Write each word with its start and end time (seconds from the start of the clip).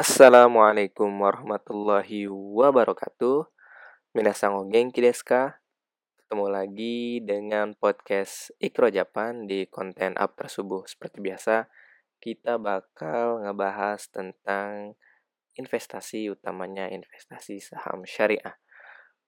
Assalamualaikum 0.00 1.12
warahmatullahi 1.12 2.24
wabarakatuh. 2.32 3.44
Minasang 4.16 4.56
o 4.56 4.64
genki 4.64 5.04
desu 5.04 5.28
ka? 5.28 5.60
Ketemu 6.16 6.48
lagi 6.48 7.20
dengan 7.20 7.76
podcast 7.76 8.48
Ikro 8.56 8.88
Japan 8.88 9.44
di 9.44 9.68
konten 9.68 10.16
After 10.16 10.48
Subuh. 10.48 10.88
Seperti 10.88 11.20
biasa, 11.20 11.68
kita 12.16 12.56
bakal 12.56 13.44
ngebahas 13.44 14.08
tentang 14.08 14.96
investasi, 15.60 16.32
utamanya 16.32 16.88
investasi 16.88 17.60
saham 17.60 18.08
syariah. 18.08 18.56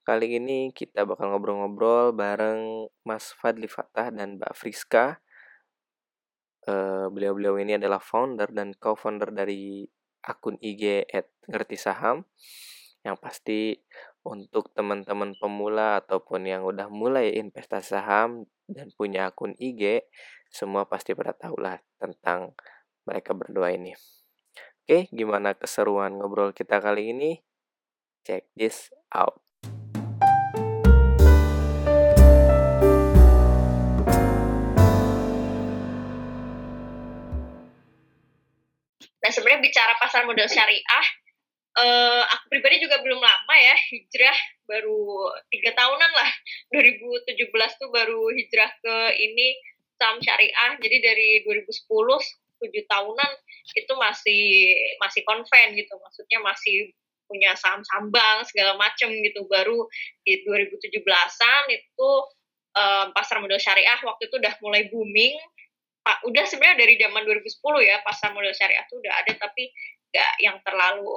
Kali 0.09 0.41
ini 0.41 0.73
kita 0.73 1.05
bakal 1.05 1.37
ngobrol-ngobrol 1.37 2.17
bareng 2.17 2.89
Mas 3.05 3.29
Fadli 3.37 3.69
Fatah 3.69 4.09
dan 4.09 4.41
Mbak 4.41 4.57
Friska. 4.57 5.21
Eh, 6.65 7.07
Beliau-beliau 7.13 7.61
ini 7.61 7.77
adalah 7.77 8.01
founder 8.01 8.49
dan 8.49 8.73
co-founder 8.73 9.37
dari 9.37 9.85
akun 10.23 10.57
IG 10.63 11.07
at 11.11 11.27
ngerti 11.51 11.77
saham 11.77 12.25
yang 13.03 13.19
pasti 13.19 13.83
untuk 14.23 14.71
teman-teman 14.71 15.35
pemula 15.35 15.99
ataupun 15.99 16.47
yang 16.47 16.63
udah 16.63 16.87
mulai 16.87 17.35
investasi 17.35 17.99
saham 17.99 18.47
dan 18.71 18.95
punya 18.95 19.35
akun 19.35 19.59
IG 19.59 20.07
semua 20.47 20.87
pasti 20.87 21.19
pada 21.19 21.35
tahu 21.35 21.59
lah 21.59 21.83
tentang 21.99 22.55
mereka 23.03 23.35
berdua 23.35 23.75
ini. 23.75 23.99
Oke, 24.87 25.11
gimana 25.11 25.59
keseruan 25.59 26.15
ngobrol 26.19 26.55
kita 26.55 26.79
kali 26.79 27.11
ini? 27.11 27.43
Check 28.23 28.47
this 28.55 28.95
out. 29.11 29.42
Bicara 39.63 39.95
pasar 40.03 40.27
modal 40.27 40.51
syariah, 40.51 41.07
uh, 41.79 42.23
aku 42.27 42.45
pribadi 42.53 42.83
juga 42.83 43.01
belum 43.01 43.23
lama 43.23 43.55
ya 43.57 43.77
hijrah 43.95 44.39
baru 44.69 45.31
tiga 45.49 45.73
tahunan 45.73 46.13
lah. 46.13 46.31
2017 46.75 47.81
tuh 47.81 47.91
baru 47.95 48.29
hijrah 48.35 48.71
ke 48.83 48.97
ini 49.17 49.57
saham 49.97 50.19
syariah. 50.19 50.77
Jadi 50.83 50.97
dari 50.99 51.29
2010 51.47 51.87
tujuh 52.63 52.85
tahunan 52.87 53.31
itu 53.75 53.93
masih 53.95 54.45
masih 54.99 55.23
konven 55.23 55.79
gitu. 55.79 55.95
Maksudnya 55.99 56.39
masih 56.43 56.91
punya 57.31 57.57
saham 57.57 57.81
sambang 57.87 58.45
segala 58.45 58.77
macem 58.77 59.09
gitu. 59.23 59.47
Baru 59.47 59.87
di 60.27 60.43
2017an 60.45 61.65
itu 61.71 62.11
um, 62.77 63.07
pasar 63.17 63.41
modal 63.41 63.61
syariah 63.61 63.99
waktu 64.05 64.29
itu 64.29 64.37
udah 64.37 64.55
mulai 64.61 64.89
booming 64.93 65.37
udah 66.03 66.45
sebenarnya 66.47 66.79
dari 66.83 66.95
zaman 66.99 67.23
2010 67.23 67.63
ya 67.87 67.97
pasar 68.03 68.35
modal 68.35 68.55
syariah 68.55 68.83
tuh 68.91 68.99
udah 68.99 69.15
ada 69.23 69.33
tapi 69.39 69.71
nggak 70.13 70.33
yang 70.43 70.59
terlalu 70.67 71.11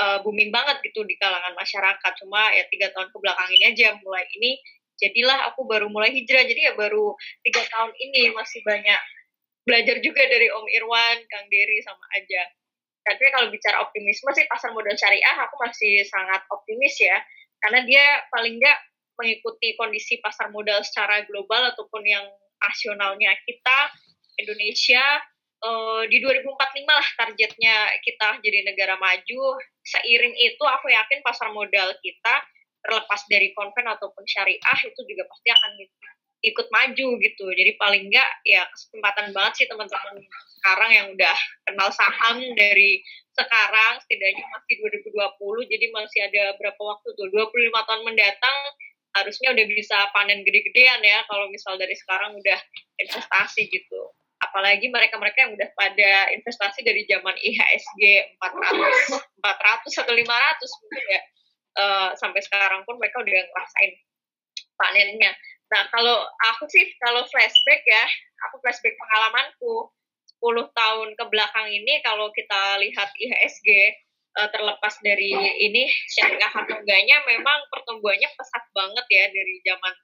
uh, 0.00 0.18
booming 0.22 0.54
banget 0.54 0.80
gitu 0.86 1.04
di 1.04 1.14
kalangan 1.20 1.52
masyarakat. 1.54 2.12
Cuma 2.22 2.50
ya 2.54 2.64
tiga 2.70 2.88
tahun 2.94 3.10
ke 3.10 3.16
belakang 3.20 3.48
ini 3.52 3.64
aja 3.74 3.88
mulai 4.00 4.24
ini 4.40 4.56
jadilah 4.96 5.50
aku 5.52 5.66
baru 5.66 5.90
mulai 5.92 6.14
hijrah. 6.14 6.46
Jadi 6.46 6.60
ya 6.70 6.72
baru 6.74 7.14
tiga 7.44 7.62
tahun 7.68 7.92
ini 7.98 8.32
masih 8.32 8.64
banyak 8.64 9.00
belajar 9.66 9.96
juga 10.00 10.24
dari 10.24 10.48
Om 10.48 10.66
Irwan, 10.66 11.18
Kang 11.28 11.46
Dery 11.52 11.78
sama 11.84 12.04
aja. 12.16 12.42
Tapi 13.00 13.22
kalau 13.32 13.48
bicara 13.48 13.80
optimisme 13.80 14.28
sih 14.36 14.44
pasar 14.46 14.76
modal 14.76 14.92
syariah 14.96 15.36
aku 15.46 15.56
masih 15.60 16.04
sangat 16.08 16.44
optimis 16.48 16.96
ya. 17.00 17.18
Karena 17.60 17.84
dia 17.84 18.24
paling 18.32 18.56
nggak 18.56 18.78
mengikuti 19.20 19.76
kondisi 19.76 20.16
pasar 20.24 20.48
modal 20.48 20.80
secara 20.80 21.28
global 21.28 21.76
ataupun 21.76 22.00
yang 22.08 22.24
nasionalnya 22.60 23.36
kita 23.44 23.78
Indonesia 24.40 25.04
uh, 25.64 26.02
di 26.08 26.18
2045 26.20 26.50
lah 26.88 27.08
targetnya 27.16 27.76
kita 28.04 28.40
jadi 28.40 28.64
negara 28.64 28.96
maju. 28.96 29.60
Seiring 29.84 30.34
itu 30.36 30.64
aku 30.64 30.86
yakin 30.88 31.20
pasar 31.24 31.52
modal 31.52 31.92
kita 32.00 32.34
terlepas 32.80 33.20
dari 33.28 33.52
konven 33.52 33.84
ataupun 33.84 34.24
syariah 34.24 34.78
itu 34.88 35.00
juga 35.04 35.28
pasti 35.28 35.48
akan 35.52 35.72
ikut 36.40 36.66
maju 36.72 37.08
gitu. 37.20 37.46
Jadi 37.52 37.76
paling 37.76 38.08
enggak 38.08 38.30
ya 38.48 38.64
kesempatan 38.72 39.36
banget 39.36 39.52
sih 39.60 39.66
teman-teman 39.68 40.24
sekarang 40.60 40.90
yang 40.92 41.06
udah 41.12 41.36
kenal 41.68 41.88
saham 41.92 42.36
dari 42.56 43.04
sekarang 43.32 43.96
setidaknya 44.04 44.44
masih 44.52 44.74
2020 45.08 45.72
jadi 45.72 45.86
masih 45.96 46.20
ada 46.28 46.44
berapa 46.60 46.76
waktu 46.80 47.08
tuh 47.16 47.26
25 47.32 47.72
tahun 47.72 48.02
mendatang 48.04 48.58
harusnya 49.16 49.48
udah 49.56 49.66
bisa 49.72 49.96
panen 50.12 50.44
gede-gedean 50.44 51.00
ya 51.00 51.24
kalau 51.26 51.48
misal 51.48 51.80
dari 51.80 51.96
sekarang 51.96 52.36
udah 52.36 52.60
investasi 53.00 53.72
gitu 53.72 54.02
apalagi 54.40 54.88
mereka-mereka 54.88 55.38
yang 55.46 55.52
udah 55.52 55.68
pada 55.76 56.32
investasi 56.32 56.80
dari 56.80 57.04
zaman 57.04 57.36
IHSG 57.36 58.02
400 58.40 59.20
400 59.44 60.02
atau 60.04 60.14
500 60.16 60.80
mungkin 60.80 61.04
ya 61.06 61.22
uh, 61.76 62.10
sampai 62.16 62.40
sekarang 62.42 62.82
pun 62.88 62.96
mereka 62.96 63.20
udah 63.20 63.32
ngerasain 63.32 63.92
panennya. 64.80 65.32
Nah, 65.70 65.86
kalau 65.94 66.26
aku 66.50 66.66
sih 66.72 66.82
kalau 66.98 67.22
flashback 67.30 67.84
ya, 67.86 68.04
aku 68.48 68.58
flashback 68.64 68.96
pengalamanku 68.96 69.92
10 70.40 70.72
tahun 70.72 71.08
ke 71.14 71.24
belakang 71.28 71.68
ini 71.68 72.00
kalau 72.02 72.32
kita 72.32 72.80
lihat 72.80 73.12
IHSG 73.12 73.68
uh, 74.40 74.48
terlepas 74.50 74.96
dari 75.04 75.30
ini 75.68 75.84
syariah 76.16 76.48
atau 76.50 76.80
enggaknya 76.80 77.22
memang 77.28 77.58
pertumbuhannya 77.68 78.28
pesat 78.34 78.64
banget 78.72 79.06
ya 79.12 79.24
dari 79.30 79.54
zaman 79.68 79.94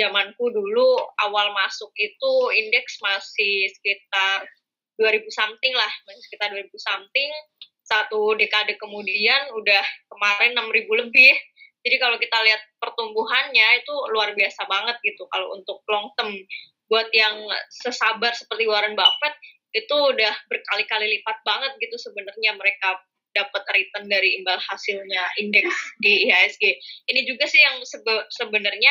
zamanku 0.00 0.48
dulu 0.48 0.96
awal 1.28 1.52
masuk 1.52 1.92
itu 2.00 2.32
indeks 2.56 2.96
masih 3.04 3.68
sekitar 3.76 4.48
2000 4.96 5.28
something 5.28 5.74
lah, 5.76 5.92
masih 6.08 6.22
sekitar 6.28 6.48
2000 6.52 6.72
something. 6.80 7.30
Satu 7.84 8.38
dekade 8.38 8.80
kemudian 8.80 9.50
udah 9.52 9.84
kemarin 10.08 10.56
6000 10.56 11.02
lebih. 11.04 11.34
Jadi 11.80 11.96
kalau 11.96 12.16
kita 12.20 12.36
lihat 12.44 12.60
pertumbuhannya 12.76 13.80
itu 13.80 13.94
luar 14.12 14.36
biasa 14.36 14.68
banget 14.68 14.96
gitu. 15.04 15.24
Kalau 15.32 15.56
untuk 15.56 15.80
long 15.88 16.12
term 16.16 16.32
buat 16.92 17.08
yang 17.14 17.46
sesabar 17.70 18.34
seperti 18.36 18.66
Warren 18.68 18.98
Buffett 18.98 19.36
itu 19.70 19.94
udah 19.94 20.34
berkali-kali 20.50 21.06
lipat 21.18 21.38
banget 21.46 21.72
gitu 21.78 21.94
sebenarnya 21.94 22.58
mereka 22.58 22.98
dapat 23.30 23.62
return 23.70 24.10
dari 24.10 24.42
imbal 24.42 24.58
hasilnya 24.58 25.22
indeks 25.38 25.70
di 26.02 26.26
IHSG. 26.26 26.64
Ini 27.06 27.20
juga 27.30 27.46
sih 27.46 27.62
yang 27.62 27.78
sebe 27.86 28.26
sebenarnya 28.34 28.90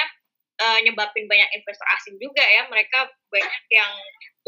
uh, 0.60 0.80
nyebabin 0.84 1.26
banyak 1.26 1.50
investor 1.56 1.88
asing 1.98 2.16
juga 2.20 2.44
ya. 2.44 2.68
Mereka 2.68 3.00
banyak 3.32 3.64
yang 3.72 3.92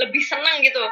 lebih 0.04 0.24
senang 0.24 0.60
gitu. 0.62 0.84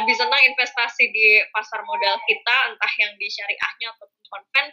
Lebih 0.00 0.14
senang 0.16 0.40
investasi 0.52 1.12
di 1.12 1.44
pasar 1.52 1.84
modal 1.84 2.16
kita 2.24 2.56
entah 2.72 2.92
yang 2.98 3.12
di 3.20 3.28
syariahnya 3.28 3.92
ataupun 3.92 4.22
konven. 4.32 4.66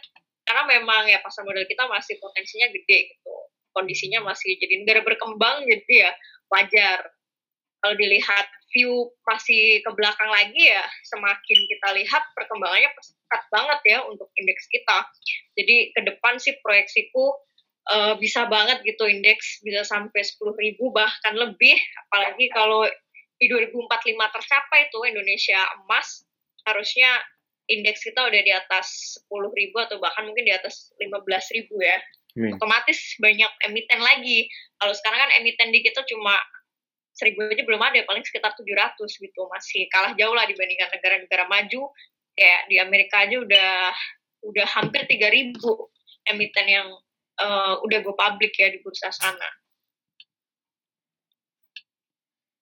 Karena 0.48 0.62
memang 0.66 1.06
ya 1.06 1.20
pasar 1.20 1.44
modal 1.44 1.64
kita 1.68 1.86
masih 1.86 2.16
potensinya 2.18 2.72
gede 2.72 3.14
gitu. 3.14 3.34
Kondisinya 3.70 4.24
masih 4.26 4.58
jadi 4.58 4.82
negara 4.82 5.00
berkembang 5.04 5.62
jadi 5.68 6.08
ya. 6.08 6.12
Wajar. 6.50 7.06
Kalau 7.80 7.96
dilihat 7.96 8.46
view 8.70 9.10
masih 9.26 9.82
ke 9.82 9.90
belakang 9.98 10.30
lagi 10.30 10.70
ya 10.70 10.84
semakin 11.10 11.58
kita 11.66 11.88
lihat 11.96 12.22
perkembangannya 12.38 12.90
pesat 12.94 13.42
banget 13.50 13.80
ya 13.86 13.98
untuk 14.06 14.30
indeks 14.38 14.66
kita. 14.70 15.06
Jadi 15.58 15.90
ke 15.94 16.00
depan 16.06 16.38
sih 16.38 16.54
proyeksiku 16.62 17.34
uh, 17.88 18.14
bisa 18.20 18.44
banget 18.50 18.84
gitu 18.84 19.08
indeks 19.08 19.64
bisa 19.64 19.86
sampai 19.86 20.20
10 20.20 20.36
ribu 20.60 20.92
bahkan 20.92 21.32
lebih. 21.32 21.76
Apalagi 22.10 22.52
kalau 22.52 22.84
di 23.40 23.48
2045 23.48 23.88
tercapai 24.16 24.92
tuh 24.92 25.08
Indonesia 25.08 25.64
emas 25.80 26.28
harusnya 26.68 27.08
indeks 27.70 28.04
kita 28.04 28.20
udah 28.20 28.42
di 28.42 28.52
atas 28.52 29.16
10 29.30 29.48
ribu 29.56 29.80
atau 29.80 29.96
bahkan 29.96 30.28
mungkin 30.28 30.44
di 30.44 30.52
atas 30.52 30.92
15 31.00 31.56
ribu 31.56 31.80
ya. 31.80 31.96
Hmm. 32.30 32.54
otomatis 32.54 33.18
banyak 33.18 33.50
emiten 33.66 33.98
lagi. 33.98 34.46
Kalau 34.78 34.94
sekarang 34.94 35.18
kan 35.18 35.30
emiten 35.42 35.74
di 35.74 35.82
kita 35.82 36.06
cuma 36.06 36.38
seribu 37.10 37.42
aja 37.50 37.66
belum 37.66 37.82
ada 37.82 38.06
paling 38.06 38.22
sekitar 38.22 38.54
700 38.54 39.02
gitu. 39.02 39.50
Masih 39.50 39.90
kalah 39.90 40.14
jauh 40.14 40.30
lah 40.30 40.46
dibandingkan 40.46 40.94
negara-negara 40.94 41.50
maju. 41.50 41.90
Kayak 42.38 42.60
di 42.70 42.76
Amerika 42.78 43.26
aja 43.26 43.36
udah 43.42 43.72
udah 44.46 44.66
hampir 44.78 45.04
3000 45.10 45.58
emiten 46.30 46.66
yang 46.70 46.88
uh, 47.40 47.74
udah 47.82 47.98
go 48.04 48.12
public 48.14 48.52
ya 48.54 48.68
di 48.68 48.78
bursa 48.84 49.08
sana. 49.10 49.48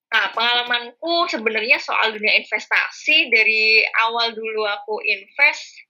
Nah, 0.08 0.32
pengalamanku 0.32 1.28
sebenarnya 1.28 1.76
soal 1.84 2.16
dunia 2.16 2.32
investasi 2.40 3.28
dari 3.28 3.84
awal 4.08 4.32
dulu 4.32 4.64
aku 4.64 5.04
invest, 5.04 5.84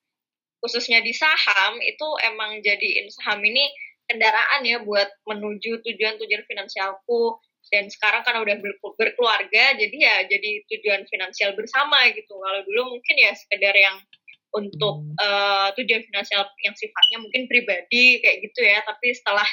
khususnya 0.59 0.99
di 1.07 1.15
saham, 1.15 1.79
itu 1.79 2.09
emang 2.27 2.59
jadiin 2.59 3.07
saham 3.15 3.39
ini 3.47 3.63
kendaraan 4.11 4.67
ya 4.67 4.83
buat 4.83 5.07
menuju 5.23 5.87
tujuan-tujuan 5.87 6.45
finansialku. 6.51 7.39
Dan 7.69 7.93
sekarang 7.93 8.25
kan 8.25 8.41
udah 8.41 8.57
berkeluarga, 8.97 9.77
jadi 9.77 9.93
ya 9.93 10.17
jadi 10.25 10.65
tujuan 10.73 11.05
finansial 11.05 11.53
bersama 11.53 12.01
gitu. 12.17 12.41
Kalau 12.41 12.65
dulu 12.65 12.97
mungkin 12.97 13.17
ya 13.21 13.37
sekedar 13.37 13.77
yang 13.77 14.01
untuk 14.57 15.05
uh, 15.21 15.69
tujuan 15.77 16.03
finansial 16.09 16.49
yang 16.65 16.75
sifatnya 16.77 17.19
mungkin 17.21 17.45
pribadi 17.51 18.21
kayak 18.25 18.49
gitu 18.49 18.61
ya. 18.65 18.81
Tapi 18.85 19.13
setelah 19.13 19.47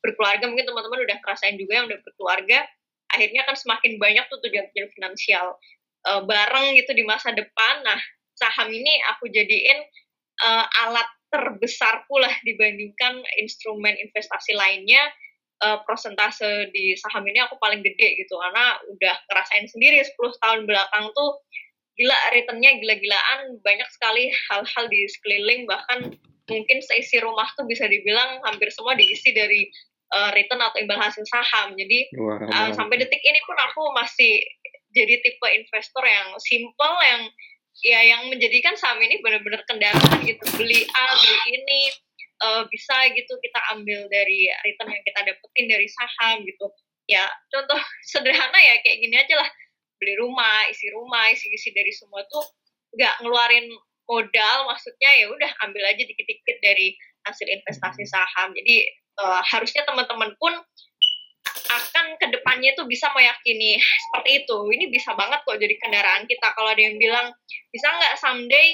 berkeluarga 0.00 0.46
mungkin 0.48 0.66
teman-teman 0.68 1.04
udah 1.04 1.16
ngerasain 1.20 1.56
juga 1.58 1.72
yang 1.82 1.86
udah 1.90 2.00
berkeluarga 2.06 2.64
akhirnya 3.12 3.42
kan 3.48 3.56
semakin 3.56 3.96
banyak 3.96 4.24
tuh 4.28 4.38
tujuan-tujuan 4.44 4.90
finansial. 4.92 5.56
Uh, 6.06 6.22
bareng 6.24 6.78
gitu 6.78 6.94
di 6.94 7.02
masa 7.02 7.34
depan. 7.34 7.82
Nah 7.82 7.98
saham 8.38 8.70
ini 8.70 9.02
aku 9.10 9.26
jadiin 9.28 9.82
uh, 10.46 10.64
alat 10.86 11.08
terbesar 11.28 12.06
pula 12.08 12.30
dibandingkan 12.46 13.20
instrumen 13.42 13.96
investasi 13.98 14.54
lainnya. 14.54 15.02
Uh, 15.58 15.82
prosentase 15.82 16.70
di 16.70 16.94
saham 16.94 17.26
ini 17.26 17.42
aku 17.42 17.58
paling 17.58 17.82
gede 17.82 18.14
gitu 18.22 18.38
karena 18.38 18.78
udah 18.94 19.14
ngerasain 19.26 19.66
sendiri 19.66 19.98
10 20.06 20.14
tahun 20.38 20.70
belakang 20.70 21.10
tuh 21.18 21.42
gila 21.98 22.18
returnnya 22.30 22.78
gila-gilaan 22.78 23.58
banyak 23.66 23.88
sekali 23.90 24.30
hal-hal 24.48 24.84
di 24.86 25.02
sekeliling 25.10 25.66
bahkan 25.66 26.14
mungkin 26.48 26.78
seisi 26.80 27.18
rumah 27.20 27.50
tuh 27.58 27.66
bisa 27.66 27.84
dibilang 27.90 28.40
hampir 28.46 28.70
semua 28.72 28.96
diisi 28.96 29.34
dari 29.34 29.68
uh, 30.14 30.30
return 30.32 30.62
atau 30.62 30.78
imbal 30.80 30.96
hasil 30.96 31.24
saham. 31.28 31.76
Jadi 31.76 32.08
wow, 32.16 32.40
uh, 32.40 32.70
sampai 32.72 32.96
detik 32.96 33.20
ini 33.20 33.40
pun 33.44 33.56
aku 33.58 33.82
masih 33.92 34.40
jadi 34.96 35.20
tipe 35.20 35.48
investor 35.52 36.04
yang 36.06 36.32
simple 36.40 36.96
yang 37.04 37.22
ya 37.84 38.00
yang 38.02 38.26
menjadikan 38.32 38.74
saham 38.74 38.98
ini 39.04 39.20
benar-benar 39.20 39.60
kendaraan 39.68 40.24
gitu. 40.24 40.44
Beli 40.56 40.88
A 40.88 41.04
beli 41.12 41.38
ini 41.60 41.80
uh, 42.40 42.62
bisa 42.72 42.96
gitu 43.12 43.36
kita 43.44 43.60
ambil 43.76 44.08
dari 44.08 44.48
return 44.64 44.94
yang 44.94 45.04
kita 45.04 45.20
dapetin 45.28 45.66
dari 45.68 45.86
saham 45.90 46.42
gitu. 46.48 46.66
Ya 47.08 47.28
contoh 47.52 47.78
sederhana 48.10 48.58
ya 48.58 48.80
kayak 48.80 48.98
gini 49.04 49.16
aja 49.18 49.36
lah 49.36 49.50
beli 49.98 50.14
rumah 50.18 50.66
isi 50.70 50.88
rumah 50.94 51.30
isi 51.30 51.50
isi 51.52 51.70
dari 51.74 51.90
semua 51.92 52.22
tuh 52.30 52.42
nggak 52.96 53.20
ngeluarin 53.22 53.68
modal 54.08 54.56
maksudnya 54.72 55.10
ya 55.20 55.26
udah 55.28 55.50
ambil 55.68 55.84
aja 55.84 56.00
dikit-dikit 56.00 56.56
dari 56.64 56.96
hasil 57.28 57.44
investasi 57.44 58.08
hmm. 58.08 58.10
saham 58.10 58.48
jadi 58.56 58.88
uh, 59.20 59.42
harusnya 59.44 59.84
teman-teman 59.84 60.32
pun 60.40 60.56
akan 61.68 62.16
ke 62.16 62.26
depannya 62.32 62.72
tuh 62.72 62.88
bisa 62.88 63.12
meyakini 63.12 63.76
seperti 64.08 64.44
itu 64.44 64.58
ini 64.72 64.88
bisa 64.88 65.12
banget 65.12 65.44
kok 65.44 65.60
jadi 65.60 65.74
kendaraan 65.76 66.24
kita 66.24 66.48
kalau 66.56 66.72
ada 66.72 66.80
yang 66.80 66.96
bilang 66.96 67.28
bisa 67.68 67.92
nggak 67.92 68.16
someday 68.16 68.72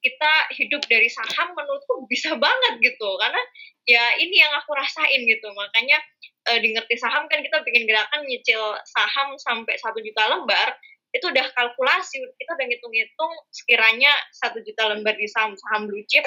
kita 0.00 0.32
hidup 0.56 0.82
dari 0.88 1.06
saham 1.12 1.52
menurutku 1.52 2.08
bisa 2.08 2.36
banget 2.36 2.80
gitu. 2.80 3.08
Karena 3.20 3.40
ya 3.84 4.04
ini 4.20 4.40
yang 4.40 4.52
aku 4.60 4.72
rasain 4.72 5.20
gitu. 5.28 5.48
Makanya 5.52 6.00
e, 6.48 6.52
di 6.60 6.72
ngerti 6.72 6.96
saham 6.96 7.28
kan 7.28 7.40
kita 7.44 7.60
bikin 7.64 7.84
gerakan 7.84 8.24
nyicil 8.24 8.60
saham 8.88 9.36
sampai 9.40 9.76
satu 9.76 10.00
juta 10.00 10.24
lembar 10.32 10.76
itu 11.12 11.26
udah 11.28 11.46
kalkulasi. 11.52 12.20
Kita 12.36 12.50
udah 12.56 12.66
ngitung-ngitung 12.66 13.32
sekiranya 13.52 14.12
satu 14.32 14.64
juta 14.64 14.88
lembar 14.88 15.14
di 15.20 15.28
saham 15.28 15.52
saham 15.56 15.86
blue 15.86 16.04
chip 16.08 16.24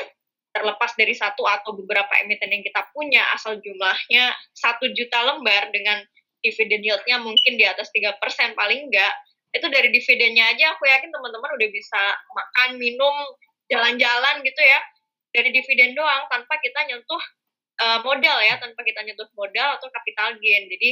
terlepas 0.53 0.93
dari 0.93 1.17
satu 1.17 1.49
atau 1.49 1.73
beberapa 1.73 2.13
emiten 2.21 2.53
yang 2.53 2.61
kita 2.61 2.85
punya 2.93 3.25
asal 3.33 3.57
jumlahnya 3.57 4.37
satu 4.53 4.85
juta 4.93 5.33
lembar 5.33 5.73
dengan 5.73 5.97
dividen 6.45 6.85
yieldnya 6.85 7.17
mungkin 7.17 7.57
di 7.57 7.65
atas 7.65 7.89
tiga 7.89 8.13
persen 8.21 8.53
paling 8.53 8.91
enggak 8.91 9.13
itu 9.53 9.65
dari 9.73 9.89
dividennya 9.89 10.53
aja 10.53 10.77
aku 10.77 10.85
yakin 10.85 11.09
teman-teman 11.09 11.57
udah 11.57 11.69
bisa 11.73 12.01
makan 12.29 12.77
minum 12.77 13.15
jalan-jalan 13.71 14.44
gitu 14.44 14.62
ya 14.62 14.80
dari 15.33 15.50
dividen 15.50 15.98
doang 15.98 16.30
tanpa 16.30 16.62
kita 16.62 16.86
nyentuh 16.86 17.24
uh, 17.81 18.00
modal 18.06 18.38
ya 18.44 18.62
tanpa 18.62 18.86
kita 18.86 19.01
nyentuh 19.01 19.27
modal 19.33 19.81
atau 19.81 19.89
capital 19.89 20.38
gain. 20.38 20.69
Jadi 20.69 20.89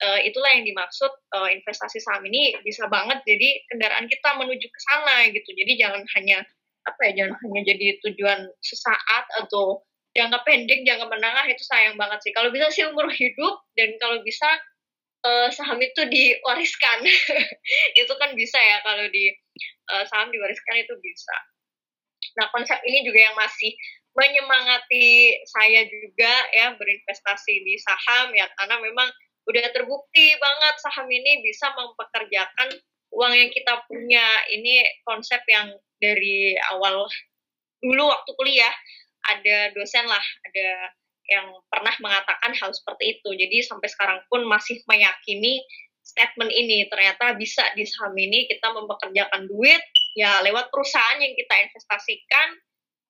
uh, 0.00 0.20
itulah 0.24 0.50
yang 0.56 0.64
dimaksud 0.64 1.12
uh, 1.36 1.48
investasi 1.52 2.00
saham 2.00 2.24
ini 2.24 2.56
bisa 2.64 2.88
banget 2.88 3.20
jadi 3.28 3.60
kendaraan 3.68 4.08
kita 4.08 4.28
menuju 4.40 4.66
ke 4.66 4.80
sana 4.88 5.28
gitu. 5.28 5.50
Jadi 5.52 5.72
jangan 5.76 6.02
hanya 6.16 6.40
apa 6.82 7.00
ya 7.10 7.22
jangan 7.22 7.34
hanya 7.46 7.60
jadi 7.74 7.86
tujuan 8.02 8.50
sesaat 8.58 9.24
atau 9.44 9.86
jangka 10.18 10.42
pendek 10.42 10.82
jangka 10.82 11.06
menengah 11.06 11.46
itu 11.46 11.62
sayang 11.62 12.00
banget 12.00 12.24
sih. 12.24 12.32
Kalau 12.32 12.48
bisa 12.48 12.72
sih 12.72 12.88
umur 12.88 13.12
hidup 13.12 13.54
dan 13.76 13.94
kalau 14.00 14.24
bisa 14.24 14.48
uh, 15.24 15.48
saham 15.52 15.78
itu 15.78 16.02
diwariskan. 16.08 17.06
Itu 18.00 18.12
kan 18.18 18.34
bisa 18.34 18.58
ya 18.58 18.82
kalau 18.84 19.06
di 19.08 19.30
uh, 19.94 20.04
saham 20.10 20.28
diwariskan 20.34 20.82
itu 20.82 20.94
bisa 21.00 21.36
Nah, 22.38 22.48
konsep 22.50 22.78
ini 22.84 23.04
juga 23.04 23.20
yang 23.20 23.36
masih 23.36 23.72
menyemangati 24.12 25.40
saya 25.48 25.88
juga 25.88 26.32
ya 26.52 26.76
berinvestasi 26.76 27.64
di 27.64 27.80
saham 27.80 28.28
ya 28.36 28.44
karena 28.60 28.76
memang 28.76 29.08
udah 29.48 29.66
terbukti 29.72 30.36
banget 30.36 30.74
saham 30.84 31.08
ini 31.08 31.40
bisa 31.40 31.72
mempekerjakan 31.72 32.76
uang 33.12 33.32
yang 33.36 33.50
kita 33.52 33.80
punya. 33.88 34.24
Ini 34.52 35.02
konsep 35.04 35.40
yang 35.48 35.72
dari 36.00 36.56
awal 36.72 37.08
dulu 37.82 38.04
waktu 38.10 38.30
kuliah 38.38 38.74
ada 39.22 39.70
dosen 39.74 40.06
lah, 40.06 40.22
ada 40.50 40.68
yang 41.30 41.46
pernah 41.70 41.94
mengatakan 42.02 42.52
hal 42.54 42.70
seperti 42.74 43.18
itu. 43.18 43.28
Jadi 43.34 43.62
sampai 43.62 43.88
sekarang 43.90 44.18
pun 44.26 44.42
masih 44.46 44.82
meyakini 44.90 45.62
statement 46.02 46.50
ini 46.50 46.90
ternyata 46.90 47.38
bisa 47.38 47.62
di 47.78 47.86
saham 47.86 48.14
ini 48.18 48.50
kita 48.50 48.74
mempekerjakan 48.74 49.46
duit 49.46 49.82
ya 50.12 50.44
lewat 50.44 50.68
perusahaan 50.68 51.18
yang 51.20 51.32
kita 51.32 51.54
investasikan 51.68 52.48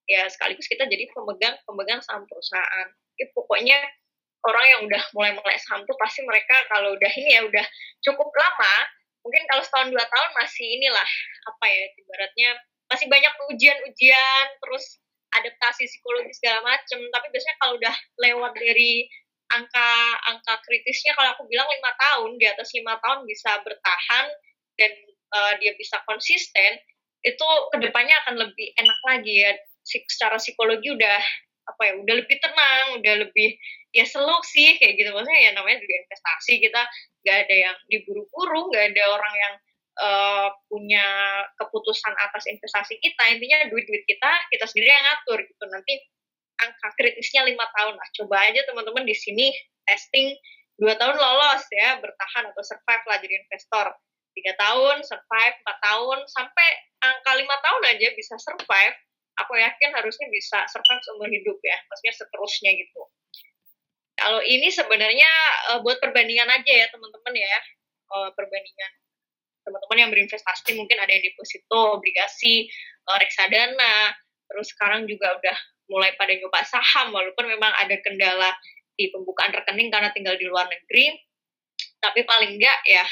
ya 0.07 0.27
sekaligus 0.31 0.67
kita 0.67 0.87
jadi 0.87 1.07
pemegang 1.11 1.55
pemegang 1.67 2.01
saham 2.03 2.27
perusahaan. 2.27 2.89
Ya, 3.19 3.27
pokoknya 3.37 3.79
orang 4.43 4.65
yang 4.67 4.81
udah 4.91 5.03
mulai 5.15 5.33
mulai 5.39 5.59
saham 5.63 5.87
tuh 5.87 5.95
pasti 5.99 6.27
mereka 6.27 6.57
kalau 6.67 6.99
udah 6.99 7.13
ini 7.15 7.39
ya 7.39 7.43
udah 7.47 7.67
cukup 8.03 8.31
lama 8.35 8.75
mungkin 9.23 9.47
kalau 9.47 9.63
setahun 9.63 9.95
dua 9.95 10.03
tahun 10.03 10.31
masih 10.35 10.67
inilah 10.67 11.11
apa 11.47 11.65
ya 11.71 11.85
ibaratnya 11.95 12.51
masih 12.91 13.07
banyak 13.07 13.33
ujian-ujian 13.55 14.47
terus 14.59 14.99
adaptasi 15.33 15.89
psikologis 15.89 16.37
segala 16.37 16.61
macem. 16.67 17.01
Tapi 17.01 17.27
biasanya 17.33 17.57
kalau 17.57 17.75
udah 17.81 17.95
lewat 18.21 18.53
dari 18.53 19.09
angka 19.53 19.91
angka 20.33 20.55
kritisnya 20.65 21.13
kalau 21.17 21.33
aku 21.37 21.45
bilang 21.49 21.69
lima 21.69 21.93
tahun 21.97 22.41
di 22.41 22.47
atas 22.49 22.73
lima 22.73 22.97
tahun 23.01 23.29
bisa 23.29 23.61
bertahan 23.65 24.27
dan 24.81 24.93
uh, 25.33 25.53
dia 25.61 25.77
bisa 25.77 26.01
konsisten 26.09 26.81
itu 27.23 27.47
ke 27.71 27.77
depannya 27.79 28.15
akan 28.27 28.35
lebih 28.39 28.75
enak 28.79 28.99
lagi 29.07 29.35
ya. 29.47 29.53
Secara 29.83 30.39
psikologi 30.39 30.95
udah 30.95 31.19
apa 31.63 31.83
ya 31.87 31.93
udah 31.95 32.15
lebih 32.19 32.43
tenang 32.43 32.99
udah 32.99 33.15
lebih 33.23 33.55
ya 33.95 34.07
slow 34.07 34.43
sih 34.47 34.79
kayak 34.79 34.99
gitu. 34.99 35.11
Maksudnya 35.15 35.41
ya 35.41 35.51
namanya 35.55 35.79
juga 35.83 35.95
investasi. 36.07 36.53
Kita 36.63 36.83
nggak 37.23 37.37
ada 37.47 37.57
yang 37.71 37.77
diburu-buru 37.91 38.71
nggak 38.71 38.85
ada 38.95 39.03
orang 39.11 39.35
yang 39.35 39.55
uh, 40.03 40.49
punya 40.67 41.07
keputusan 41.59 42.15
atas 42.19 42.47
investasi 42.51 42.99
kita. 42.99 43.23
Intinya 43.31 43.71
duit-duit 43.71 44.05
kita 44.07 44.31
kita 44.51 44.65
sendiri 44.67 44.91
yang 44.91 45.05
ngatur 45.07 45.39
gitu. 45.47 45.65
Nanti 45.71 45.95
angka 46.63 46.89
kritisnya 46.99 47.43
lima 47.47 47.67
tahun. 47.75 47.99
Lah 47.99 48.09
coba 48.23 48.37
aja 48.51 48.61
teman-teman 48.67 49.03
di 49.07 49.15
sini 49.15 49.51
testing 49.87 50.35
dua 50.81 50.99
tahun 50.99 51.15
lolos 51.15 51.63
ya 51.71 52.01
bertahan 52.01 52.51
atau 52.51 52.63
survive 52.65 53.05
lah 53.07 53.19
jadi 53.21 53.35
investor 53.45 53.87
tiga 54.33 54.53
tahun 54.57 55.05
survive 55.05 55.57
empat 55.63 55.79
tahun 55.81 56.19
sampai 56.29 56.69
angka 57.03 57.33
lima 57.37 57.57
tahun 57.61 57.83
aja 57.97 58.09
bisa 58.17 58.35
survive 58.41 58.97
aku 59.41 59.57
yakin 59.57 59.91
harusnya 59.97 60.29
bisa 60.29 60.65
survive 60.69 61.03
seumur 61.05 61.29
hidup 61.29 61.57
ya 61.65 61.77
maksudnya 61.89 62.15
seterusnya 62.17 62.71
gitu. 62.77 63.03
Kalau 64.23 64.41
ini 64.45 64.69
sebenarnya 64.71 65.31
uh, 65.73 65.79
buat 65.81 65.99
perbandingan 65.99 66.47
aja 66.47 66.73
ya 66.73 66.87
teman-teman 66.93 67.35
ya. 67.35 67.61
Uh, 68.13 68.31
perbandingan. 68.37 68.93
Teman-teman 69.65 69.99
yang 69.99 70.11
berinvestasi 70.13 70.77
mungkin 70.77 71.01
ada 71.01 71.11
yang 71.11 71.25
deposito 71.25 71.99
obligasi 71.99 72.69
uh, 73.09 73.19
reksadana 73.19 74.15
terus 74.53 74.69
sekarang 74.77 75.09
juga 75.09 75.33
udah 75.33 75.57
mulai 75.89 76.13
pada 76.21 76.37
nyoba 76.37 76.61
saham 76.69 77.09
walaupun 77.17 77.49
memang 77.49 77.73
ada 77.81 77.97
kendala 78.05 78.53
di 78.93 79.09
pembukaan 79.09 79.49
rekening 79.49 79.89
karena 79.89 80.13
tinggal 80.13 80.37
di 80.37 80.45
luar 80.45 80.69
negeri. 80.69 81.17
Tapi 81.99 82.21
paling 82.29 82.61
enggak 82.61 82.79
ya 82.85 83.07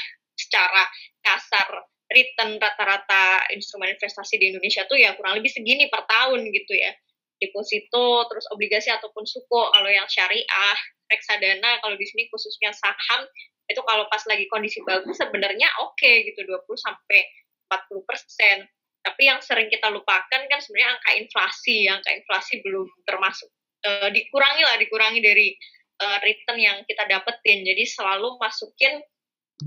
secara 0.51 0.83
kasar 1.23 1.87
return 2.11 2.59
rata-rata 2.59 3.47
instrumen 3.55 3.95
investasi 3.95 4.35
di 4.35 4.51
Indonesia 4.51 4.83
tuh 4.83 4.99
ya 4.99 5.15
kurang 5.15 5.39
lebih 5.39 5.47
segini 5.47 5.87
per 5.87 6.03
tahun 6.03 6.43
gitu 6.51 6.75
ya. 6.75 6.91
Deposito 7.39 8.27
terus 8.27 8.45
obligasi 8.51 8.91
ataupun 8.91 9.23
suko 9.23 9.71
kalau 9.71 9.87
yang 9.87 10.05
syariah 10.11 10.77
reksadana 11.07 11.79
kalau 11.79 11.95
di 11.95 12.03
sini 12.03 12.27
khususnya 12.27 12.75
saham 12.75 13.23
itu 13.71 13.79
kalau 13.87 14.05
pas 14.11 14.21
lagi 14.27 14.45
kondisi 14.51 14.83
bagus 14.83 15.15
sebenarnya 15.15 15.71
oke 15.87 15.95
okay, 15.95 16.27
gitu 16.27 16.43
20 16.43 16.67
sampai 16.75 17.23
40 17.71 18.03
persen. 18.03 18.67
Tapi 19.01 19.21
yang 19.25 19.39
sering 19.41 19.71
kita 19.71 19.87
lupakan 19.89 20.41
kan 20.51 20.59
sebenarnya 20.59 20.99
angka 20.99 21.11
inflasi 21.15 21.87
angka 21.87 22.11
inflasi 22.11 22.59
belum 22.59 22.85
termasuk 23.07 23.47
uh, 23.87 24.11
dikurangi 24.11 24.61
lah 24.67 24.75
dikurangi 24.77 25.23
dari 25.23 25.55
uh, 26.03 26.19
return 26.21 26.59
yang 26.59 26.77
kita 26.85 27.07
dapetin. 27.07 27.63
Jadi 27.63 27.87
selalu 27.87 28.35
masukin 28.37 28.99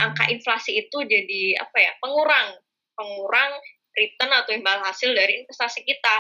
angka 0.01 0.27
inflasi 0.31 0.81
itu 0.87 0.99
jadi 1.05 1.59
apa 1.61 1.77
ya 1.79 1.93
pengurang. 2.03 2.49
Pengurang 2.95 3.53
return 3.95 4.31
atau 4.35 4.53
imbal 4.55 4.79
hasil 4.83 5.11
dari 5.15 5.43
investasi 5.43 5.87
kita. 5.87 6.17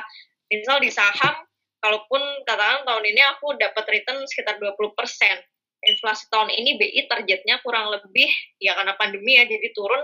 Misal 0.50 0.78
di 0.82 0.90
saham 0.90 1.34
kalaupun 1.82 2.22
katakan 2.46 2.86
tahun 2.86 3.04
ini 3.04 3.22
aku 3.36 3.58
dapat 3.58 3.84
return 3.90 4.22
sekitar 4.26 4.58
20 4.62 4.94
persen. 4.94 5.36
Inflasi 5.84 6.32
tahun 6.32 6.48
ini 6.48 6.80
BI 6.80 7.00
targetnya 7.12 7.60
kurang 7.60 7.92
lebih 7.92 8.30
ya 8.56 8.72
karena 8.72 8.96
pandemi 8.96 9.36
ya 9.36 9.44
jadi 9.44 9.68
turun 9.76 10.00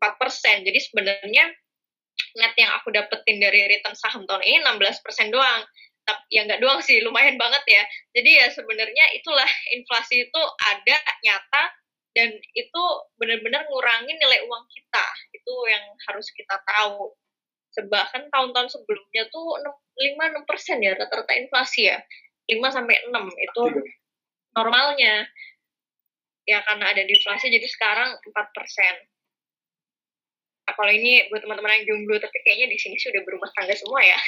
4 0.00 0.20
persen. 0.20 0.64
Jadi 0.64 0.78
sebenarnya 0.80 1.44
net 2.38 2.54
yang 2.56 2.72
aku 2.80 2.88
dapetin 2.92 3.40
dari 3.40 3.68
return 3.68 3.92
saham 3.92 4.24
tahun 4.24 4.40
ini 4.40 4.58
16 4.64 5.04
persen 5.04 5.28
doang. 5.28 5.62
Tapi 6.02 6.22
ya 6.34 6.42
nggak 6.48 6.58
doang 6.58 6.80
sih 6.82 6.98
lumayan 7.04 7.38
banget 7.38 7.62
ya. 7.68 7.82
Jadi 8.16 8.30
ya 8.40 8.46
sebenarnya 8.50 9.04
itulah 9.14 9.50
inflasi 9.76 10.26
itu 10.26 10.42
ada 10.66 10.96
nyata 11.22 11.62
dan 12.12 12.28
itu 12.52 12.82
benar-benar 13.16 13.64
ngurangin 13.68 14.16
nilai 14.20 14.44
uang 14.44 14.64
kita 14.68 15.06
itu 15.32 15.54
yang 15.68 15.84
harus 16.08 16.28
kita 16.36 16.60
tahu 16.68 17.12
Bahkan 17.72 18.28
tahun-tahun 18.28 18.68
sebelumnya 18.68 19.32
tuh 19.32 19.56
5-6 19.96 20.44
persen 20.44 20.84
ya 20.84 20.92
rata-rata 20.92 21.32
inflasi 21.40 21.88
ya. 21.88 22.04
5 22.52 22.60
sampai 22.68 23.00
6 23.08 23.32
itu 23.32 23.62
normalnya. 24.52 25.24
Ya 26.44 26.60
karena 26.68 26.92
ada 26.92 27.00
deflasi 27.06 27.48
jadi 27.48 27.64
sekarang 27.64 28.20
4 28.20 28.28
persen. 28.52 28.94
Nah, 30.62 30.74
kalau 30.78 30.92
ini 30.92 31.26
buat 31.32 31.42
teman-teman 31.42 31.80
yang 31.80 31.84
jomblo 31.90 32.20
tapi 32.20 32.38
kayaknya 32.44 32.70
di 32.70 32.78
sini 32.78 32.94
sudah 33.00 33.24
berumah 33.24 33.50
tangga 33.56 33.74
semua 33.74 33.98
ya. 34.04 34.18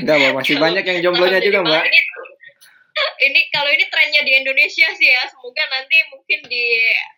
Enggak, 0.00 0.16
Mbak, 0.20 0.32
masih 0.36 0.56
banyak 0.60 0.84
yang 0.84 0.98
jomblonya 1.00 1.40
juga, 1.40 1.58
Mbak. 1.64 1.82
Ini, 1.86 2.00
ini 3.26 3.40
kalau 3.54 3.70
ini 3.70 3.84
trennya 3.88 4.22
di 4.26 4.32
Indonesia 4.34 4.88
sih 4.96 5.08
ya, 5.08 5.22
semoga 5.30 5.62
nanti 5.70 5.96
mungkin 6.10 6.40
di 6.50 6.64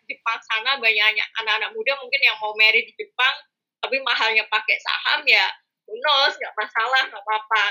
Jepang 0.09 0.39
sana 0.45 0.77
banyak 0.77 1.27
anak-anak 1.43 1.71
muda 1.73 1.97
mungkin 2.01 2.21
yang 2.21 2.37
mau 2.37 2.53
marry 2.55 2.85
di 2.85 2.93
Jepang 2.95 3.35
tapi 3.83 3.99
mahalnya 3.99 4.47
pakai 4.47 4.79
saham 4.79 5.27
ya 5.27 5.43
unos 5.91 6.33
nggak 6.39 6.55
masalah 6.55 7.03
nggak 7.11 7.23
apa-apa. 7.23 7.65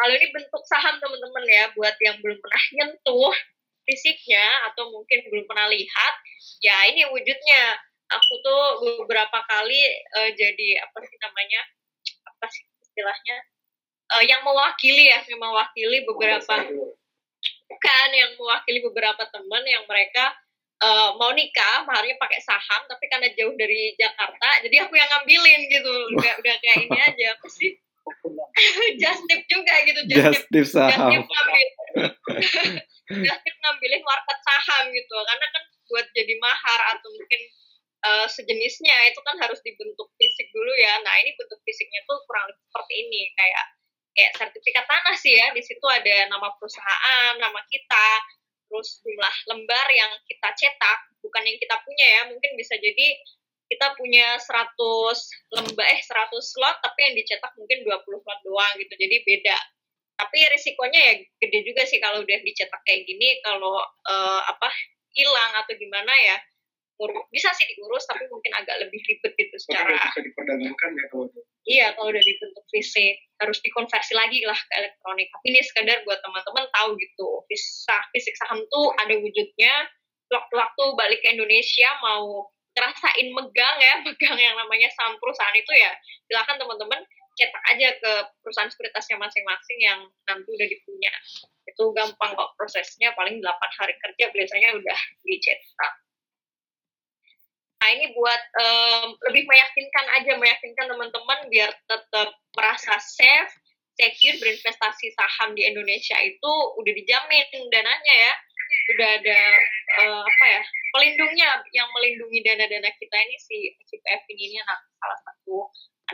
Kalau 0.00 0.12
ini 0.16 0.26
bentuk 0.32 0.62
saham 0.66 0.96
teman-teman 0.98 1.44
ya 1.46 1.64
buat 1.76 1.94
yang 2.02 2.18
belum 2.18 2.40
pernah 2.40 2.62
nyentuh 2.74 3.34
fisiknya 3.86 4.46
atau 4.72 4.90
mungkin 4.90 5.22
belum 5.28 5.44
pernah 5.46 5.70
lihat 5.70 6.14
ya 6.64 6.76
ini 6.90 7.06
wujudnya. 7.10 7.78
Aku 8.10 8.42
tuh 8.42 8.62
beberapa 9.06 9.38
kali 9.46 9.86
uh, 10.18 10.30
jadi 10.34 10.82
apa 10.82 10.98
sih 11.06 11.14
namanya 11.22 11.62
apa 12.26 12.46
sih 12.50 12.66
istilahnya 12.82 13.36
uh, 14.10 14.24
yang 14.26 14.42
mewakili 14.42 15.14
ya 15.14 15.22
yang 15.30 15.38
mewakili 15.38 16.02
beberapa 16.02 16.54
kan 17.78 18.08
yang 18.10 18.34
mewakili 18.34 18.82
beberapa 18.82 19.22
teman 19.30 19.62
yang 19.62 19.86
mereka 19.86 20.34
uh, 20.82 21.14
mau 21.14 21.30
nikah 21.30 21.86
maharnya 21.86 22.18
pakai 22.18 22.40
saham 22.42 22.82
tapi 22.90 23.06
karena 23.06 23.30
jauh 23.36 23.54
dari 23.54 23.94
Jakarta 23.94 24.48
jadi 24.66 24.88
aku 24.88 24.98
yang 24.98 25.06
ngambilin 25.06 25.60
gitu. 25.70 25.92
Udah 26.18 26.34
udah 26.42 26.54
kayak 26.58 26.78
ini 26.90 26.98
aja 26.98 27.24
apa 27.38 27.46
sih 27.46 27.72
just 29.02 29.22
tip 29.30 29.42
juga 29.46 29.74
gitu 29.86 30.00
just, 30.10 30.42
tip, 30.50 30.66
saham 30.66 31.14
just 31.14 31.22
tip 31.22 31.28
ngambil. 31.30 31.68
Just 33.26 33.42
tip 33.42 33.56
ngambilin 33.58 34.02
market 34.06 34.38
saham 34.46 34.84
gitu 34.94 35.16
karena 35.26 35.46
kan 35.50 35.62
buat 35.90 36.06
jadi 36.14 36.34
mahar 36.38 36.80
atau 36.94 37.10
mungkin 37.10 37.42
uh, 38.06 38.26
sejenisnya 38.30 38.96
itu 39.10 39.20
kan 39.26 39.36
harus 39.42 39.58
dibentuk 39.66 40.08
fisik 40.14 40.46
dulu 40.54 40.72
ya. 40.78 41.02
Nah 41.02 41.14
ini 41.26 41.34
bentuk 41.34 41.58
fisiknya 41.66 42.06
tuh 42.06 42.22
kurang 42.30 42.46
lebih 42.46 42.62
seperti 42.70 42.94
ini 43.02 43.20
kayak 43.34 43.64
kayak 44.14 44.32
sertifikat 44.36 44.84
tanah 44.86 45.16
sih 45.18 45.34
ya. 45.34 45.50
Di 45.54 45.62
situ 45.62 45.84
ada 45.86 46.30
nama 46.30 46.50
perusahaan 46.56 47.32
nama 47.38 47.60
kita 47.70 48.08
terus 48.70 49.02
jumlah 49.02 49.36
lembar 49.50 49.86
yang 49.90 50.14
kita 50.30 50.48
cetak 50.54 50.98
bukan 51.22 51.42
yang 51.42 51.58
kita 51.58 51.76
punya 51.82 52.06
ya. 52.06 52.22
Mungkin 52.30 52.54
bisa 52.54 52.78
jadi 52.78 53.18
kita 53.70 53.94
punya 53.94 54.34
100 54.38 54.74
lembar 55.54 55.86
eh 55.86 56.00
100 56.02 56.34
slot 56.42 56.76
tapi 56.82 56.98
yang 57.06 57.14
dicetak 57.14 57.52
mungkin 57.54 57.86
20 57.86 58.24
slot 58.24 58.40
doang 58.42 58.72
gitu. 58.78 58.94
Jadi 58.98 59.16
beda. 59.26 59.58
Tapi 60.20 60.38
risikonya 60.52 61.00
ya 61.00 61.14
gede 61.40 61.58
juga 61.64 61.82
sih 61.88 61.96
kalau 61.96 62.20
udah 62.20 62.38
dicetak 62.44 62.82
kayak 62.84 63.08
gini 63.08 63.40
kalau 63.40 63.80
uh, 64.04 64.40
apa 64.44 64.68
hilang 65.16 65.52
atau 65.64 65.74
gimana 65.74 66.12
ya 66.12 66.36
bisa 67.32 67.48
sih 67.56 67.64
diurus 67.72 68.04
tapi 68.04 68.28
mungkin 68.28 68.52
agak 68.60 68.76
lebih 68.84 69.00
ribet 69.08 69.32
gitu 69.38 69.56
secara 69.56 69.96
bisa 69.96 70.20
diperdagangkan 70.20 70.90
ya 70.92 71.04
kalau 71.08 71.24
iya 71.64 71.86
kalau 71.96 72.12
udah 72.12 72.20
dibentuk 72.20 72.64
fisik 72.68 73.16
harus 73.40 73.58
dikonversi 73.64 74.12
lagi 74.12 74.44
lah 74.44 74.56
ke 74.56 74.72
elektronik. 74.76 75.32
Tapi 75.32 75.44
ini 75.48 75.60
sekedar 75.64 76.04
buat 76.04 76.20
teman-teman 76.20 76.68
tahu 76.76 76.94
gitu 77.00 77.28
bisa 77.48 77.96
fisik 78.12 78.36
saham 78.36 78.60
tuh 78.68 78.92
ada 79.00 79.16
wujudnya. 79.16 79.88
Waktu-waktu 80.30 80.82
balik 80.94 81.20
ke 81.26 81.34
Indonesia 81.34 81.90
mau 82.04 82.46
ngerasain 82.76 83.28
megang 83.34 83.76
ya 83.82 83.94
megang 84.06 84.38
yang 84.38 84.54
namanya 84.54 84.92
saham 84.94 85.18
perusahaan 85.18 85.56
itu 85.56 85.72
ya 85.74 85.90
silakan 86.30 86.60
teman-teman 86.60 87.00
cetak 87.34 87.64
aja 87.72 87.88
ke 87.96 88.12
perusahaan 88.44 88.68
sekuritasnya 88.68 89.16
masing-masing 89.16 89.78
yang 89.80 90.00
nanti 90.28 90.48
udah 90.52 90.68
dipunya. 90.68 91.12
Itu 91.64 91.90
gampang 91.96 92.36
kok 92.36 92.52
prosesnya 92.60 93.16
paling 93.16 93.40
8 93.40 93.48
hari 93.80 93.96
kerja 93.96 94.28
biasanya 94.28 94.76
udah 94.76 94.98
dicetak 95.24 95.92
ini 97.94 98.14
buat 98.14 98.42
um, 98.56 99.14
lebih 99.30 99.46
meyakinkan 99.46 100.06
aja, 100.20 100.32
meyakinkan 100.38 100.86
teman-teman 100.90 101.40
biar 101.50 101.70
tetap 101.86 102.28
merasa 102.56 102.98
safe, 102.98 103.52
secure 103.98 104.38
berinvestasi 104.40 105.12
saham 105.12 105.52
di 105.52 105.66
Indonesia 105.66 106.16
itu 106.22 106.52
udah 106.78 106.92
dijamin 106.94 107.68
dananya 107.68 108.14
ya, 108.14 108.34
udah 108.94 109.08
ada 109.20 109.40
uh, 110.02 110.22
apa 110.22 110.44
ya 110.46 110.62
pelindungnya 110.94 111.48
yang 111.74 111.88
melindungi 111.94 112.38
dana-dana 112.42 112.90
kita 112.96 113.16
ini 113.18 113.36
si 113.38 113.56
CPF 113.86 114.22
ini, 114.34 114.42
ini 114.54 114.56
anak 114.62 114.80
salah 114.98 115.18
satu 115.26 115.56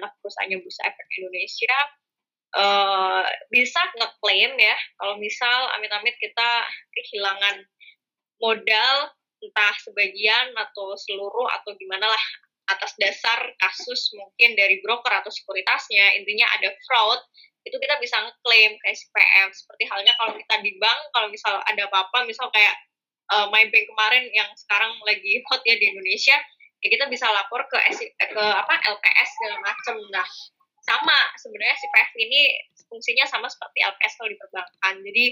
anak 0.01 0.11
perusahaannya 0.21 0.61
Bursa 0.61 0.83
Efek 0.89 1.09
Indonesia. 1.21 1.77
Uh, 2.57 3.27
bisa 3.53 3.77
ngeklaim 4.01 4.57
ya 4.57 4.77
kalau 4.97 5.21
misal 5.21 5.69
amit-amit 5.77 6.17
kita 6.17 6.65
kehilangan 6.95 7.69
modal 8.41 9.13
entah 9.47 9.75
sebagian 9.79 10.51
atau 10.59 10.99
seluruh 10.99 11.47
atau 11.55 11.71
gimana 11.79 12.11
lah 12.11 12.25
atas 12.67 12.99
dasar 12.99 13.47
kasus 13.63 14.11
mungkin 14.19 14.59
dari 14.59 14.83
broker 14.83 15.23
atau 15.23 15.31
sekuritasnya 15.31 16.19
intinya 16.19 16.51
ada 16.59 16.75
fraud 16.83 17.23
itu 17.63 17.79
kita 17.79 17.95
bisa 18.03 18.19
ngeklaim 18.19 18.75
ke 18.79 18.87
SPF 18.91 19.51
seperti 19.55 19.87
halnya 19.87 20.15
kalau 20.19 20.35
kita 20.35 20.55
di 20.63 20.75
bank 20.83 21.01
kalau 21.15 21.31
misal 21.31 21.63
ada 21.63 21.83
apa-apa 21.87 22.27
misal 22.27 22.51
kayak 22.51 22.75
uh, 23.31 23.47
my 23.55 23.67
bank 23.71 23.87
kemarin 23.87 24.27
yang 24.35 24.51
sekarang 24.59 24.91
lagi 25.07 25.43
hot 25.47 25.63
ya 25.63 25.79
di 25.79 25.95
Indonesia 25.95 26.39
ya 26.83 26.89
kita 26.91 27.07
bisa 27.07 27.27
lapor 27.31 27.63
ke 27.71 27.79
ke 28.19 28.43
apa 28.43 28.75
LPS 28.83 29.29
segala 29.39 29.57
macam 29.63 29.97
nah 30.11 30.29
sama 30.87 31.19
sebenarnya 31.39 31.75
SPF 31.75 32.11
ini 32.19 32.55
fungsinya 32.87 33.27
sama 33.27 33.51
seperti 33.51 33.83
LPS 33.83 34.13
kalau 34.19 34.31
di 34.31 34.39
perbankan. 34.39 34.95
Jadi 35.03 35.25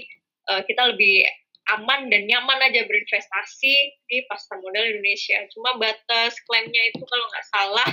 uh, 0.51 0.61
kita 0.67 0.81
lebih 0.91 1.23
aman 1.65 2.13
dan 2.13 2.29
nyaman 2.29 2.61
aja 2.61 2.85
berinvestasi 2.85 3.75
di 4.05 4.17
pasar 4.29 4.61
modal 4.61 4.85
Indonesia. 4.85 5.41
Cuma 5.49 5.81
batas 5.81 6.37
klaimnya 6.45 6.93
itu 6.93 7.01
kalau 7.01 7.25
nggak 7.25 7.47
salah 7.49 7.89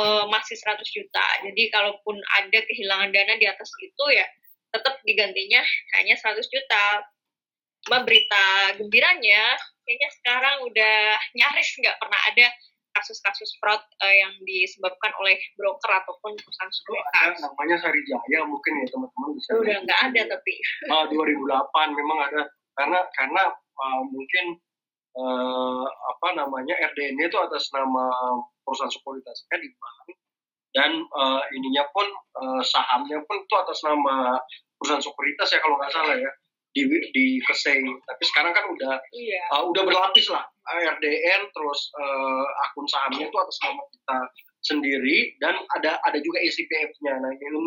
uh, 0.00 0.24
masih 0.32 0.56
100 0.56 0.80
juta. 0.88 1.26
Jadi 1.44 1.68
kalaupun 1.68 2.16
ada 2.40 2.58
kehilangan 2.64 3.12
dana 3.12 3.34
di 3.36 3.46
atas 3.46 3.68
itu 3.80 4.04
ya 4.12 4.24
tetap 4.72 4.98
digantinya 5.04 5.60
hanya 6.00 6.16
100 6.16 6.40
juta. 6.48 6.84
Cuma 7.84 8.00
berita 8.02 8.74
gembiranya 8.80 9.60
kayaknya 9.84 10.10
sekarang 10.20 10.56
udah 10.64 10.96
nyaris 11.36 11.68
nggak 11.76 12.00
pernah 12.00 12.20
ada 12.32 12.48
kasus-kasus 12.94 13.58
fraud 13.58 13.82
uh, 13.82 14.14
yang 14.14 14.32
disebabkan 14.46 15.10
oleh 15.18 15.34
broker 15.58 15.90
ataupun 15.92 16.38
perusahaan 16.38 16.70
sekuritas. 16.70 17.42
Namanya 17.42 17.76
Sari 17.82 18.00
Jaya 18.06 18.46
mungkin 18.46 18.72
ya 18.80 18.86
teman-teman 18.88 19.28
bisa. 19.34 19.50
Udah 19.58 19.76
nggak 19.82 20.00
ada 20.10 20.20
tapi. 20.38 20.54
Uh, 20.88 21.04
2008 21.10 22.00
memang 22.00 22.18
ada 22.30 22.42
karena 22.74 22.98
karena 23.14 23.42
uh, 23.54 24.02
mungkin 24.06 24.58
uh, 25.18 25.86
apa 25.86 26.28
namanya 26.38 26.74
RDN 26.94 27.18
itu 27.18 27.38
atas 27.38 27.70
nama 27.70 28.10
perusahaan 28.62 28.90
sekuritasnya 28.90 29.56
di 29.62 29.70
bank 29.78 30.18
dan 30.74 30.90
uh, 31.14 31.42
ininya 31.54 31.86
pun 31.94 32.06
uh, 32.34 32.62
sahamnya 32.66 33.22
pun 33.30 33.38
itu 33.38 33.54
atas 33.54 33.78
nama 33.86 34.38
perusahaan 34.78 35.02
sekuritas 35.02 35.48
ya 35.54 35.62
kalau 35.62 35.78
nggak 35.78 35.94
salah 35.94 36.18
ya 36.18 36.30
di 36.74 36.82
di 37.14 37.38
Kesei. 37.46 37.78
Tapi 37.78 38.22
sekarang 38.26 38.50
kan 38.50 38.66
udah 38.66 38.98
iya. 39.14 39.42
uh, 39.54 39.70
udah 39.70 39.86
berlapis 39.86 40.26
lah 40.34 40.42
RDN 40.66 41.54
terus 41.54 41.94
uh, 41.94 42.46
akun 42.66 42.86
sahamnya 42.90 43.30
itu 43.30 43.36
atas 43.38 43.56
nama 43.62 43.82
kita 43.94 44.18
sendiri 44.64 45.36
dan 45.38 45.54
ada 45.76 46.00
ada 46.08 46.18
juga 46.24 46.40
ECPF-nya 46.40 47.20
nah 47.20 47.30
ini 47.30 47.58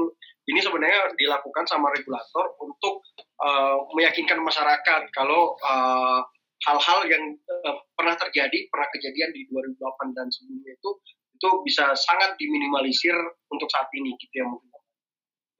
ini 0.50 0.60
sebenarnya 0.64 1.14
dilakukan 1.14 1.66
sama 1.70 1.94
regulator 1.94 2.58
untuk 2.64 3.06
uh, 3.44 3.86
meyakinkan 3.94 4.40
masyarakat 4.40 5.12
kalau 5.12 5.60
eh, 5.60 6.20
hal-hal 6.66 7.00
yang 7.06 7.24
uh, 7.68 7.78
pernah 7.94 8.18
terjadi, 8.18 8.66
pernah 8.74 8.90
kejadian 8.96 9.30
di 9.36 9.46
2008 9.52 10.18
dan 10.18 10.28
sebelumnya 10.34 10.74
itu 10.74 10.90
itu 11.38 11.50
bisa 11.70 11.94
sangat 11.94 12.34
diminimalisir 12.42 13.14
untuk 13.54 13.70
saat 13.70 13.86
ini 13.94 14.18
gitu 14.18 14.42
ya 14.42 14.46
mungkin. 14.50 14.74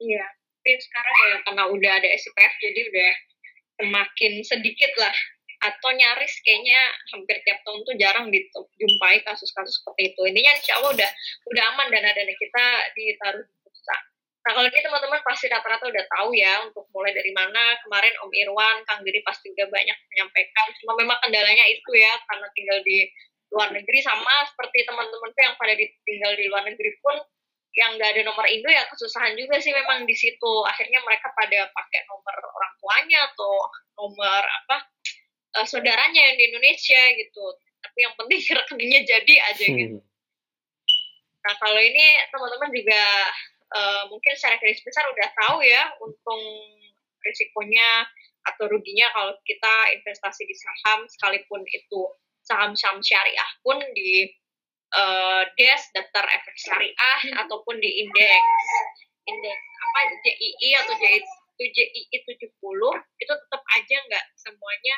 Iya, 0.02 0.24
tapi 0.58 0.74
sekarang 0.74 1.14
ya 1.14 1.36
karena 1.46 1.64
udah 1.70 1.92
ada 2.02 2.08
SPF 2.18 2.52
jadi 2.58 2.80
udah 2.90 3.12
semakin 3.78 4.32
sedikit 4.42 4.92
lah 4.98 5.14
atau 5.58 5.90
nyaris 5.90 6.34
kayaknya 6.46 6.78
hampir 7.10 7.36
tiap 7.42 7.58
tahun 7.66 7.82
tuh 7.82 7.94
jarang 7.98 8.26
dijumpai 8.30 9.26
kasus-kasus 9.26 9.82
seperti 9.82 10.14
itu. 10.14 10.20
Intinya 10.30 10.52
insya 10.54 10.78
Allah 10.78 10.94
udah 10.94 11.10
udah 11.50 11.64
aman 11.74 11.86
dana-dana 11.90 12.34
kita 12.38 12.64
ditaruh 12.94 13.46
Nah 14.48 14.56
kalau 14.56 14.64
ini 14.64 14.80
teman-teman 14.80 15.20
pasti 15.28 15.44
rata-rata 15.52 15.92
udah 15.92 16.04
tahu 16.08 16.32
ya 16.32 16.64
untuk 16.64 16.88
mulai 16.96 17.12
dari 17.12 17.36
mana. 17.36 17.76
Kemarin 17.84 18.16
Om 18.24 18.32
Irwan, 18.32 18.80
Kang 18.88 19.04
Diri 19.04 19.20
pasti 19.20 19.52
udah 19.52 19.68
banyak 19.68 19.98
menyampaikan. 20.08 20.66
Cuma 20.80 20.96
memang 20.96 21.20
kendalanya 21.20 21.68
itu 21.68 21.90
ya 21.92 22.16
karena 22.24 22.48
tinggal 22.56 22.80
di 22.80 23.12
luar 23.52 23.68
negeri 23.76 24.00
sama 24.00 24.48
seperti 24.48 24.88
teman-teman 24.88 25.36
yang 25.36 25.52
pada 25.60 25.76
tinggal 25.76 26.32
di 26.32 26.44
luar 26.48 26.64
negeri 26.64 26.96
pun 27.04 27.16
yang 27.76 28.00
nggak 28.00 28.08
ada 28.16 28.22
nomor 28.24 28.48
Indo 28.48 28.72
ya 28.72 28.88
kesusahan 28.88 29.36
juga 29.36 29.60
sih 29.60 29.68
memang 29.76 30.08
di 30.08 30.16
situ. 30.16 30.52
Akhirnya 30.64 31.04
mereka 31.04 31.28
pada 31.36 31.68
pakai 31.68 32.08
nomor 32.08 32.32
orang 32.40 32.72
tuanya 32.80 33.28
atau 33.28 33.52
nomor 34.00 34.42
apa 34.64 34.76
uh, 35.56 35.66
saudaranya 35.68 36.20
yang 36.32 36.36
di 36.36 36.44
Indonesia 36.52 37.02
gitu. 37.16 37.44
Tapi 37.78 37.98
yang 38.04 38.14
penting 38.18 38.40
rekeningnya 38.58 39.00
jadi 39.06 39.34
aja 39.52 39.64
gitu. 39.64 39.98
Hmm. 40.00 40.06
Nah 41.48 41.54
kalau 41.56 41.80
ini 41.80 42.06
teman-teman 42.28 42.70
juga 42.74 43.02
uh, 43.72 44.02
mungkin 44.12 44.32
secara 44.36 44.60
garis 44.60 44.82
besar 44.84 45.04
udah 45.08 45.28
tahu 45.46 45.64
ya 45.64 45.88
untung 46.04 46.42
risikonya 47.24 48.04
atau 48.46 48.64
ruginya 48.70 49.08
kalau 49.12 49.32
kita 49.44 49.74
investasi 50.00 50.48
di 50.48 50.56
saham 50.56 51.04
sekalipun 51.08 51.60
itu 51.68 52.00
saham-saham 52.48 53.04
syariah 53.04 53.50
pun 53.60 53.76
di 53.92 54.24
uh, 54.96 55.44
DES 55.56 55.92
daftar 55.92 56.24
efek 56.24 56.56
syariah 56.56 57.20
ataupun 57.44 57.76
di 57.76 58.08
indeks 58.08 58.64
indeks 59.28 59.64
apa 59.84 59.98
JII 60.24 60.70
atau 60.84 60.94
JII 60.96 61.20
JII 61.66 62.16
70 62.22 62.54
itu 63.18 63.32
tetap 63.34 63.62
aja 63.74 63.96
nggak 64.06 64.24
semuanya 64.38 64.96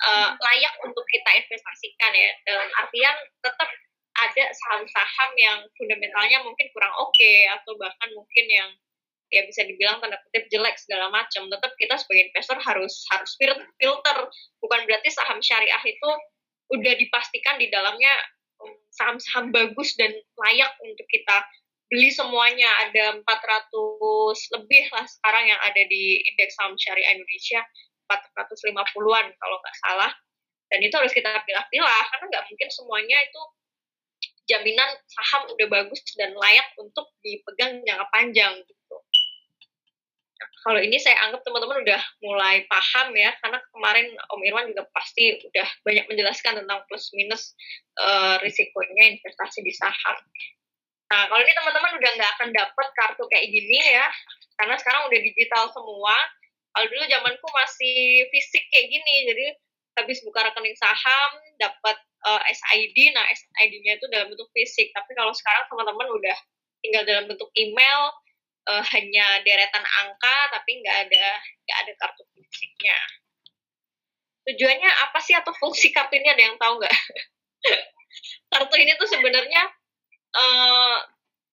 uh, 0.00 0.30
layak 0.32 0.74
untuk 0.82 1.04
kita 1.08 1.30
investasikan 1.44 2.12
ya. 2.14 2.30
Dalam 2.48 2.68
artian 2.80 3.16
tetap 3.44 3.68
ada 4.14 4.44
saham-saham 4.54 5.30
yang 5.36 5.58
fundamentalnya 5.74 6.38
mungkin 6.46 6.70
kurang 6.70 6.94
oke 7.02 7.10
okay, 7.12 7.50
atau 7.50 7.74
bahkan 7.74 8.08
mungkin 8.14 8.46
yang 8.46 8.70
ya 9.32 9.42
bisa 9.42 9.66
dibilang 9.66 9.98
tanda 9.98 10.20
kutip 10.30 10.46
jelek 10.48 10.78
segala 10.78 11.10
macam. 11.10 11.50
Tetap 11.50 11.72
kita 11.76 11.94
sebagai 11.98 12.30
investor 12.30 12.58
harus 12.62 12.94
harus 13.10 13.30
filter. 13.80 14.16
Bukan 14.62 14.80
berarti 14.86 15.10
saham 15.10 15.42
syariah 15.42 15.82
itu 15.82 16.10
udah 16.72 16.94
dipastikan 16.96 17.60
di 17.60 17.68
dalamnya 17.68 18.14
um, 18.62 18.72
saham-saham 18.94 19.52
bagus 19.52 19.98
dan 19.98 20.14
layak 20.40 20.72
untuk 20.80 21.04
kita 21.10 21.44
beli 21.94 22.10
semuanya 22.10 22.66
ada 22.90 23.22
400 23.22 23.70
lebih 24.58 24.84
lah 24.90 25.06
sekarang 25.06 25.46
yang 25.46 25.60
ada 25.62 25.82
di 25.86 26.18
indeks 26.26 26.58
saham 26.58 26.74
syariah 26.74 27.14
Indonesia 27.14 27.62
450-an 28.10 29.30
kalau 29.38 29.56
nggak 29.62 29.76
salah 29.78 30.10
dan 30.74 30.82
itu 30.82 30.90
harus 30.98 31.14
kita 31.14 31.30
pilah-pilah 31.46 32.02
karena 32.10 32.24
nggak 32.34 32.44
mungkin 32.50 32.68
semuanya 32.74 33.18
itu 33.22 33.40
jaminan 34.50 34.90
saham 35.06 35.46
udah 35.54 35.68
bagus 35.70 36.02
dan 36.18 36.34
layak 36.34 36.66
untuk 36.82 37.14
dipegang 37.22 37.78
jangka 37.86 38.06
panjang 38.10 38.58
gitu. 38.66 38.96
Kalau 40.64 40.80
ini 40.80 40.96
saya 40.96 41.28
anggap 41.28 41.44
teman-teman 41.44 41.84
udah 41.84 42.02
mulai 42.24 42.64
paham 42.66 43.12
ya, 43.12 43.36
karena 43.44 43.60
kemarin 43.68 44.16
Om 44.32 44.40
Irwan 44.48 44.66
juga 44.72 44.88
pasti 44.96 45.36
udah 45.36 45.68
banyak 45.84 46.08
menjelaskan 46.08 46.64
tentang 46.64 46.80
plus 46.88 47.12
minus 47.12 47.52
uh, 48.00 48.40
risikonya 48.40 49.12
investasi 49.16 49.60
di 49.60 49.72
saham. 49.76 50.16
Nah, 51.12 51.22
kalau 51.28 51.40
ini 51.44 51.52
teman-teman 51.52 51.92
udah 52.00 52.10
nggak 52.16 52.30
akan 52.40 52.48
dapat 52.54 52.86
kartu 52.96 53.24
kayak 53.28 53.46
gini 53.52 53.76
ya, 53.76 54.08
karena 54.56 54.74
sekarang 54.80 55.06
udah 55.10 55.20
digital 55.20 55.64
semua. 55.70 56.16
Kalau 56.74 56.86
dulu 56.90 57.04
zamanku 57.06 57.46
masih 57.54 58.26
fisik 58.34 58.66
kayak 58.72 58.90
gini, 58.90 59.14
jadi 59.30 59.46
habis 59.94 60.18
buka 60.26 60.42
rekening 60.42 60.74
saham, 60.74 61.30
dapat 61.60 61.96
uh, 62.26 62.42
eh, 62.42 62.54
SID, 62.56 63.14
nah 63.14 63.22
SID-nya 63.30 64.00
itu 64.00 64.06
dalam 64.10 64.32
bentuk 64.32 64.50
fisik. 64.50 64.90
Tapi 64.90 65.10
kalau 65.14 65.30
sekarang 65.30 65.70
teman-teman 65.70 66.08
udah 66.10 66.36
tinggal 66.82 67.02
dalam 67.06 67.24
bentuk 67.30 67.46
email, 67.54 68.10
uh, 68.68 68.84
hanya 68.96 69.26
deretan 69.46 69.84
angka, 70.02 70.36
tapi 70.50 70.82
nggak 70.82 70.96
ada 71.08 71.26
nggak 71.62 71.78
ada 71.86 71.92
kartu 72.00 72.22
fisiknya. 72.34 72.98
Tujuannya 74.44 74.90
apa 75.08 75.18
sih 75.24 75.38
atau 75.38 75.54
fungsi 75.56 75.94
kartu 75.94 76.18
ini 76.18 76.28
ada 76.28 76.42
yang 76.42 76.56
tahu 76.58 76.82
nggak? 76.82 76.96
kartu 78.52 78.74
ini 78.82 78.92
tuh 78.98 79.08
sebenarnya 79.08 79.62
uh, 80.34 80.98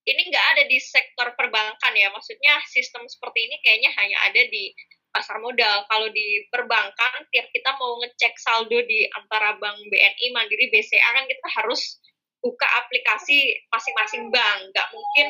ini 0.06 0.22
nggak 0.34 0.46
ada 0.58 0.64
di 0.66 0.78
sektor 0.82 1.34
perbankan 1.38 1.94
ya. 1.94 2.10
Maksudnya 2.10 2.58
sistem 2.70 3.06
seperti 3.06 3.48
ini 3.48 3.56
kayaknya 3.62 3.92
hanya 4.02 4.18
ada 4.28 4.42
di 4.50 4.74
pasar 5.14 5.38
modal. 5.44 5.86
Kalau 5.86 6.08
di 6.10 6.48
perbankan, 6.50 7.28
tiap 7.30 7.48
kita 7.52 7.76
mau 7.78 8.00
ngecek 8.02 8.34
saldo 8.42 8.80
di 8.88 9.06
antara 9.14 9.60
bank 9.60 9.78
BNI, 9.92 10.26
Mandiri, 10.34 10.72
BCA 10.72 11.10
kan 11.14 11.26
kita 11.28 11.48
harus 11.62 12.02
buka 12.42 12.66
aplikasi 12.82 13.54
masing-masing 13.70 14.34
bank. 14.34 14.60
Nggak 14.74 14.88
mungkin 14.90 15.28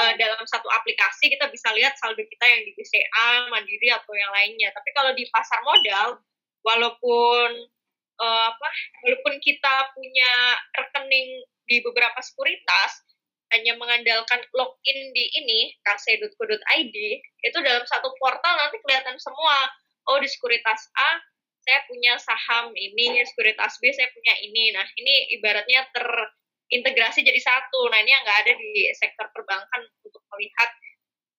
uh, 0.00 0.12
dalam 0.16 0.40
satu 0.48 0.70
aplikasi 0.72 1.28
kita 1.28 1.52
bisa 1.52 1.74
lihat 1.76 1.98
saldo 2.00 2.22
kita 2.24 2.44
yang 2.46 2.62
di 2.64 2.72
BCA, 2.72 3.52
Mandiri 3.52 3.92
atau 3.92 4.14
yang 4.16 4.32
lainnya. 4.32 4.72
Tapi 4.72 4.90
kalau 4.96 5.12
di 5.12 5.28
pasar 5.28 5.60
modal, 5.66 6.22
walaupun 6.64 7.68
uh, 8.20 8.42
apa, 8.52 8.68
walaupun 9.04 9.40
kita 9.40 9.74
punya 9.92 10.32
rekening 10.76 11.44
di 11.66 11.82
beberapa 11.82 12.18
sekuritas, 12.22 13.06
hanya 13.54 13.78
mengandalkan 13.78 14.42
login 14.54 14.98
di 15.14 15.24
ini 15.38 15.70
kc.co.id 15.86 16.96
itu 17.22 17.58
dalam 17.62 17.84
satu 17.86 18.10
portal 18.18 18.54
nanti 18.58 18.82
kelihatan 18.82 19.14
semua. 19.22 19.70
Oh 20.06 20.18
di 20.18 20.26
sekuritas 20.26 20.90
A 20.98 21.10
saya 21.66 21.82
punya 21.90 22.14
saham 22.22 22.70
ini 22.78 23.22
sekuritas 23.26 23.78
B 23.82 23.90
saya 23.90 24.10
punya 24.14 24.34
ini. 24.42 24.70
Nah 24.74 24.86
ini 24.98 25.34
ibaratnya 25.38 25.86
terintegrasi 25.90 27.26
jadi 27.26 27.38
satu. 27.42 27.90
Nah 27.90 28.02
ini 28.02 28.10
yang 28.10 28.22
nggak 28.22 28.40
ada 28.46 28.52
di 28.54 28.90
sektor 28.94 29.26
perbankan 29.34 29.82
untuk 30.02 30.22
melihat 30.34 30.70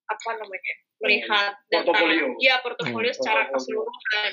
apa 0.08 0.30
namanya 0.40 0.74
melihat 1.04 1.54
data. 1.68 1.92
Portofolio. 1.92 2.28
ya 2.40 2.56
portofolio 2.64 3.12
hmm. 3.12 3.20
secara 3.20 3.52
keseluruhan 3.52 4.32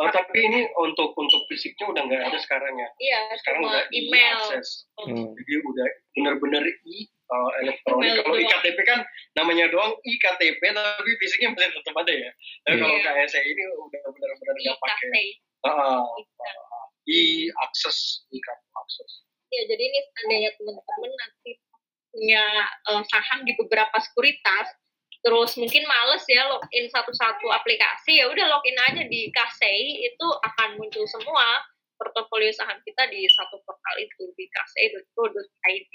Oh, 0.00 0.08
tapi 0.08 0.38
ini 0.40 0.64
untuk 0.80 1.12
untuk 1.12 1.44
fisiknya 1.52 1.92
udah 1.92 2.02
nggak 2.08 2.22
ada 2.32 2.38
sekarang 2.40 2.72
ya? 2.72 2.88
Iya, 2.96 3.20
sekarang 3.36 3.68
udah 3.68 3.84
email. 3.92 4.40
Akses. 4.48 4.88
Hmm. 4.96 5.36
Jadi 5.36 5.54
udah 5.60 5.86
benar-benar 6.16 6.64
i 6.64 7.04
uh, 7.28 7.50
elektronik. 7.60 8.24
Kalau 8.24 8.38
iktp 8.40 8.78
kan 8.88 9.04
namanya 9.36 9.68
doang 9.68 9.92
iktp, 10.00 10.62
tapi 10.72 11.10
fisiknya 11.20 11.52
masih 11.52 11.76
tetap 11.76 11.94
ada 12.00 12.12
ya. 12.16 12.30
Tapi 12.64 12.80
yeah. 12.80 12.80
kalau 12.80 12.96
KSE 13.28 13.40
ini 13.44 13.62
udah 13.76 14.00
benar-benar 14.08 14.54
nggak 14.56 14.78
pakai. 14.80 15.24
Uh, 15.60 15.68
uh, 15.68 16.84
i 17.04 17.52
akses, 17.68 18.24
i 18.32 18.40
akses. 18.72 19.10
Ya, 19.52 19.68
jadi 19.68 19.82
ini 19.84 19.98
seandainya 20.16 20.50
teman-teman 20.56 21.12
nanti 21.12 21.60
punya 22.08 22.44
uh, 22.88 23.02
saham 23.04 23.44
di 23.44 23.52
beberapa 23.58 23.96
sekuritas, 24.00 24.72
terus 25.20 25.52
mungkin 25.60 25.84
males 25.84 26.24
ya 26.24 26.48
login 26.48 26.88
satu-satu 26.88 27.46
aplikasi 27.52 28.24
ya 28.24 28.26
udah 28.32 28.46
login 28.48 28.76
aja 28.88 29.02
di 29.04 29.28
Kasei 29.28 30.08
itu 30.08 30.26
akan 30.40 30.80
muncul 30.80 31.04
semua 31.04 31.60
portofolio 32.00 32.48
saham 32.56 32.80
kita 32.80 33.12
di 33.12 33.28
satu 33.28 33.60
portal 33.60 33.94
itu 34.00 34.32
di 34.32 34.48
kasei.co.id. 34.48 35.94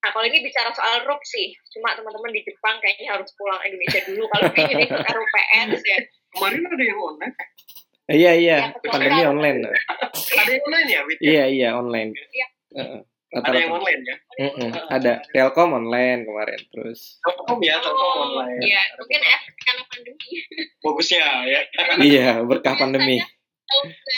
Nah 0.00 0.08
kalau 0.16 0.24
ini 0.24 0.40
bicara 0.40 0.72
soal 0.72 1.04
RUP 1.04 1.20
sih, 1.28 1.52
cuma 1.76 1.92
teman-teman 1.92 2.32
di 2.32 2.40
Jepang 2.40 2.80
kayaknya 2.80 3.20
harus 3.20 3.28
pulang 3.36 3.60
Indonesia 3.68 4.00
dulu 4.08 4.24
kalau 4.32 4.48
ingin 4.56 4.88
ikut 4.88 4.96
RUPS 5.04 5.80
ya. 5.84 5.98
Kemarin 6.32 6.64
ada 6.64 6.84
yang 6.88 7.00
online. 7.04 7.36
Iya 8.10 8.32
iya, 8.34 8.56
ya, 8.74 8.90
pandemi 8.90 9.22
online. 9.22 9.58
ada 9.68 10.50
yang 10.50 10.64
online 10.66 10.88
ya? 10.88 11.00
Iya 11.20 11.44
iya 11.52 11.68
online. 11.76 12.10
Iya. 12.16 12.46
Uh, 12.70 12.98
ada 13.30 13.54
yang 13.54 13.74
online 13.78 14.02
ya? 14.02 14.16
Mm 14.42 14.50
-mm. 14.50 14.70
Ada 14.98 15.12
Telkom 15.30 15.70
online 15.70 16.26
kemarin 16.26 16.60
terus. 16.74 17.22
Telkom 17.22 17.62
ya, 17.62 17.78
Telkom 17.78 18.02
oh, 18.02 18.26
online. 18.26 18.58
Iya, 18.58 18.82
mungkin 18.98 19.20
efek 19.22 19.54
karena 19.62 19.82
pandemi. 19.86 20.28
Bagusnya 20.82 21.22
ya. 21.46 21.60
iya, 22.02 22.28
berkah 22.42 22.74
pandemi. 22.74 23.22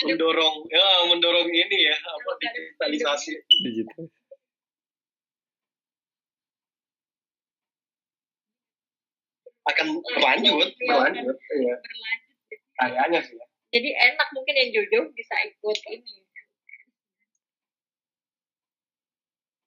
Mendorong, 0.09 0.64
ya 0.72 0.87
mendorong 1.12 1.44
ini 1.44 1.79
ya, 1.85 1.96
apa 2.01 2.31
digitalisasi. 2.40 3.33
Digital. 3.68 4.09
akan 9.62 9.87
berlanjut, 10.03 10.75
berlanjut, 10.75 11.38
iya. 11.55 11.77
Kayaknya 12.83 13.20
sih 13.22 13.38
ya. 13.38 13.46
Jadi 13.72 13.88
enak 13.94 14.29
mungkin 14.35 14.55
yang 14.59 14.68
jauh-jauh 14.75 15.09
bisa 15.14 15.38
ikut 15.48 15.79
ini 15.87 16.22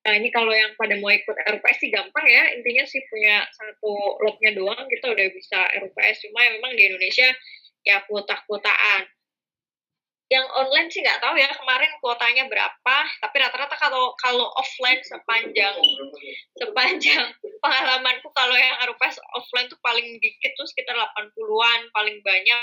Nah 0.06 0.14
ini 0.22 0.30
kalau 0.30 0.54
yang 0.54 0.78
pada 0.78 1.02
mau 1.02 1.10
ikut 1.10 1.34
RUPS 1.34 1.78
sih 1.82 1.90
gampang 1.90 2.26
ya, 2.30 2.54
intinya 2.54 2.86
sih 2.86 3.02
punya 3.10 3.42
satu 3.50 4.22
lotnya 4.22 4.54
doang 4.54 4.86
kita 4.86 5.10
udah 5.10 5.28
bisa 5.34 5.60
RUPS. 5.82 6.30
Cuma 6.30 6.46
ya 6.46 6.50
memang 6.62 6.78
di 6.78 6.84
Indonesia 6.86 7.26
ya 7.82 8.06
kuota-kuotaan. 8.06 9.10
Yang 10.30 10.46
online 10.58 10.90
sih 10.90 11.02
nggak 11.06 11.22
tahu 11.22 11.38
ya 11.38 11.50
kemarin 11.54 11.90
kuotanya 12.02 12.46
berapa, 12.50 12.98
tapi 13.22 13.36
rata-rata 13.38 13.78
kalau 13.78 14.14
kalau 14.22 14.50
offline 14.58 15.02
sepanjang 15.06 15.78
sepanjang 16.58 17.30
pengalamanku 17.66 18.30
kalau 18.34 18.54
yang 18.54 18.78
RUPS 18.86 19.18
offline 19.34 19.70
tuh 19.74 19.78
paling 19.82 20.22
dikit 20.22 20.54
tuh 20.54 20.70
sekitar 20.70 20.98
80-an, 20.98 21.82
paling 21.94 22.22
banyak 22.22 22.62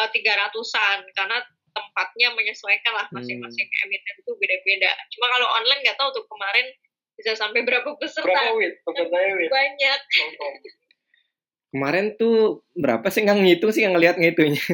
uh, 0.00 0.08
300-an 0.08 1.04
karena 1.12 1.38
tempatnya 1.72 2.28
menyesuaikan 2.36 2.92
lah 2.92 3.06
masing-masing 3.12 3.68
hmm. 3.68 3.84
emiten 3.88 4.14
itu 4.20 4.32
beda-beda. 4.36 4.90
Cuma 5.12 5.26
kalau 5.32 5.48
online 5.60 5.80
nggak 5.84 5.98
tahu 5.98 6.08
tuh 6.12 6.24
kemarin 6.28 6.66
bisa 7.16 7.32
sampai 7.36 7.60
berapa 7.64 7.88
peserta. 7.96 8.28
Berapa 8.28 8.52
wit? 8.56 8.74
wit? 8.84 9.50
Banyak. 9.50 10.00
kemarin 11.72 12.12
tuh 12.20 12.60
berapa 12.76 13.08
sih 13.08 13.24
nggak 13.24 13.38
ngitung 13.40 13.72
sih 13.72 13.80
nggak 13.84 13.94
ngeliat 13.96 14.16
ngitungnya. 14.20 14.66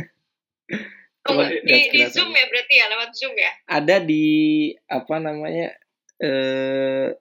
Oh, 1.30 1.46
di, 1.68 1.78
di, 1.94 2.00
Zoom 2.10 2.34
ya 2.34 2.44
berarti 2.50 2.74
ya 2.74 2.86
lewat 2.90 3.10
Zoom 3.14 3.34
ya? 3.38 3.52
Ada 3.70 4.02
di 4.02 4.26
apa 4.90 5.14
namanya 5.22 5.78
eh 6.18 7.14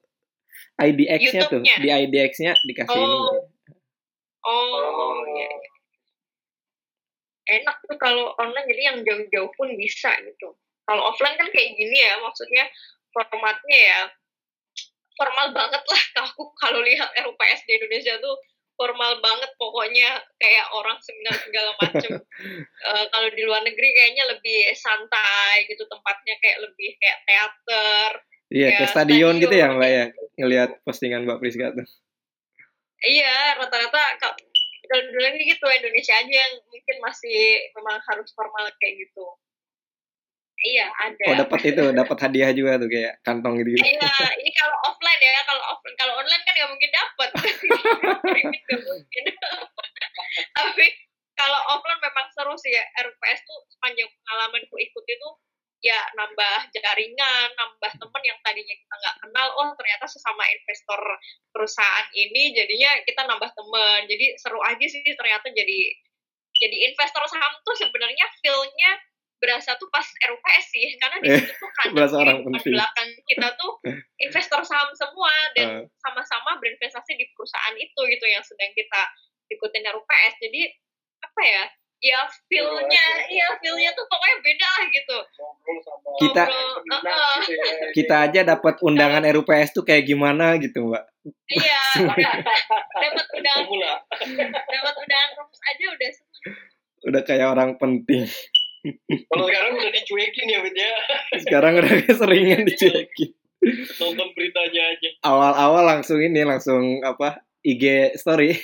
IDX-nya 0.78 1.42
tuh, 1.50 1.62
di 1.62 1.90
IDX-nya 1.90 2.54
dikasih 2.66 2.98
oh. 2.98 3.06
ini. 3.06 3.18
Oh, 4.48 4.54
oh, 4.54 5.16
enak 7.48 7.78
tuh 7.88 7.98
kalau 8.00 8.36
online 8.36 8.68
jadi 8.68 8.82
yang 8.94 8.98
jauh-jauh 9.04 9.52
pun 9.56 9.72
bisa 9.80 10.12
gitu. 10.24 10.56
Kalau 10.88 11.02
offline 11.12 11.36
kan 11.36 11.48
kayak 11.52 11.76
gini 11.76 11.98
ya 12.00 12.20
maksudnya 12.24 12.68
formatnya 13.12 13.80
ya 13.80 14.00
formal 15.18 15.48
banget 15.56 15.84
lah. 15.84 16.04
Aku 16.32 16.54
kalau 16.60 16.80
lihat 16.84 17.10
RUPS 17.16 17.66
di 17.66 17.72
Indonesia 17.80 18.16
tuh 18.20 18.36
formal 18.78 19.18
banget 19.26 19.50
pokoknya 19.58 20.22
kayak 20.38 20.70
orang 20.70 21.02
seminar 21.02 21.36
segala 21.42 21.72
macem. 21.82 22.12
Uh, 22.86 23.06
kalau 23.12 23.28
di 23.34 23.42
luar 23.42 23.66
negeri 23.66 23.90
kayaknya 23.98 24.24
lebih 24.30 24.60
santai 24.78 25.66
gitu 25.66 25.84
tempatnya 25.90 26.38
kayak 26.40 26.62
lebih 26.62 26.94
kayak 27.02 27.20
teater 27.26 28.12
iya 28.48 28.80
kayak 28.80 28.96
stadion, 28.96 29.36
stadion 29.36 29.44
gitu 29.44 29.56
ya 29.60 29.68
mbak 29.76 29.90
ya 29.92 30.06
ngelihat 30.40 30.70
postingan 30.86 31.26
mbak 31.26 31.42
Priska 31.42 31.74
tuh. 31.74 31.88
Iya 32.98 33.62
rata-rata 33.62 34.02
kalau 34.88 35.04
dulu 35.12 35.28
gitu 35.40 35.66
Indonesia 35.68 36.16
aja 36.16 36.34
yang 36.34 36.54
mungkin 36.68 36.96
masih 37.04 37.38
memang 37.76 38.00
harus 38.08 38.30
formal 38.34 38.66
kayak 38.80 39.08
gitu 39.08 39.28
Iya, 40.58 40.90
ada. 40.90 41.26
Oh, 41.30 41.38
dapat 41.46 41.60
itu, 41.70 41.84
dapat 41.94 42.18
hadiah 42.18 42.50
juga 42.50 42.82
tuh 42.82 42.90
kayak 42.90 43.22
kantong 43.22 43.62
gitu. 43.62 43.78
Iya, 43.78 44.10
ini 44.42 44.50
kalau 44.58 44.78
offline 44.90 45.22
ya, 45.22 45.42
kalau 45.46 45.64
offline 45.70 45.98
kalau 46.02 46.14
online 46.18 46.42
kan 46.50 46.54
nggak 46.58 46.72
mungkin 46.74 46.90
dapat. 46.90 47.30
mungkin. 47.38 49.24
Tapi 50.58 50.86
kalau 51.38 51.60
offline 51.78 52.02
memang 52.02 52.26
seru 52.34 52.58
sih 52.58 52.74
ya. 52.74 52.82
RPS 53.06 53.46
tuh 53.46 53.60
sepanjang 53.70 54.10
pengalamanku 54.10 54.76
ikut 54.82 55.06
itu 55.06 55.30
ya 55.82 56.00
nambah 56.18 56.74
jaringan, 56.74 57.50
nambah 57.54 57.92
teman 58.02 58.24
yang 58.26 58.40
tadinya 58.42 58.76
kita 58.76 58.94
nggak 58.98 59.18
kenal, 59.22 59.48
oh 59.62 59.70
ternyata 59.78 60.06
sesama 60.10 60.44
investor 60.50 61.02
perusahaan 61.54 62.08
ini, 62.18 62.58
jadinya 62.58 62.98
kita 63.06 63.22
nambah 63.30 63.52
teman. 63.54 64.10
Jadi 64.10 64.34
seru 64.42 64.58
aja 64.66 64.86
sih 64.90 65.02
ternyata 65.06 65.54
jadi 65.54 65.80
jadi 66.58 66.78
investor 66.90 67.22
saham 67.30 67.54
tuh 67.62 67.78
sebenarnya 67.78 68.26
feel-nya 68.42 68.92
berasa 69.38 69.78
tuh 69.78 69.86
pas 69.94 70.06
RUPS 70.06 70.66
sih 70.74 70.98
karena 70.98 71.18
di 71.22 71.30
situ 71.30 71.54
tuh 71.54 71.70
kan 71.78 71.94
di 71.94 72.74
belakang 72.74 73.10
kita 73.30 73.48
tuh 73.54 73.78
investor 74.26 74.62
saham 74.66 74.90
semua 74.98 75.34
dan 75.54 75.86
sama-sama 76.02 76.58
berinvestasi 76.58 77.14
di 77.14 77.26
perusahaan 77.38 77.78
itu 77.78 78.02
gitu 78.10 78.26
yang 78.26 78.42
sedang 78.42 78.74
kita 78.74 79.02
ikutin 79.54 79.86
RUPS 79.94 80.34
jadi 80.42 80.62
apa 81.22 81.42
ya 81.46 81.64
ya 81.98 82.22
feelnya 82.46 83.06
iya 83.26 83.48
feelnya 83.58 83.90
tuh 83.98 84.06
pokoknya 84.06 84.38
beda 84.46 84.68
lah 84.68 84.86
gitu. 84.90 85.18
Kita 86.22 86.44
uh, 86.46 87.40
kita 87.94 88.16
aja 88.30 88.42
dapat 88.46 88.80
undangan 88.86 89.26
RUPS 89.26 89.74
tuh 89.74 89.84
kayak 89.86 90.06
gimana 90.06 90.58
gitu 90.62 90.90
mbak. 90.90 91.06
Iya. 91.52 91.84
Dapat 93.04 93.26
undangan. 93.36 94.00
Dapat 94.48 94.96
undangan 94.96 95.30
rumus 95.36 95.60
aja 95.68 95.86
udah 95.92 96.10
seneng 96.16 96.56
udah 97.06 97.22
kayak 97.24 97.48
orang 97.54 97.78
penting. 97.78 98.26
Kalau 99.28 99.46
sekarang 99.48 99.72
udah 99.80 99.92
dicuekin 99.92 100.48
ya, 100.48 100.60
Wid 100.64 100.76
ya. 100.76 100.92
Sekarang 101.44 101.74
udah 101.80 101.92
seringan 102.20 102.64
dicuekin. 102.68 103.32
Nonton 104.00 104.28
beritanya 104.34 104.96
aja. 104.96 105.10
Awal-awal 105.28 105.84
langsung 105.84 106.24
ini, 106.24 106.42
langsung 106.48 107.04
apa, 107.04 107.44
IG 107.64 108.16
story. 108.20 108.56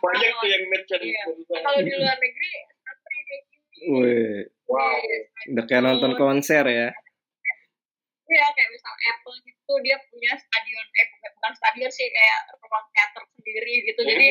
Banyak 0.00 0.30
tuh 0.40 0.48
yang 0.48 0.64
mention. 0.68 1.00
Iya. 1.00 1.22
Kalau 1.62 1.80
di 1.80 1.92
luar 1.92 2.16
negeri, 2.20 2.50
Wih, 3.84 4.48
wow. 4.64 4.96
udah 5.52 5.64
kayak 5.68 5.84
nonton 5.84 6.16
konser 6.16 6.64
ya. 6.64 6.88
Iya, 8.24 8.46
kayak 8.56 8.70
misal 8.72 8.94
Apple 9.12 9.36
gitu, 9.44 9.72
dia 9.84 10.00
punya 10.08 10.32
stadion, 10.40 10.86
eh 10.96 11.06
bukan 11.36 11.52
stadion 11.52 11.92
sih, 11.92 12.08
kayak 12.08 12.40
ruang 12.64 12.86
teater 12.96 13.22
sendiri 13.36 13.74
gitu. 13.84 14.00
Ya, 14.00 14.16
Jadi 14.16 14.26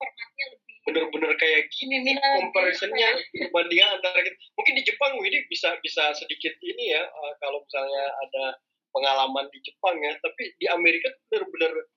formatnya 0.00 0.44
lebih 0.56 0.74
bener-bener 0.84 1.32
kayak 1.40 1.72
gini 1.72 1.96
nih 2.04 2.14
comparisonnya 2.20 3.08
perbandingan 3.32 3.88
antara 3.98 4.20
kita. 4.20 4.36
mungkin 4.52 4.74
di 4.76 4.82
Jepang 4.84 5.16
ini 5.16 5.40
bisa 5.48 5.72
bisa 5.80 6.12
sedikit 6.12 6.52
ini 6.60 6.92
ya 6.92 7.08
uh, 7.08 7.32
kalau 7.40 7.64
misalnya 7.64 8.04
ada 8.20 8.44
pengalaman 8.92 9.48
di 9.48 9.64
Jepang 9.64 9.96
ya 9.96 10.12
tapi 10.20 10.52
di 10.60 10.68
Amerika 10.68 11.08
bener-bener 11.32 11.88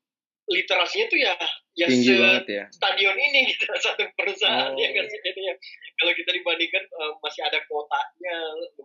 literasinya 0.47 1.05
tuh 1.11 1.19
ya 1.19 1.33
ya 1.77 1.87
Tinggi 1.91 2.09
se 2.09 2.15
banget 2.17 2.45
ya. 2.47 2.63
stadion 2.71 3.17
ini 3.19 3.51
gitu 3.51 3.67
satu 3.85 4.07
perusahaan 4.15 4.73
oh. 4.73 4.79
ya 4.79 4.89
kan 4.95 5.05
ini 5.05 5.41
ya 5.43 5.53
kalau 5.99 6.11
kita 6.15 6.29
dibandingkan 6.31 6.83
uh, 6.95 7.11
masih 7.19 7.41
ada 7.43 7.59
kuotanya 7.67 8.35
500 8.79 8.81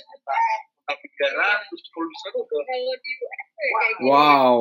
juta 0.00 0.38
tapi 0.84 1.04
300 1.18 1.92
kalau 1.92 2.06
bisa 2.08 2.26
tuh 2.30 2.42
udah 2.46 2.64
wow 4.06 4.58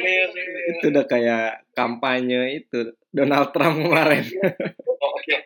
itu 0.00 0.86
udah 0.90 1.04
kayak 1.06 1.62
kampanye 1.76 2.64
itu 2.64 2.94
Donald 3.10 3.50
Trump 3.54 3.78
kemarin. 3.82 4.24
oh, 5.02 5.10
Oke. 5.14 5.26
Okay. 5.26 5.40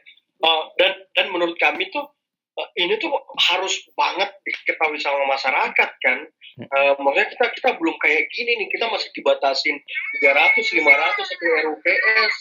Oh, 0.44 0.72
dan 0.76 0.92
dan 1.16 1.32
menurut 1.32 1.56
kami 1.56 1.88
tuh 1.88 2.04
uh, 2.04 2.23
ini 2.78 2.94
tuh 3.02 3.10
harus 3.50 3.74
banget 3.98 4.30
diketahui 4.46 4.98
sama 5.02 5.26
masyarakat 5.26 5.90
kan. 5.98 6.18
Uh, 6.70 6.94
maksudnya 7.02 7.26
kita 7.34 7.46
kita 7.50 7.68
belum 7.82 7.98
kayak 7.98 8.30
gini 8.30 8.62
nih, 8.62 8.68
kita 8.70 8.86
masih 8.86 9.10
dibatasin 9.10 9.76
300, 10.22 10.54
500 10.62 11.34
atau 11.34 11.50
RUPS. 11.70 12.34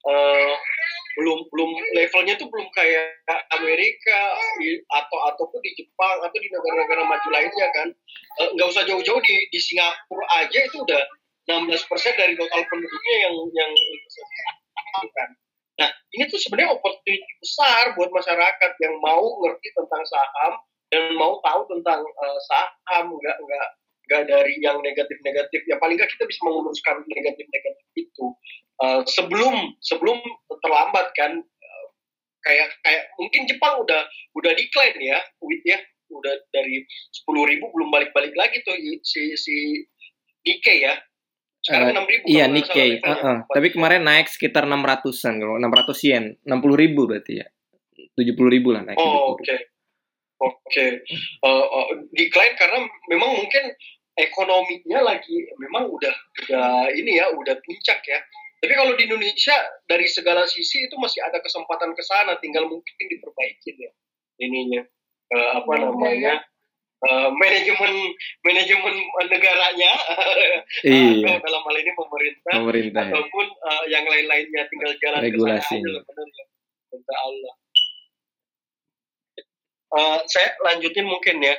Uh, 0.00 0.56
belum 1.20 1.44
belum 1.52 1.70
levelnya 1.92 2.38
tuh 2.40 2.48
belum 2.48 2.70
kayak 2.72 3.20
Amerika 3.52 4.20
atau 4.88 5.18
ataupun 5.34 5.60
di 5.60 5.76
Jepang 5.76 6.16
atau 6.24 6.38
di 6.38 6.48
negara-negara 6.48 7.02
maju 7.04 7.28
lainnya 7.34 7.68
kan 7.76 7.88
nggak 8.56 8.64
uh, 8.64 8.72
usah 8.72 8.86
jauh-jauh 8.86 9.20
di 9.20 9.34
di 9.50 9.58
Singapura 9.60 10.24
aja 10.40 10.58
itu 10.64 10.80
udah 10.80 11.02
16% 11.50 11.74
dari 12.14 12.38
total 12.38 12.62
penduduknya 12.70 13.16
yang 13.26 13.34
yang 13.52 13.72
kan. 15.12 15.30
Nah, 15.80 15.88
ini 16.12 16.28
tuh 16.28 16.36
sebenarnya 16.36 16.76
opportunity 16.76 17.32
besar 17.40 17.96
buat 17.96 18.12
masyarakat 18.12 18.72
yang 18.84 18.94
mau 19.00 19.40
ngerti 19.40 19.68
tentang 19.72 20.02
saham 20.04 20.52
dan 20.92 21.16
mau 21.16 21.40
tahu 21.40 21.64
tentang 21.72 22.04
uh, 22.04 22.38
saham, 22.44 23.16
nggak 23.16 23.36
nggak 23.40 23.66
nggak 24.10 24.22
dari 24.28 24.54
yang 24.60 24.76
negatif-negatif. 24.84 25.64
Ya 25.64 25.80
paling 25.80 25.96
nggak 25.96 26.12
kita 26.12 26.28
bisa 26.28 26.40
menguruskan 26.44 27.00
negatif-negatif 27.08 27.86
itu 27.96 28.26
uh, 28.84 29.00
sebelum 29.08 29.72
sebelum 29.80 30.20
terlambat 30.60 31.16
kan. 31.16 31.40
Uh, 31.40 31.86
kayak 32.44 32.68
kayak 32.84 33.08
mungkin 33.16 33.48
Jepang 33.48 33.80
udah 33.80 34.04
udah 34.36 34.52
decline 34.52 35.00
ya, 35.00 35.16
with 35.40 35.64
ya 35.64 35.80
udah 36.10 36.34
dari 36.50 36.84
sepuluh 37.14 37.46
ribu 37.46 37.70
belum 37.70 37.88
balik-balik 37.88 38.34
lagi 38.34 38.60
tuh 38.66 38.74
si 39.06 39.38
si 39.38 39.86
Nikkei 40.42 40.84
ya 40.84 40.98
sekarang 41.60 41.92
uh, 41.92 42.08
ribu. 42.08 42.24
Iya 42.24 42.44
Nikkei. 42.48 43.00
Uh 43.00 43.10
-uh. 43.12 43.36
Tapi 43.48 43.68
kemarin 43.72 44.02
naik 44.04 44.32
sekitar 44.32 44.64
enam 44.64 44.80
ratusan 44.80 45.36
kalau 45.40 45.60
enam 45.60 45.72
ratus 45.72 46.00
yen, 46.04 46.36
enam 46.44 46.58
puluh 46.64 46.76
ribu 46.76 47.04
berarti 47.04 47.44
ya. 47.44 47.46
Tujuh 48.16 48.34
puluh 48.34 48.50
ribu 48.52 48.72
lah 48.72 48.84
naik. 48.84 48.96
Oh 48.96 49.36
oke. 49.36 49.44
Okay. 49.44 49.58
Oke. 50.40 50.56
Okay. 50.72 50.90
Uh, 51.44 51.64
uh, 51.68 51.86
eh, 51.92 52.08
decline 52.16 52.56
karena 52.56 52.88
memang 53.12 53.36
mungkin 53.36 53.64
ekonominya 54.16 55.00
lagi 55.04 55.48
memang 55.60 55.88
udah 55.88 56.14
udah 56.44 56.92
ini 56.96 57.20
ya 57.20 57.28
udah 57.32 57.54
puncak 57.60 58.00
ya. 58.08 58.20
Tapi 58.60 58.76
kalau 58.76 58.92
di 58.92 59.08
Indonesia 59.08 59.56
dari 59.88 60.04
segala 60.04 60.44
sisi 60.44 60.84
itu 60.84 60.92
masih 61.00 61.24
ada 61.24 61.40
kesempatan 61.40 61.96
ke 61.96 62.02
sana, 62.04 62.36
tinggal 62.44 62.68
mungkin 62.68 62.92
diperbaiki 63.08 63.72
ya 63.80 63.92
ininya 64.40 64.82
uh, 65.36 65.50
apa 65.62 65.72
namanya 65.76 66.40
Uh, 67.00 67.32
manajemen 67.32 68.12
manajemen 68.44 68.92
negaranya 69.32 69.92
iya. 70.84 71.32
uh, 71.32 71.38
dalam 71.40 71.62
hal 71.64 71.76
ini 71.80 71.92
pemerintah, 71.96 72.52
pemerintah 72.60 73.04
ya. 73.08 73.16
ataupun 73.16 73.46
ya. 73.48 73.64
uh, 73.72 73.84
yang 73.88 74.04
lain-lainnya 74.04 74.68
tinggal 74.68 74.92
jalan 75.00 75.24
regulasi 75.24 75.80
ya. 75.80 75.96
Allah 77.24 77.54
uh, 79.96 80.18
saya 80.28 80.52
lanjutin 80.60 81.08
mungkin 81.08 81.40
ya 81.40 81.56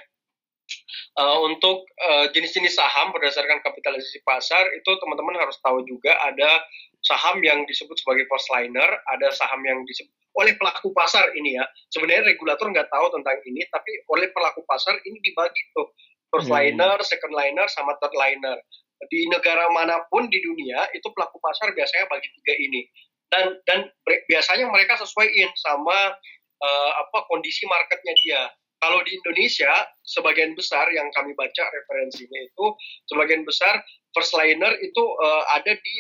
uh, 1.17 1.38
untuk 1.49 1.89
jenis-jenis 2.38 2.77
uh, 2.77 2.86
saham 2.86 3.10
berdasarkan 3.10 3.65
kapitalisasi 3.65 4.21
pasar 4.21 4.62
itu 4.77 4.91
teman-teman 5.01 5.41
harus 5.41 5.58
tahu 5.65 5.82
juga 5.89 6.21
ada 6.21 6.62
saham 7.02 7.42
yang 7.42 7.66
disebut 7.66 7.98
sebagai 7.98 8.30
first 8.30 8.48
liner 8.54 8.90
ada 9.10 9.28
saham 9.34 9.62
yang 9.66 9.82
disebut 9.90 10.14
oleh 10.40 10.56
pelaku 10.56 10.96
pasar 10.96 11.28
ini 11.36 11.60
ya. 11.60 11.66
Sebenarnya 11.92 12.32
regulator 12.32 12.70
nggak 12.72 12.88
tahu 12.88 13.06
tentang 13.12 13.38
ini, 13.44 13.66
tapi 13.68 13.92
oleh 14.08 14.32
pelaku 14.32 14.64
pasar 14.64 14.96
ini 15.04 15.20
dibagi 15.20 15.62
tuh 15.76 15.92
first 16.32 16.48
hmm. 16.48 16.56
liner, 16.56 16.96
second 17.04 17.34
liner, 17.36 17.68
sama 17.68 17.98
third 18.00 18.16
liner. 18.16 18.56
Di 19.10 19.28
negara 19.28 19.68
mana 19.74 20.06
pun 20.08 20.30
di 20.30 20.40
dunia 20.40 20.88
itu 20.96 21.10
pelaku 21.12 21.42
pasar 21.42 21.74
biasanya 21.76 22.08
bagi 22.08 22.30
tiga 22.42 22.54
ini. 22.56 22.82
Dan 23.32 23.60
dan 23.68 23.80
biasanya 24.28 24.68
mereka 24.72 25.00
sesuaiin 25.00 25.52
sama 25.58 26.16
uh, 26.62 26.92
apa 27.02 27.28
kondisi 27.28 27.68
marketnya 27.68 28.14
dia. 28.24 28.42
Kalau 28.82 28.98
di 29.06 29.14
Indonesia, 29.14 29.70
sebagian 30.02 30.58
besar 30.58 30.90
yang 30.90 31.06
kami 31.14 31.38
baca 31.38 31.64
referensinya 31.70 32.40
itu, 32.42 32.66
sebagian 33.14 33.46
besar 33.46 33.78
first 34.10 34.34
liner 34.34 34.74
itu 34.82 35.04
uh, 35.22 35.44
ada 35.54 35.78
di 35.78 35.96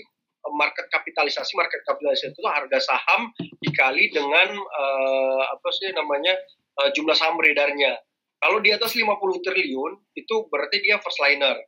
market 0.57 0.89
kapitalisasi 0.89 1.53
market 1.53 1.81
kapitalisasi 1.85 2.33
itu 2.33 2.41
harga 2.45 2.79
saham 2.81 3.29
dikali 3.61 4.09
dengan 4.09 4.57
uh, 4.57 5.43
apa 5.53 5.69
sih 5.75 5.93
namanya 5.93 6.33
uh, 6.81 6.89
jumlah 6.93 7.13
saham 7.13 7.37
beredarnya 7.37 8.01
kalau 8.41 8.57
di 8.57 8.73
atas 8.73 8.97
50 8.97 9.05
triliun 9.45 9.91
itu 10.17 10.35
berarti 10.49 10.81
dia 10.81 10.97
first 10.97 11.21
liner 11.21 11.61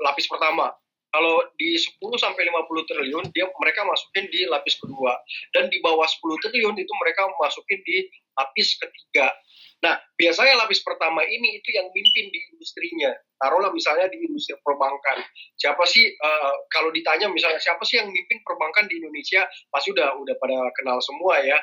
lapis 0.00 0.30
pertama. 0.30 0.70
Kalau 1.10 1.42
di 1.58 1.74
10 1.74 1.98
sampai 2.22 2.46
50 2.46 2.86
triliun 2.86 3.24
dia 3.34 3.50
mereka 3.58 3.82
masukin 3.82 4.30
di 4.30 4.46
lapis 4.46 4.78
kedua. 4.78 5.10
Dan 5.50 5.66
di 5.66 5.82
bawah 5.82 6.06
10 6.06 6.22
triliun 6.22 6.78
itu 6.78 6.92
mereka 7.02 7.26
masukin 7.42 7.82
di 7.82 8.06
lapis 8.38 8.78
ketiga. 8.78 9.26
Nah, 9.80 9.96
biasanya 10.12 10.60
lapis 10.60 10.84
pertama 10.84 11.24
ini 11.24 11.56
itu 11.56 11.72
yang 11.72 11.88
mimpin 11.88 12.28
di 12.28 12.40
industrinya. 12.52 13.16
Taruhlah 13.40 13.72
misalnya 13.72 14.12
di 14.12 14.20
industri 14.20 14.52
perbankan. 14.60 15.24
Siapa 15.56 15.80
sih 15.88 16.12
uh, 16.12 16.52
kalau 16.68 16.92
ditanya 16.92 17.32
misalnya 17.32 17.56
siapa 17.56 17.80
sih 17.88 17.96
yang 17.96 18.12
mimpin 18.12 18.44
perbankan 18.44 18.84
di 18.92 19.00
Indonesia? 19.00 19.48
Pasti 19.72 19.96
udah 19.96 20.20
udah 20.20 20.36
pada 20.36 20.68
kenal 20.76 21.00
semua 21.00 21.40
ya. 21.40 21.56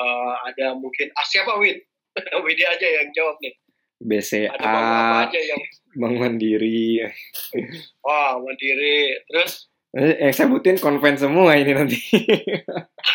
Uh, 0.00 0.34
ada 0.48 0.78
mungkin 0.78 1.12
ah 1.12 1.26
siapa 1.28 1.60
Wid? 1.60 1.76
Wid 2.44 2.58
aja 2.64 2.88
yang 2.88 3.12
jawab 3.12 3.36
nih. 3.44 3.52
BCA, 3.98 4.54
ada 4.54 4.62
bank 4.62 5.34
aja 5.34 5.40
yang 5.42 5.60
Bank 5.98 6.14
Mandiri. 6.22 7.02
Wah, 8.06 8.38
Mandiri. 8.38 9.18
Terus 9.26 9.66
Eh, 9.96 10.20
eh 10.20 10.32
sebutin 10.36 10.76
konven 10.76 11.16
semua 11.16 11.56
ini 11.56 11.72
nanti. 11.72 11.96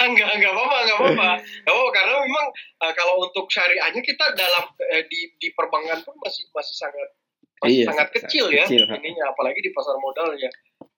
enggak, 0.09 0.29
enggak 0.33 0.51
apa-apa, 0.57 0.77
enggak 0.81 0.97
apa-apa. 0.97 1.29
Oh, 1.69 1.87
karena 1.93 2.17
memang 2.17 2.47
uh, 2.81 2.93
kalau 2.97 3.21
untuk 3.21 3.45
syariahnya 3.45 4.01
kita 4.01 4.33
dalam 4.33 4.65
uh, 4.73 5.03
di 5.05 5.37
di 5.37 5.53
perbankan 5.53 6.01
pun 6.01 6.17
masih 6.25 6.49
masih 6.49 6.73
sangat 6.73 7.13
masih 7.61 7.77
iya, 7.77 7.85
sangat 7.93 8.09
kecil, 8.17 8.49
ya 8.49 8.65
kecil, 8.65 8.89
ininya 8.89 9.29
apalagi 9.29 9.61
di 9.61 9.69
pasar 9.69 9.95
modal 10.01 10.33
ya 10.33 10.49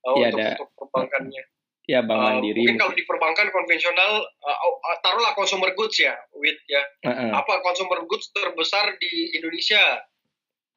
uh, 0.08 0.16
iya, 0.16 0.32
untuk, 0.32 0.40
ada, 0.40 0.48
untuk 0.56 0.70
perbankannya. 0.80 1.44
Ya, 1.86 2.00
Bank 2.02 2.18
Mandiri. 2.24 2.56
Uh, 2.56 2.72
mungkin 2.72 2.80
kalau 2.80 2.94
di 2.96 3.04
perbankan 3.04 3.48
konvensional 3.52 4.12
uh, 4.24 4.98
taruhlah 5.04 5.36
consumer 5.36 5.76
goods 5.76 6.00
ya, 6.00 6.16
with 6.40 6.58
ya. 6.72 6.82
Uh 7.04 7.12
-uh. 7.12 7.30
Apa 7.44 7.60
consumer 7.60 8.00
goods 8.08 8.32
terbesar 8.32 8.96
di 8.96 9.36
Indonesia? 9.36 10.08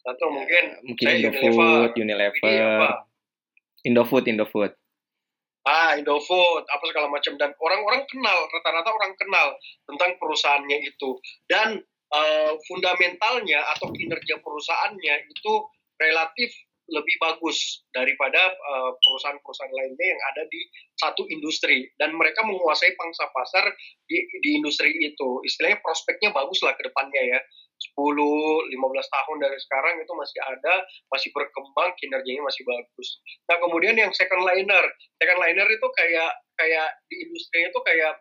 Atau 0.02 0.26
mungkin 0.34 0.82
mungkin 0.82 1.06
Indofood, 1.06 1.94
Unilever, 1.94 2.34
Unilever. 2.42 2.92
Indofood, 3.86 4.26
Indofood 4.26 4.72
ah 5.68 5.92
Indofood 6.00 6.64
apa 6.64 6.84
segala 6.88 7.12
macam. 7.12 7.36
Dan 7.36 7.52
orang-orang 7.60 8.08
kenal 8.08 8.38
rata-rata 8.48 8.88
orang 8.88 9.12
kenal 9.20 9.48
tentang 9.84 10.16
perusahaannya 10.16 10.78
itu. 10.88 11.10
Dan 11.44 11.84
uh, 12.12 12.52
fundamentalnya 12.64 13.60
atau 13.76 13.92
kinerja 13.92 14.40
perusahaannya 14.40 15.14
itu 15.28 15.52
relatif 16.00 16.48
lebih 16.88 17.20
bagus 17.20 17.84
daripada 17.92 18.40
uh, 18.48 18.90
perusahaan-perusahaan 18.96 19.74
lainnya 19.76 20.06
yang 20.08 20.22
ada 20.32 20.42
di 20.48 20.60
satu 20.96 21.28
industri. 21.28 21.84
Dan 22.00 22.16
mereka 22.16 22.40
menguasai 22.48 22.96
pangsa 22.96 23.28
pasar 23.28 23.68
di, 24.08 24.24
di 24.40 24.56
industri 24.56 24.96
itu. 25.04 25.44
Istilahnya 25.44 25.84
prospeknya 25.84 26.32
bagus 26.32 26.64
lah 26.64 26.72
ke 26.72 26.88
depannya 26.88 27.36
ya 27.36 27.40
10, 27.78 28.74
15 28.74 28.74
tahun 29.14 29.36
dari 29.38 29.58
sekarang 29.62 29.94
itu 30.02 30.12
masih 30.18 30.40
ada, 30.42 30.74
masih 31.14 31.30
berkembang, 31.30 31.94
kinerjanya 31.98 32.42
masih 32.42 32.66
bagus. 32.66 33.08
Nah 33.46 33.56
kemudian 33.62 33.94
yang 33.94 34.10
second 34.10 34.42
liner, 34.42 34.84
second 35.22 35.38
liner 35.38 35.68
itu 35.70 35.86
kayak 35.94 36.30
kayak 36.58 36.88
di 37.06 37.16
industri 37.22 37.70
itu 37.70 37.80
kayak 37.86 38.18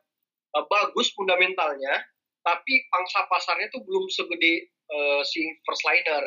uh, 0.53 0.65
bagus 0.69 1.09
fundamentalnya, 1.17 2.05
tapi 2.45 2.85
pangsa 2.93 3.25
pasarnya 3.25 3.67
itu 3.67 3.81
belum 3.81 4.05
segede 4.13 4.69
uh, 4.93 5.21
si 5.25 5.41
first 5.65 5.81
liner. 5.83 6.23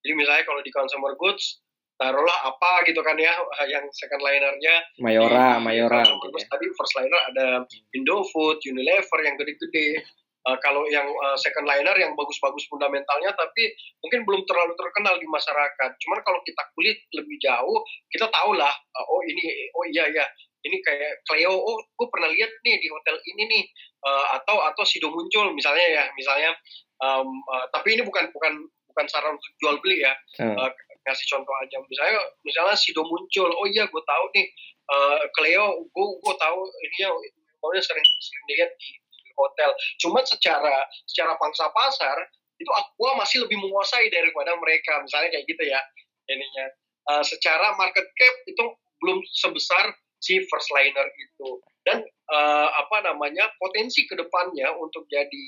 Jadi 0.00 0.12
misalnya 0.16 0.44
kalau 0.48 0.64
di 0.64 0.72
consumer 0.72 1.12
goods, 1.20 1.60
taruhlah 2.00 2.48
apa 2.48 2.88
gitu 2.88 3.04
kan 3.04 3.12
ya 3.20 3.36
yang 3.76 3.84
second 3.92 4.24
linernya 4.24 4.80
Mayora, 5.04 5.60
di, 5.60 5.68
Mayora. 5.68 6.00
Gitu 6.00 6.32
ya. 6.32 6.48
Tadi 6.48 6.66
first 6.72 6.96
liner 6.96 7.20
ada 7.28 7.48
Indofood, 7.92 8.64
Unilever 8.64 9.20
yang 9.20 9.36
gede-gede 9.36 10.00
uh, 10.48 10.58
kalau 10.64 10.86
yang 10.88 11.04
uh, 11.04 11.36
second 11.36 11.66
liner 11.68 11.92
yang 11.96 12.12
bagus-bagus 12.16 12.64
fundamentalnya 12.70 13.32
tapi 13.36 13.72
mungkin 14.00 14.24
belum 14.24 14.42
terlalu 14.48 14.72
terkenal 14.76 15.14
di 15.20 15.26
masyarakat. 15.28 15.90
Cuman 16.00 16.18
kalau 16.24 16.40
kita 16.46 16.62
kulit 16.76 16.98
lebih 17.12 17.36
jauh, 17.42 17.78
kita 18.08 18.28
tahu 18.32 18.56
lah, 18.56 18.72
uh, 18.72 19.06
oh 19.08 19.20
ini, 19.26 19.68
oh 19.76 19.84
iya 19.88 20.08
ya, 20.08 20.24
ini 20.64 20.80
kayak 20.84 21.24
Cleo, 21.28 21.52
oh 21.52 21.76
gue 21.80 22.08
pernah 22.08 22.28
lihat 22.32 22.50
nih 22.64 22.76
di 22.80 22.88
hotel 22.92 23.16
ini 23.24 23.42
nih, 23.48 23.64
uh, 24.04 24.36
atau 24.40 24.60
atau 24.64 24.82
Sido 24.84 25.08
muncul 25.12 25.52
misalnya 25.56 25.86
ya, 25.88 26.04
misalnya, 26.16 26.52
um, 27.00 27.28
uh, 27.48 27.66
tapi 27.72 27.96
ini 27.96 28.02
bukan 28.04 28.28
bukan 28.32 28.68
bukan 28.92 29.06
saran 29.08 29.36
untuk 29.36 29.52
jual 29.62 29.76
beli 29.80 30.04
ya, 30.04 30.12
hmm. 30.40 30.56
uh, 30.56 30.70
kasih 31.08 31.26
contoh 31.32 31.54
aja, 31.64 31.80
misalnya 31.88 32.20
misalnya 32.44 32.76
Sido 32.76 33.00
muncul, 33.04 33.48
oh 33.48 33.66
iya 33.68 33.88
gue 33.88 34.02
tahu 34.04 34.24
nih, 34.36 34.46
uh, 34.92 35.20
Cleo, 35.32 35.80
gue 35.88 36.06
gue 36.20 36.34
tahu 36.36 36.58
ini 36.84 36.96
ya, 37.00 37.08
pokoknya 37.60 37.82
sering 37.84 38.04
sering 38.20 38.44
lihat 38.52 38.70
di 38.76 38.99
hotel. 39.40 39.70
Cuma 39.96 40.20
secara 40.28 40.84
secara 41.08 41.34
pangsa 41.40 41.72
pasar 41.72 42.16
itu 42.60 42.68
Aqua 42.76 43.16
masih 43.16 43.48
lebih 43.48 43.56
menguasai 43.56 44.12
daripada 44.12 44.52
mereka. 44.60 45.00
Misalnya 45.00 45.32
kayak 45.32 45.46
gitu 45.48 45.64
ya 45.64 45.80
ininya. 46.28 46.66
Uh, 47.08 47.24
secara 47.24 47.74
market 47.80 48.04
cap 48.04 48.34
itu 48.44 48.64
belum 49.00 49.18
sebesar 49.32 49.96
si 50.20 50.44
first 50.52 50.68
liner 50.70 51.08
itu. 51.16 51.48
Dan 51.88 52.04
uh, 52.28 52.68
apa 52.76 53.08
namanya 53.08 53.48
potensi 53.56 54.04
ke 54.04 54.12
depannya 54.12 54.68
untuk 54.76 55.08
jadi 55.08 55.44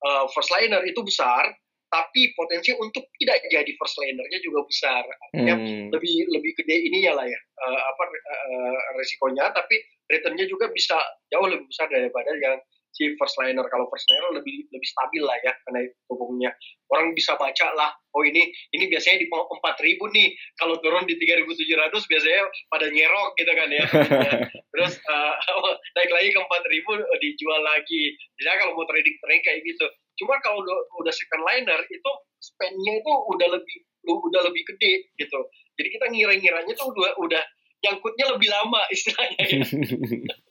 uh, 0.00 0.24
first 0.32 0.48
liner 0.48 0.80
itu 0.88 1.04
besar, 1.04 1.52
tapi 1.92 2.34
potensi 2.34 2.74
untuk 2.74 3.06
tidak 3.20 3.44
jadi 3.52 3.70
first 3.76 4.00
linernya 4.00 4.40
juga 4.40 4.64
besar. 4.66 5.04
Artinya 5.30 5.54
hmm. 5.60 5.92
lebih 5.92 6.14
lebih 6.32 6.52
gede 6.58 6.76
ininya 6.88 7.22
lah 7.22 7.26
ya 7.28 7.40
uh, 7.68 7.80
apa 7.94 8.04
uh, 8.08 8.78
resikonya, 8.98 9.52
tapi 9.52 9.78
returnnya 10.10 10.48
juga 10.48 10.72
bisa 10.72 10.96
jauh 11.30 11.46
lebih 11.46 11.68
besar 11.68 11.86
daripada 11.92 12.32
yang 12.34 12.58
si 12.94 13.12
first 13.18 13.36
liner. 13.42 13.66
Kalau 13.68 13.90
first 13.90 14.06
liner 14.08 14.40
lebih 14.40 14.64
lebih 14.70 14.88
stabil 14.88 15.22
lah 15.26 15.36
ya 15.42 15.52
karena 15.66 15.90
hukumnya 16.06 16.50
orang 16.94 17.12
bisa 17.12 17.34
baca 17.34 17.66
lah 17.74 17.90
oh 18.14 18.22
ini 18.22 18.46
ini 18.70 18.86
biasanya 18.86 19.20
di 19.20 19.26
empat 19.28 19.76
ribu 19.82 20.06
nih. 20.14 20.32
Kalau 20.56 20.78
turun 20.80 21.04
di 21.04 21.18
tiga 21.18 21.34
ribu 21.36 21.52
tujuh 21.52 21.74
ratus 21.74 22.06
biasanya 22.06 22.46
pada 22.70 22.86
nyerok 22.88 23.34
gitu 23.36 23.52
kan 23.52 23.68
ya, 23.68 23.84
terus 24.72 24.94
uh, 25.10 25.34
naik 25.98 26.10
lagi 26.14 26.30
ke 26.30 26.38
empat 26.38 26.62
ribu 26.70 26.90
eh, 26.96 27.18
dijual 27.20 27.60
lagi. 27.66 28.14
Misalnya 28.38 28.58
kalau 28.64 28.72
mau 28.78 28.86
trading 28.86 29.16
trading 29.18 29.42
kayak 29.42 29.60
gitu. 29.66 29.86
Cuma 30.14 30.38
kalau 30.46 30.62
udah, 30.62 30.78
udah 31.02 31.10
second 31.10 31.42
liner 31.42 31.80
itu 31.90 32.10
spendnya 32.38 33.02
itu 33.02 33.12
udah 33.34 33.48
lebih 33.50 33.78
udah 34.06 34.40
lebih 34.46 34.62
gede 34.74 35.10
gitu. 35.18 35.40
Jadi 35.74 35.88
kita 35.90 36.06
ngira-ngiranya 36.12 36.72
tuh 36.78 36.94
udah 36.94 37.18
udah 37.18 37.42
nyangkutnya 37.84 38.26
lebih 38.32 38.48
lama 38.48 38.80
istilahnya 38.88 39.42
ya. 39.44 39.60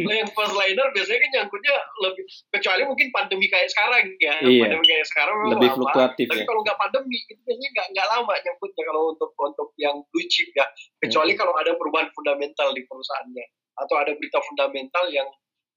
Nah, 0.00 0.14
yang 0.14 0.30
first 0.30 0.54
liner 0.54 0.86
biasanya 0.94 1.18
kan 1.18 1.30
nyangkutnya 1.34 1.74
lebih 2.02 2.24
kecuali 2.54 2.82
mungkin 2.86 3.08
pandemi 3.10 3.46
kayak 3.50 3.68
sekarang 3.70 4.06
ya 4.22 4.34
iya. 4.46 4.62
pandemi 4.62 4.86
kayak 4.86 5.06
sekarang 5.10 5.36
lebih 5.50 5.68
lama. 5.70 5.76
fluktuatif 5.76 6.26
tapi 6.30 6.42
ya. 6.42 6.46
kalau 6.46 6.60
nggak 6.62 6.78
pandemi 6.78 7.18
itu 7.26 7.40
biasanya 7.44 7.70
nggak 7.74 7.86
nggak 7.94 8.08
lama 8.08 8.34
nyangkutnya 8.46 8.82
kalau 8.86 9.02
untuk 9.10 9.30
untuk 9.34 9.68
yang 9.76 9.96
blue 10.14 10.26
chip 10.30 10.48
ya 10.54 10.66
kecuali 11.02 11.32
hmm. 11.34 11.40
kalau 11.42 11.54
ada 11.58 11.74
perubahan 11.74 12.08
fundamental 12.14 12.68
di 12.72 12.82
perusahaannya 12.86 13.46
atau 13.86 13.94
ada 13.98 14.12
berita 14.14 14.38
fundamental 14.46 15.04
yang 15.10 15.28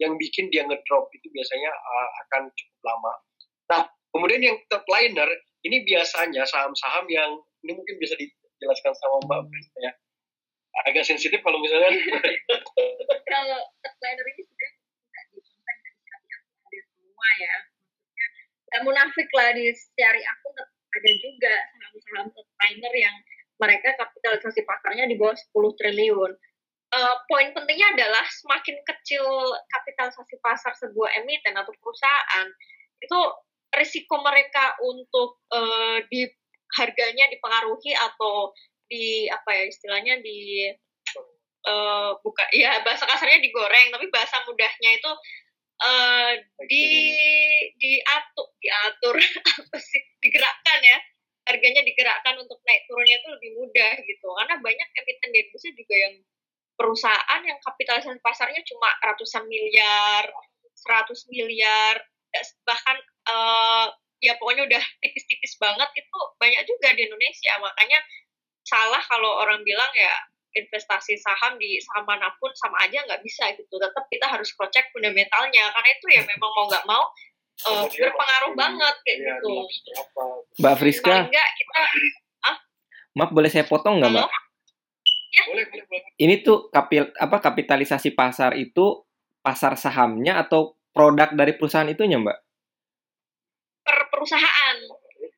yang 0.01 0.13
bikin 0.17 0.49
dia 0.49 0.65
ngedrop 0.65 1.09
itu 1.13 1.27
biasanya 1.29 1.69
uh, 1.69 2.09
akan 2.25 2.49
cukup 2.49 2.81
lama. 2.85 3.13
Nah 3.73 3.81
kemudian 4.13 4.41
yang 4.41 4.57
third 4.69 4.85
liner 4.89 5.29
ini 5.65 5.81
biasanya 5.85 6.43
saham-saham 6.45 7.05
yang 7.09 7.41
ini 7.65 7.71
mungkin 7.73 7.95
bisa 7.97 8.13
dijelaskan 8.19 8.93
sama 8.97 9.17
Mbak 9.25 9.41
Prista 9.49 9.77
ya 9.81 9.91
agak 10.81 11.05
sensitif 11.05 11.39
kalau 11.45 11.61
misalnya. 11.61 11.93
Kalau 13.33 13.59
liner 13.81 14.25
ini 14.29 14.41
sebenarnya 14.45 14.71
tidak 14.77 15.23
dikonten 15.33 15.85
dari 16.05 16.77
ada 16.77 16.81
semua 16.89 17.29
ya. 17.39 17.55
Maksudnya 17.97 18.27
tidak 18.67 18.81
munafik 18.85 19.29
lah 19.33 19.49
di 19.53 19.63
syariah 19.73 20.27
aku 20.37 20.47
ada 20.93 21.11
juga 21.17 21.53
saham-saham 21.81 22.25
liner 22.37 22.93
yang 22.93 23.15
mereka 23.57 23.89
kapitalisasi 23.97 24.61
pasarnya 24.65 25.05
di 25.09 25.15
bawah 25.17 25.33
10 25.33 25.79
triliun. 25.79 26.31
Uh, 26.93 27.15
poin 27.25 27.49
pentingnya 27.57 27.89
adalah 27.97 28.21
semakin 28.29 28.77
kecil 28.85 29.25
kapitalisasi 29.65 30.37
pasar 30.45 30.77
sebuah 30.77 31.25
emiten 31.25 31.57
atau 31.57 31.73
perusahaan 31.81 32.47
itu 33.01 33.19
risiko 33.73 34.21
mereka 34.21 34.77
untuk 34.85 35.41
uh, 35.49 36.05
di 36.05 36.29
harganya 36.77 37.25
dipengaruhi 37.33 37.97
atau 37.97 38.53
di 38.87 39.27
apa 39.31 39.49
ya 39.51 39.63
istilahnya 39.69 40.19
di 40.21 40.69
uh, 41.67 42.17
buka 42.21 42.43
ya 42.51 42.83
bahasa 42.83 43.07
kasarnya 43.07 43.39
digoreng 43.39 43.91
tapi 43.91 44.07
bahasa 44.11 44.43
mudahnya 44.47 44.91
itu 44.99 45.11
uh, 45.83 46.31
di 46.67 46.85
diatur 47.79 48.47
diatur 48.59 49.15
apa 49.63 49.77
sih 49.79 50.01
digerakkan 50.23 50.81
ya. 50.83 50.99
Harganya 51.43 51.83
digerakkan 51.83 52.39
untuk 52.39 52.63
naik 52.63 52.87
turunnya 52.87 53.19
itu 53.19 53.27
lebih 53.35 53.51
mudah 53.59 53.93
gitu. 53.99 54.27
Karena 54.31 54.55
banyak 54.63 54.87
emiten 54.95 55.29
di 55.35 55.39
Indonesia 55.43 55.71
juga 55.75 55.95
yang 55.99 56.15
perusahaan 56.79 57.41
yang 57.43 57.59
kapitalisasi 57.59 58.23
pasarnya 58.23 58.63
cuma 58.63 58.87
ratusan 59.03 59.43
miliar 59.51 60.23
100 60.71 61.13
miliar 61.29 61.99
bahkan 62.65 62.97
uh, 63.29 63.91
ya 64.23 64.33
pokoknya 64.39 64.65
udah 64.65 64.83
tipis-tipis 65.03 65.59
banget 65.59 65.85
itu 65.99 66.17
banyak 66.39 66.63
juga 66.63 66.95
di 66.95 67.11
Indonesia. 67.11 67.53
Makanya 67.59 67.99
salah 68.73 69.03
kalau 69.05 69.45
orang 69.45 69.61
bilang 69.61 69.91
ya 69.93 70.13
investasi 70.57 71.13
saham 71.21 71.61
di 71.61 71.77
saham 71.81 72.09
mana 72.09 72.33
pun 72.41 72.49
sama 72.57 72.81
aja 72.81 73.05
nggak 73.05 73.21
bisa 73.21 73.53
gitu 73.53 73.77
tetap 73.77 74.05
kita 74.09 74.25
harus 74.25 74.49
cek 74.49 74.89
fundamentalnya 74.89 75.69
karena 75.69 75.89
itu 75.93 76.05
ya 76.09 76.21
memang 76.25 76.49
mau 76.49 76.65
nggak 76.65 76.85
mau 76.89 77.03
uh, 77.69 77.85
berpengaruh 77.85 78.53
banget 78.57 78.95
kayak 79.05 79.17
ya, 79.17 79.25
gitu 79.37 79.53
Mbak 80.61 80.75
Friska 80.81 81.29
enggak 81.29 81.49
kita 81.57 81.81
ah? 82.49 82.57
maaf 83.17 83.29
boleh 83.29 83.49
saya 83.49 83.65
potong 83.69 84.01
nggak 84.01 84.09
Mbak 84.13 84.29
ya. 85.33 85.43
Boleh, 85.49 85.65
boleh, 85.65 85.85
boleh. 85.89 86.11
Ini 86.21 86.35
tuh 86.45 86.69
kapil 86.69 87.09
apa 87.17 87.37
kapitalisasi 87.41 88.13
pasar 88.13 88.53
itu 88.53 89.01
pasar 89.41 89.75
sahamnya 89.75 90.37
atau 90.39 90.77
produk 90.93 91.33
dari 91.33 91.57
perusahaan 91.57 91.89
itunya, 91.89 92.21
Mbak? 92.21 92.37
Per 93.83 93.99
perusahaan. 94.13 94.72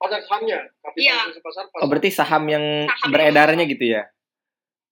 Pasar 0.05 0.21
sahamnya, 0.21 0.59
Iya. 0.61 0.83
kapitalisasi 0.85 1.39
pasar. 1.41 1.63
pasar. 1.65 1.81
Oh, 1.81 1.87
berarti 1.89 2.09
saham 2.09 2.43
yang 2.45 2.65
Saham 2.85 3.09
beredarnya 3.09 3.65
gitu 3.65 3.85
ya? 3.87 4.03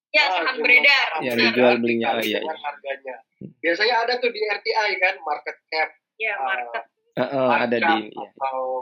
Ya, 0.09 0.23
Ah, 0.23 0.29
saham 0.35 0.55
beredar. 0.57 1.07
saham 1.11 1.21
Yang 1.21 1.35
Benar. 1.35 1.47
dijual 1.49 1.73
belinya. 1.77 2.07
Oh, 2.11 2.19
iya, 2.19 2.39
iya. 2.39 2.53
harganya. 2.55 3.15
Biasanya 3.59 3.95
ada 3.99 4.13
tuh 4.17 4.29
di 4.29 4.39
RTI 4.41 4.91
kan, 4.97 5.15
market 5.21 5.57
cap. 5.67 5.89
Ya, 6.15 6.33
market. 6.35 6.83
Heeh, 7.13 7.49
ada 7.51 7.77
di 7.77 7.95
iya. 8.07 8.27
Atau 8.31 8.81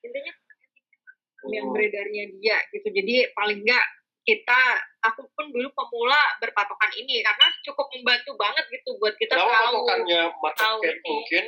Intinya 0.00 0.32
Hmm. 1.38 1.50
yang 1.50 1.66
beredarnya 1.68 2.22
dia 2.34 2.58
gitu. 2.70 2.86
Jadi 2.88 3.14
paling 3.32 3.62
enggak 3.62 3.86
kita 4.22 4.60
aku 5.00 5.26
pun 5.32 5.48
dulu 5.48 5.70
pemula 5.72 6.18
berpatokan 6.38 6.92
ini 6.92 7.18
karena 7.18 7.46
cukup 7.62 7.86
membantu 7.90 8.36
banget 8.36 8.66
gitu 8.68 8.94
buat 8.94 9.14
kita 9.14 9.34
Kenapa 9.34 9.48
tahu 9.48 9.74
patokannya 9.80 10.22
market 10.36 10.58
tahu 10.60 10.76
cap 10.78 10.92
ini. 10.92 11.08
mungkin 11.08 11.44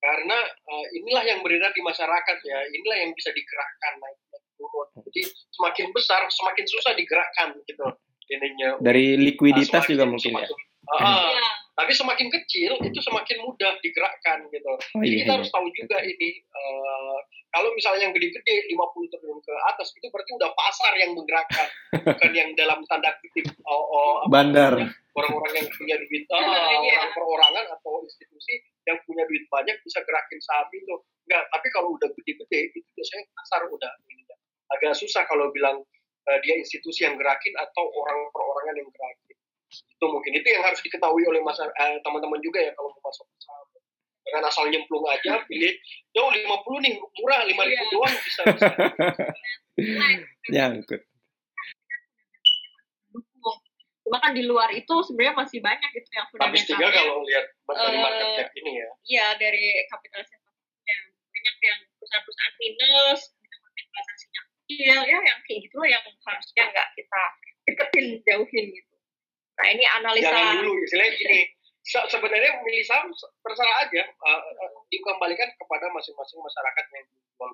karena 0.00 0.38
uh, 0.64 0.86
inilah 0.96 1.24
yang 1.28 1.40
beredar 1.44 1.70
di 1.76 1.84
masyarakat 1.84 2.36
ya, 2.40 2.58
inilah 2.72 2.96
yang 3.04 3.12
bisa 3.12 3.30
digerakkan 3.36 3.92
naik 4.00 4.18
naik 4.32 4.44
turun. 4.56 4.88
Jadi 5.08 5.22
semakin 5.52 5.86
besar 5.92 6.20
semakin 6.32 6.64
susah 6.66 6.92
digerakkan 6.96 7.52
gitu 7.68 7.84
ininya. 8.30 8.78
Dari 8.80 9.18
likuiditas 9.20 9.84
Semakin- 9.84 9.92
juga 9.92 10.04
mungkin 10.08 10.32
ya. 10.40 10.48
Iya. 10.90 11.48
tapi 11.78 11.96
semakin 11.96 12.28
kecil 12.28 12.76
itu 12.82 12.98
semakin 13.00 13.40
mudah 13.46 13.72
digerakkan 13.80 14.42
gitu. 14.52 14.68
Oh, 14.68 15.00
Jadi 15.00 15.14
iya, 15.16 15.20
kita 15.24 15.32
iya. 15.32 15.36
harus 15.40 15.48
tahu 15.48 15.66
juga 15.72 15.96
ini 16.02 16.42
uh, 16.52 17.18
kalau 17.56 17.72
misalnya 17.72 18.10
yang 18.10 18.14
gede-gede 18.14 18.68
50 18.68 19.12
triliun 19.16 19.40
ke 19.40 19.54
atas 19.70 19.88
itu 19.96 20.06
berarti 20.12 20.30
udah 20.36 20.50
pasar 20.52 20.92
yang 21.00 21.16
menggerakkan, 21.16 21.66
bukan 22.04 22.30
yang 22.36 22.52
dalam 22.58 22.84
tanda 22.84 23.16
kutip 23.22 23.48
oh, 23.64 23.84
oh, 23.90 24.14
Bandar. 24.28 24.76
orang-orang 25.16 25.52
yang 25.56 25.68
punya 25.72 25.96
duit 26.04 26.24
Iya. 26.28 27.00
orang 27.00 27.12
perorangan 27.16 27.66
atau 27.80 27.92
institusi 28.04 28.54
yang 28.90 28.98
punya 29.06 29.24
duit 29.30 29.44
banyak 29.48 29.76
bisa 29.86 30.02
gerakin 30.02 30.40
saham 30.42 30.68
itu. 30.74 30.94
Enggak, 31.30 31.46
tapi 31.54 31.66
kalau 31.70 31.94
udah 31.94 32.08
gede-gede 32.18 32.74
itu 32.74 32.78
biasanya 32.98 33.24
pasar 33.38 33.62
udah 33.70 33.92
ini 34.10 34.22
agak 34.70 34.94
susah 34.94 35.26
kalau 35.26 35.50
bilang 35.50 35.82
uh, 36.30 36.38
dia 36.46 36.54
institusi 36.54 37.02
yang 37.02 37.18
gerakin 37.18 37.54
atau 37.58 37.84
orang 37.90 38.18
perorangan 38.30 38.74
yang 38.78 38.88
gerakin. 38.90 39.36
Itu 39.70 40.04
mungkin 40.10 40.32
itu 40.34 40.46
yang 40.46 40.62
harus 40.66 40.82
diketahui 40.82 41.22
oleh 41.26 41.42
masa 41.42 41.66
eh, 41.70 41.98
teman-teman 42.02 42.38
juga 42.42 42.58
ya 42.62 42.70
kalau 42.74 42.90
mau 42.94 43.02
masuk 43.10 43.26
saham. 43.42 43.66
Dengan 44.20 44.46
asal 44.46 44.68
nyemplung 44.70 45.02
aja 45.10 45.42
pilih, 45.48 45.74
yo 46.14 46.30
50 46.30 46.84
nih 46.86 46.94
murah 47.02 47.40
5 47.42 47.50
ribu 47.50 47.82
Iya. 47.82 47.82
doang 47.90 48.16
bisa 48.22 48.42
bisa. 48.46 48.68
Nyangkut. 50.54 51.02
Cuma 54.10 54.18
kan 54.18 54.34
di 54.34 54.42
luar 54.42 54.74
itu 54.74 54.90
sebenarnya 55.06 55.38
masih 55.38 55.62
banyak 55.62 55.86
gitu 55.94 56.08
yang 56.10 56.26
Tapi 56.26 56.58
setidaknya 56.58 56.66
fundamentalnya. 56.66 56.98
kalau 56.98 57.22
lihat 57.22 57.44
dari 57.70 57.96
market 57.96 58.26
cap 58.34 58.48
ini 58.58 58.72
ya, 58.74 58.88
Iya 59.06 59.26
dari 59.38 59.62
kapitalisasi 59.86 60.50
yang 60.82 61.02
banyak 61.14 61.56
yang 61.62 61.78
perusahaan-perusahaan 61.94 62.54
minus, 62.58 63.20
kapitalisasinya 63.38 64.40
kecil, 64.42 64.98
ya 65.06 65.18
yang 65.22 65.38
kayak 65.46 65.58
gitu 65.62 65.74
loh 65.78 65.86
yang 65.86 66.02
harusnya 66.02 66.64
nggak 66.66 66.88
kita 66.90 67.22
deketin 67.62 68.06
jauhin 68.26 68.66
gitu. 68.74 68.94
Nah 69.54 69.66
ini 69.70 69.84
analisa 69.86 70.26
jangan 70.26 70.58
dulu 70.58 70.74
istilahnya 70.82 71.14
gini. 71.14 71.40
se- 71.80 72.08
Sebenarnya 72.10 72.50
milih 72.60 72.82
saham 72.82 73.14
terserah 73.14 73.76
aja, 73.86 74.02
eh, 74.10 74.40
dikembalikan 74.90 75.54
kepada 75.54 75.86
masing-masing 75.88 76.42
masyarakat 76.42 76.84
yang 76.90 77.06
jual. 77.06 77.50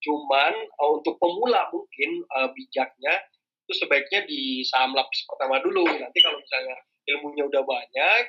Cuman 0.00 0.52
eh, 0.64 0.90
untuk 0.90 1.20
pemula 1.20 1.68
mungkin 1.68 2.24
eh, 2.24 2.48
bijaknya 2.56 3.20
itu 3.64 3.72
sebaiknya 3.80 4.28
di 4.28 4.60
saham 4.68 4.92
lapis 4.92 5.24
pertama 5.24 5.56
dulu. 5.64 5.88
Nanti 5.88 6.18
kalau 6.20 6.36
misalnya 6.36 6.76
ilmunya 7.08 7.44
udah 7.48 7.62
banyak, 7.64 8.22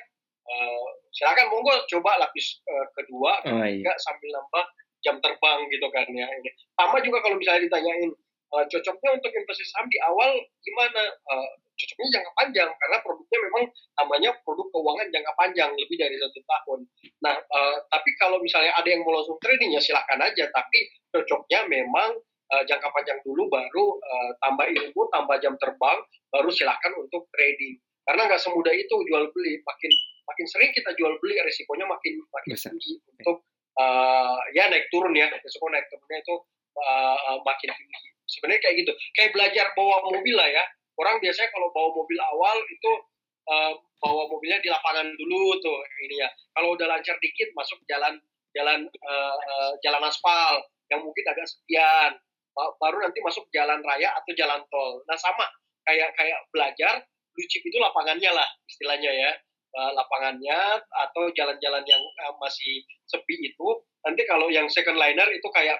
eh, 0.48 0.88
silakan 1.12 1.52
monggo 1.52 1.76
coba 1.92 2.16
lapis 2.20 2.60
eh, 2.64 2.86
kedua, 2.96 3.44
Oh 3.44 3.64
iya. 3.64 3.92
sambil 4.00 4.32
nambah 4.32 4.64
jam 5.04 5.20
terbang 5.20 5.60
gitu 5.68 5.86
kan 5.92 6.08
ya 6.08 6.26
ini. 6.40 6.50
Sama 6.74 6.98
juga 7.04 7.20
kalau 7.20 7.36
misalnya 7.36 7.68
ditanyain 7.68 8.10
eh, 8.56 8.64
cocoknya 8.72 9.10
untuk 9.20 9.30
investasi 9.32 9.68
saham 9.68 9.86
di 9.92 9.98
awal 10.08 10.40
gimana? 10.64 11.02
Eh, 11.12 11.48
cocoknya 11.76 12.08
jangka 12.16 12.32
panjang 12.40 12.70
karena 12.72 12.96
produknya 13.04 13.38
memang 13.44 13.64
namanya 14.00 14.30
produk 14.48 14.66
keuangan 14.72 15.06
jangka 15.12 15.32
panjang 15.36 15.70
lebih 15.76 15.96
dari 16.00 16.16
satu 16.16 16.40
tahun. 16.40 16.80
Nah, 17.20 17.36
eh, 17.36 17.76
tapi 17.92 18.10
kalau 18.16 18.40
misalnya 18.40 18.72
ada 18.72 18.88
yang 18.88 19.04
mau 19.04 19.12
langsung 19.12 19.36
trading 19.44 19.76
ya 19.76 19.80
silahkan 19.84 20.16
aja. 20.24 20.48
Tapi 20.48 20.78
cocoknya 21.12 21.68
memang 21.68 22.16
eh, 22.56 22.64
jangka 22.64 22.88
panjang 22.88 23.20
dulu 23.20 23.52
baru 23.52 23.84
eh, 24.00 24.30
tambah 24.40 24.66
ilmu, 24.72 25.00
tambah 25.12 25.36
jam 25.44 25.54
terbang, 25.60 25.98
baru 26.32 26.48
silahkan 26.48 26.92
untuk 26.96 27.28
trading. 27.32 27.76
Karena 28.06 28.24
nggak 28.30 28.40
semudah 28.40 28.72
itu 28.72 28.94
jual 29.10 29.28
beli. 29.34 29.60
Makin 29.60 29.92
makin 30.26 30.46
sering 30.50 30.70
kita 30.74 30.90
jual 30.98 31.14
beli 31.22 31.38
resikonya 31.42 31.86
makin 31.86 32.18
makin 32.34 32.50
Besar. 32.54 32.70
tinggi 32.74 32.98
untuk 33.20 33.46
eh, 33.78 34.36
ya 34.56 34.64
naik 34.72 34.88
turun 34.90 35.14
ya 35.14 35.28
resiko 35.30 35.66
naik 35.68 35.86
turunnya 35.92 36.18
itu 36.22 36.34
eh, 36.80 37.38
makin 37.44 37.70
tinggi. 37.74 38.08
Sebenarnya 38.26 38.60
kayak 38.62 38.74
gitu. 38.82 38.92
Kayak 39.14 39.30
belajar 39.34 39.66
bawa 39.78 40.02
mobil 40.10 40.34
lah 40.34 40.48
ya. 40.50 40.64
Orang 40.96 41.20
biasanya 41.20 41.52
kalau 41.52 41.68
bawa 41.70 41.92
mobil 41.94 42.18
awal 42.18 42.56
itu 42.72 42.90
eh, 43.46 43.72
bawa 44.02 44.22
mobilnya 44.30 44.58
di 44.62 44.68
lapangan 44.70 45.06
dulu 45.14 45.58
tuh 45.62 45.78
ini 46.06 46.22
ya. 46.22 46.28
Kalau 46.54 46.74
udah 46.74 46.86
lancar 46.90 47.16
dikit 47.22 47.54
masuk 47.54 47.78
jalan 47.90 48.18
jalan 48.54 48.86
eh, 48.88 49.72
jalan 49.82 50.02
aspal 50.06 50.62
yang 50.90 51.02
mungkin 51.02 51.24
agak 51.26 51.46
sepian. 51.46 52.14
Ba- 52.56 52.74
Baru 52.80 53.04
nanti 53.04 53.20
masuk 53.20 53.44
jalan 53.52 53.84
raya 53.84 54.16
atau 54.16 54.32
jalan 54.32 54.64
tol. 54.72 55.04
Nah 55.04 55.14
sama 55.14 55.44
kayak 55.84 56.16
kayak 56.16 56.40
belajar 56.50 57.04
blue 57.30 57.46
chip 57.46 57.62
itu 57.62 57.76
lapangannya 57.76 58.32
lah 58.32 58.48
istilahnya 58.66 59.12
ya. 59.12 59.30
Eh, 59.76 59.92
lapangannya 59.92 60.56
atau 60.88 61.28
jalan-jalan 61.36 61.84
yang 61.84 62.00
eh, 62.00 62.34
masih 62.40 62.80
sepi 63.04 63.52
itu 63.52 63.68
nanti 64.08 64.24
kalau 64.24 64.48
yang 64.48 64.64
second 64.72 64.96
liner 64.96 65.28
itu 65.28 65.44
kayak 65.52 65.76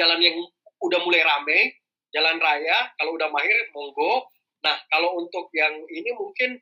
jalan 0.00 0.16
yang 0.24 0.40
udah 0.80 0.96
mulai 1.04 1.20
rame 1.20 1.76
jalan 2.16 2.40
raya 2.40 2.88
kalau 2.96 3.12
udah 3.20 3.28
mahir 3.28 3.60
monggo 3.76 4.24
nah 4.64 4.72
kalau 4.88 5.20
untuk 5.20 5.52
yang 5.52 5.84
ini 5.92 6.16
mungkin 6.16 6.56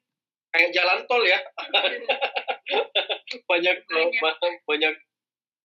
kayak 0.50 0.74
jalan 0.74 0.98
tol 1.06 1.22
ya 1.22 1.38
banyak 3.50 3.76
Banyak. 3.86 4.18
ba- 4.18 4.38
banyak 4.66 4.94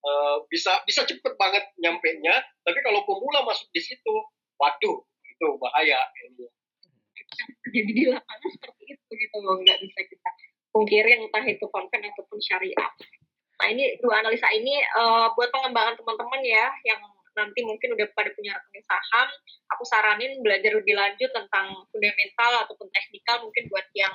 eh, 0.04 0.38
bisa 0.52 0.84
bisa 0.84 1.08
cepet 1.08 1.34
banget 1.40 1.64
nyampe 1.80 2.10
nya 2.20 2.44
tapi 2.68 2.80
kalau 2.84 3.04
pemula 3.08 3.48
masuk 3.48 3.68
di 3.72 3.82
situ 3.82 4.14
waduh 4.60 4.98
itu 5.24 5.48
bahaya. 5.58 5.98
Ini 6.30 6.46
jadi 7.74 7.92
di 7.92 8.04
lapangan 8.14 8.50
seperti 8.54 8.84
itu 8.94 9.12
gitu 9.18 9.38
loh 9.42 9.58
nggak 9.58 9.80
bisa 9.82 10.00
kita 10.06 10.30
pungkiri 10.70 11.12
entah 11.18 11.44
itu 11.46 11.66
konven 11.74 12.02
ataupun 12.14 12.38
syariah. 12.38 12.90
Nah 13.62 13.68
ini 13.72 13.98
dua 14.04 14.22
analisa 14.22 14.48
ini 14.54 14.78
eh, 14.78 15.28
buat 15.34 15.50
pengembangan 15.50 15.98
teman-teman 15.98 16.42
ya 16.46 16.70
yang 16.86 17.02
nanti 17.34 17.66
mungkin 17.66 17.98
udah 17.98 18.08
pada 18.14 18.30
punya 18.38 18.54
rekening 18.54 18.86
saham 18.86 19.30
aku 19.74 19.84
saranin 19.90 20.38
belajar 20.46 20.70
lebih 20.78 20.94
lanjut 20.94 21.30
tentang 21.34 21.74
fundamental 21.90 22.52
ataupun 22.66 22.88
teknikal 22.94 23.42
mungkin 23.42 23.66
buat 23.74 23.86
yang 23.98 24.14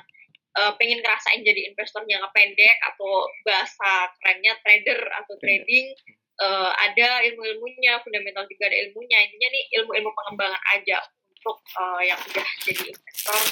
eh, 0.57 0.73
pengen 0.81 1.03
ngerasain 1.03 1.41
jadi 1.45 1.69
investor 1.69 2.01
jangka 2.05 2.29
pendek 2.33 2.77
atau 2.93 3.27
bahasa 3.45 4.09
kerennya 4.21 4.53
trader 4.65 4.99
atau 5.21 5.33
trading 5.37 5.93
eh, 6.39 6.71
ada 6.89 7.21
ilmu-ilmunya 7.29 8.01
fundamental 8.01 8.47
juga 8.49 8.71
ada 8.71 8.77
ilmunya 8.89 9.17
intinya 9.27 9.49
nih 9.51 9.63
ilmu-ilmu 9.81 10.11
pengembangan 10.15 10.61
aja 10.73 10.97
untuk 11.29 11.57
eh, 11.77 12.01
yang 12.09 12.19
udah 12.19 12.47
jadi 12.65 12.83
investor 12.89 13.43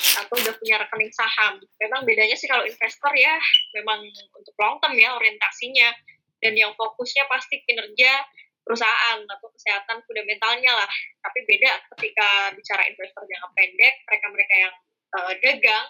atau 0.00 0.34
udah 0.38 0.54
punya 0.56 0.76
rekening 0.80 1.12
saham. 1.12 1.60
Memang 1.82 2.06
bedanya 2.06 2.36
sih 2.38 2.48
kalau 2.48 2.64
investor 2.64 3.12
ya 3.14 3.36
memang 3.76 4.06
untuk 4.32 4.54
long 4.56 4.78
term 4.80 4.96
ya 4.96 5.12
orientasinya 5.18 5.92
dan 6.40 6.56
yang 6.56 6.72
fokusnya 6.78 7.28
pasti 7.28 7.60
kinerja 7.68 8.24
perusahaan 8.64 9.18
atau 9.24 9.48
kesehatan 9.52 10.00
fundamentalnya 10.06 10.72
lah. 10.72 10.90
Tapi 11.20 11.38
beda 11.44 11.70
ketika 11.96 12.54
bicara 12.54 12.82
investor 12.88 13.22
jangka 13.26 13.48
pendek, 13.56 13.94
mereka-mereka 14.08 14.54
yang 14.56 14.74
eh, 15.10 15.32
dagang, 15.42 15.86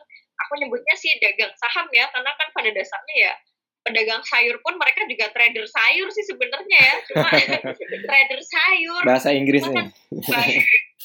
aku 0.47 0.53
nyebutnya 0.59 0.95
sih 0.97 1.13
dagang 1.21 1.53
saham 1.57 1.87
ya, 1.93 2.09
karena 2.11 2.31
kan 2.35 2.49
pada 2.51 2.71
dasarnya 2.73 3.17
ya 3.31 3.35
pedagang 3.81 4.21
sayur 4.21 4.61
pun 4.61 4.77
mereka 4.77 5.09
juga 5.09 5.33
trader 5.33 5.65
sayur 5.65 6.09
sih 6.13 6.25
sebenarnya 6.29 6.79
ya, 6.85 6.95
cuma 7.09 7.29
trader 8.13 8.41
sayur 8.45 9.03
Bahasa 9.09 9.33
Inggrisnya. 9.33 9.89
baik 10.13 10.61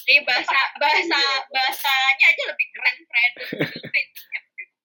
ini 0.05 0.21
bahasa 0.27 0.59
bahasa 0.75 1.19
bahasanya 1.49 2.25
aja 2.29 2.43
lebih 2.51 2.67
keren 2.75 2.97
trader 3.07 3.45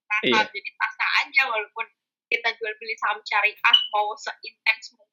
saham 0.06 0.20
Iya. 0.20 0.42
jadi 0.52 0.70
tasa 0.76 1.06
aja 1.24 1.42
walaupun 1.48 1.86
kita 2.28 2.48
jual 2.60 2.72
beli 2.78 2.94
saham 3.00 3.18
syariah 3.26 3.78
mau 3.90 4.14
seintens 4.14 4.94
mungkin 4.94 5.09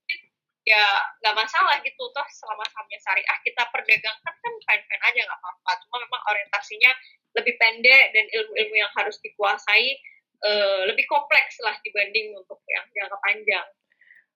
ya 0.68 0.84
nggak 1.24 1.32
masalah 1.32 1.80
gitu 1.80 2.12
toh 2.12 2.28
selama 2.28 2.68
sahamnya 2.68 3.00
syariah 3.00 3.38
kita 3.40 3.64
perdagangkan 3.72 4.36
kan 4.36 4.54
fine 4.68 4.84
fine 4.84 5.04
aja 5.08 5.20
nggak 5.24 5.40
apa-apa 5.40 5.72
cuma 5.88 5.96
memang 6.04 6.22
orientasinya 6.28 6.92
lebih 7.40 7.56
pendek 7.56 8.12
dan 8.12 8.26
ilmu-ilmu 8.28 8.76
yang 8.76 8.92
harus 8.92 9.16
dikuasai 9.24 9.96
eh, 10.44 10.82
lebih 10.92 11.08
kompleks 11.08 11.64
lah 11.64 11.72
dibanding 11.88 12.36
untuk 12.36 12.60
yang 12.68 12.84
jangka 12.92 13.16
panjang 13.24 13.68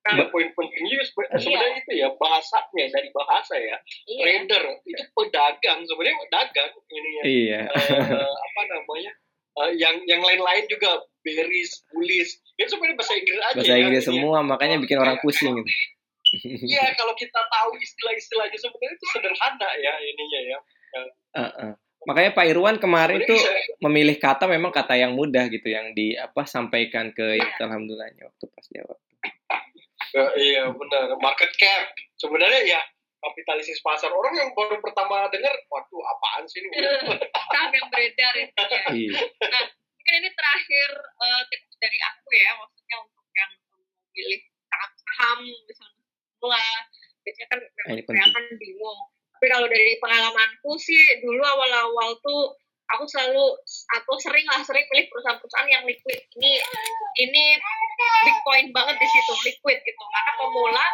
Nah, 0.02 0.26
poin 0.34 0.50
pentingnya 0.58 0.98
sebenarnya 1.06 1.46
iya. 1.46 1.78
itu 1.78 1.92
ya 1.94 2.08
bahasanya 2.18 2.90
dari 2.90 3.08
bahasa 3.14 3.54
ya. 3.54 3.78
Iya. 4.10 4.22
Trader 4.50 4.64
itu 4.82 5.02
pedagang 5.14 5.86
sebenarnya 5.86 6.26
dagang 6.26 6.70
ini 6.90 7.10
ya. 7.14 7.22
Iya. 7.22 7.60
Uh, 7.70 8.34
apa 8.50 8.60
namanya? 8.66 9.12
Uh, 9.54 9.70
yang 9.78 9.94
yang 10.10 10.18
lain-lain 10.18 10.66
juga 10.66 11.06
beris, 11.22 11.86
bullish. 11.94 12.34
Itu 12.58 12.74
sebenarnya 12.74 12.98
bahasa 12.98 13.14
Inggris 13.14 13.38
aja. 13.38 13.54
Bahasa 13.62 13.70
ya, 13.70 13.78
Inggris 13.78 14.02
ya, 14.02 14.08
semua 14.10 14.38
makanya 14.42 14.82
bikin 14.82 14.98
orang 14.98 15.16
iya. 15.16 15.22
pusing 15.22 15.54
gitu. 15.62 15.70
Iya, 16.40 16.84
kalau 16.98 17.12
kita 17.12 17.40
tahu 17.52 17.70
istilah-istilahnya 17.76 18.58
sebenarnya 18.58 18.96
itu 18.96 19.06
sederhana 19.12 19.70
ya 19.80 19.92
ininya 20.00 20.40
ya. 20.40 20.58
Uh, 20.92 21.40
uh. 21.40 21.72
Makanya 22.02 22.34
Pak 22.34 22.46
Irwan 22.50 22.76
kemarin 22.82 23.22
tuh 23.22 23.38
memilih 23.78 24.18
kata 24.18 24.50
memang 24.50 24.74
kata 24.74 24.98
yang 24.98 25.14
mudah 25.14 25.46
gitu 25.46 25.70
yang 25.70 25.94
di 25.94 26.18
apa 26.18 26.42
sampaikan 26.48 27.14
ke 27.14 27.38
ya. 27.38 27.46
alhamdulillahnya 27.62 28.26
waktu 28.26 28.44
pas 28.50 28.66
jawab. 28.74 28.98
Uh, 30.12 30.32
iya 30.36 30.68
benar 30.68 31.16
market 31.24 31.48
cap 31.56 31.88
sebenarnya 32.20 32.68
ya 32.68 32.80
kapitalisasi 33.22 33.80
pasar 33.80 34.12
orang 34.12 34.34
yang 34.34 34.50
baru 34.52 34.76
pertama 34.82 35.30
dengar 35.30 35.54
waduh 35.70 36.04
apaan 36.04 36.44
sih 36.50 36.60
ini 36.60 36.74
saham 37.48 37.70
yang 37.70 37.86
beredar 37.88 38.34
itu 38.34 38.62
ya. 38.66 38.82
Iya. 38.90 39.18
Nah 39.46 39.62
mungkin 39.70 40.14
ini 40.18 40.30
terakhir 40.34 40.90
uh, 41.22 41.42
tips 41.48 41.78
dari 41.78 41.98
aku 42.02 42.28
ya 42.34 42.50
maksudnya 42.58 42.96
untuk 42.98 43.26
yang 43.30 43.52
memilih 44.10 44.40
saham 44.82 45.38
misalnya 45.70 46.01
lah 46.48 46.70
biasanya 47.22 47.48
kan 47.50 47.58
memang 48.02 48.30
kan 48.34 48.44
bingung. 48.58 49.00
Tapi 49.38 49.46
kalau 49.50 49.66
dari 49.66 49.98
pengalamanku 49.98 50.72
sih 50.78 51.02
dulu 51.22 51.42
awal-awal 51.42 52.14
tuh 52.22 52.54
aku 52.94 53.04
selalu 53.08 53.46
atau 53.98 54.14
sering 54.20 54.46
lah 54.50 54.60
sering 54.62 54.84
pilih 54.90 55.06
perusahaan-perusahaan 55.10 55.70
yang 55.70 55.84
liquid. 55.86 56.20
Ini 56.38 56.52
ini 57.22 57.44
big 58.26 58.38
point 58.46 58.68
banget 58.70 58.96
di 58.98 59.06
situ 59.08 59.32
liquid 59.48 59.78
gitu. 59.82 60.02
Karena 60.14 60.32
pemula 60.38 60.86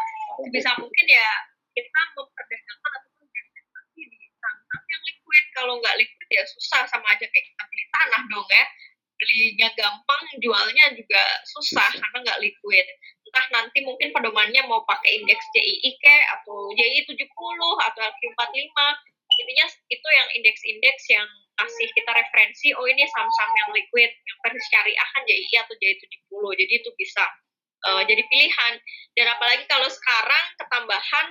bisa 0.55 0.70
mungkin 0.78 1.07
ya 1.09 1.28
kita 1.74 2.01
memperdagangkan 2.14 2.92
ataupun 3.03 3.26
berinvestasi 3.26 4.01
di 4.07 4.18
saham 4.38 4.82
yang 4.86 5.03
liquid. 5.03 5.44
Kalau 5.57 5.74
nggak 5.82 5.96
liquid 5.99 6.28
ya 6.32 6.42
susah 6.46 6.82
sama 6.86 7.07
aja 7.12 7.26
kayak 7.26 7.44
kita 7.53 7.62
beli 7.68 7.84
tanah 7.92 8.22
dong 8.30 8.49
ya. 8.49 8.64
Belinya 9.18 9.68
gampang 9.74 10.24
jualnya 10.38 10.94
juga 10.94 11.22
susah. 11.42 11.90
karena 11.90 12.18
nggak 12.22 12.40
liquid 12.40 12.86
entah 13.29 13.47
nanti 13.53 13.85
mungkin 13.85 14.09
pedomannya 14.16 14.64
mau 14.64 14.81
pakai 14.89 15.20
indeks 15.20 15.45
JII 15.53 15.91
ke 16.01 16.16
atau 16.41 16.72
JII 16.72 17.05
70 17.05 17.20
atau 17.85 18.01
LQ45 18.01 18.76
intinya 19.39 19.66
itu 19.93 20.09
yang 20.09 20.29
indeks-indeks 20.41 21.05
yang 21.12 21.29
kasih 21.61 21.89
kita 21.93 22.11
referensi 22.16 22.72
oh 22.72 22.89
ini 22.89 23.05
saham-saham 23.12 23.53
yang 23.53 23.70
liquid 23.76 24.09
yang 24.09 24.39
versi 24.41 24.64
syariah 24.72 25.09
kan 25.12 25.22
JII 25.29 25.55
atau 25.61 25.74
JII 25.76 25.97
70 26.01 26.61
jadi 26.64 26.72
itu 26.81 26.91
bisa 26.97 27.29
uh, 27.87 28.03
jadi 28.07 28.22
pilihan. 28.26 28.74
Dan 29.14 29.26
apalagi 29.31 29.64
kalau 29.70 29.87
sekarang 29.87 30.45
ketambahan 30.59 31.26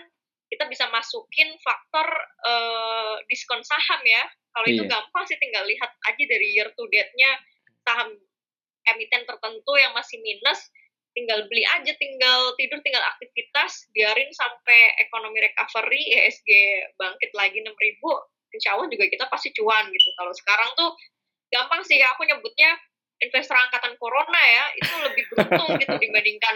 kita 0.48 0.64
bisa 0.72 0.88
masukin 0.88 1.52
faktor 1.60 2.08
uh, 2.48 3.20
diskon 3.28 3.60
saham 3.68 4.02
ya. 4.08 4.24
Kalau 4.56 4.68
iya. 4.68 4.80
itu 4.80 4.84
gampang 4.88 5.24
sih 5.28 5.38
tinggal 5.38 5.68
lihat 5.68 5.92
aja 6.08 6.24
dari 6.24 6.48
year 6.56 6.72
to 6.74 6.88
date-nya 6.88 7.32
saham 7.84 8.16
emiten 8.88 9.28
tertentu 9.28 9.74
yang 9.76 9.92
masih 9.92 10.18
minus 10.24 10.72
tinggal 11.18 11.50
beli 11.50 11.66
aja 11.66 11.90
tinggal 11.98 12.54
tidur 12.62 12.78
tinggal 12.86 13.02
aktivitas 13.02 13.90
biarin 13.90 14.30
sampai 14.38 14.94
ekonomi 15.02 15.42
recovery 15.42 16.14
ESG 16.14 16.50
bangkit 16.94 17.34
lagi 17.34 17.66
6000 17.66 17.74
insya 18.54 18.78
Allah 18.78 18.88
juga 18.88 19.10
kita 19.10 19.26
pasti 19.28 19.50
cuan 19.58 19.90
gitu. 19.90 20.10
Kalau 20.14 20.34
sekarang 20.38 20.70
tuh 20.78 20.94
gampang 21.50 21.82
sih 21.84 21.98
aku 22.06 22.22
nyebutnya 22.28 22.78
investor 23.24 23.58
angkatan 23.58 23.98
corona 23.98 24.42
ya 24.46 24.66
itu 24.78 24.94
lebih 25.02 25.24
beruntung 25.34 25.70
gitu 25.82 25.96
dibandingkan 26.06 26.56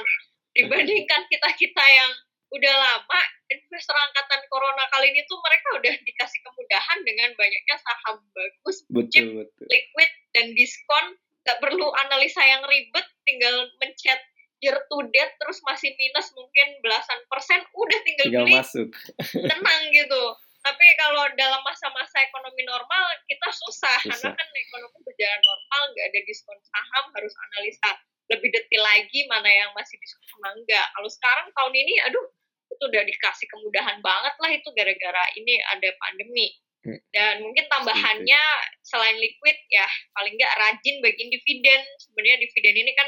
dibandingkan 0.53 1.21
kita 1.31 1.49
kita 1.57 1.85
yang 1.89 2.11
udah 2.51 2.75
lama 2.75 3.21
investor 3.47 3.95
angkatan 3.95 4.43
corona 4.51 4.83
kali 4.91 5.07
ini 5.15 5.23
tuh 5.23 5.39
mereka 5.39 5.67
udah 5.79 5.93
dikasih 6.03 6.39
kemudahan 6.43 6.99
dengan 7.07 7.29
banyaknya 7.39 7.75
saham 7.79 8.19
bagus, 8.35 8.83
betul, 8.91 9.47
liquid 9.71 10.11
dan 10.35 10.51
diskon, 10.51 11.15
nggak 11.47 11.59
perlu 11.63 11.87
analisa 12.07 12.43
yang 12.43 12.59
ribet, 12.67 13.07
tinggal 13.23 13.71
mencet 13.79 14.19
year 14.61 14.77
to 14.77 14.97
date 15.09 15.33
terus 15.41 15.59
masih 15.65 15.89
minus 15.97 16.29
mungkin 16.37 16.67
belasan 16.85 17.19
persen, 17.27 17.59
udah 17.73 17.99
tinggal, 18.05 18.25
tinggal 18.29 18.45
beli, 18.45 18.55
masuk. 18.61 18.87
tenang 19.51 19.83
gitu. 19.89 20.23
Tapi 20.61 20.85
kalau 20.93 21.25
dalam 21.33 21.61
masa-masa 21.65 22.21
ekonomi 22.21 22.61
normal 22.61 23.03
kita 23.25 23.49
susah, 23.49 23.97
susah. 24.05 24.29
karena 24.29 24.37
kan 24.37 24.47
ekonomi 24.53 24.97
berjalan 25.01 25.41
normal, 25.41 25.81
nggak 25.97 26.05
ada 26.13 26.19
diskon 26.29 26.59
saham, 26.61 27.05
harus 27.17 27.33
analisa 27.49 27.89
lebih 28.29 28.49
detail 28.53 28.83
lagi 28.85 29.25
mana 29.27 29.49
yang 29.49 29.69
masih 29.73 29.97
diskon 29.97 30.23
sama 30.29 30.53
enggak. 30.53 30.85
Kalau 30.93 31.09
sekarang 31.09 31.47
tahun 31.51 31.73
ini, 31.73 31.93
aduh 32.05 32.25
itu 32.71 32.83
udah 32.87 33.03
dikasih 33.03 33.47
kemudahan 33.51 33.97
banget 33.99 34.35
lah 34.39 34.51
itu 34.53 34.69
gara-gara 34.71 35.23
ini 35.35 35.59
ada 35.75 35.89
pandemi. 35.99 36.55
Hmm. 36.81 36.97
Dan 37.13 37.45
mungkin 37.45 37.65
tambahannya 37.69 38.43
selain 38.81 39.21
liquid 39.21 39.53
ya 39.69 39.85
paling 40.17 40.33
nggak 40.33 40.55
rajin 40.57 40.95
bagi 41.03 41.29
dividen. 41.29 41.81
Sebenarnya 42.01 42.37
dividen 42.41 42.75
ini 42.85 42.91
kan 42.97 43.07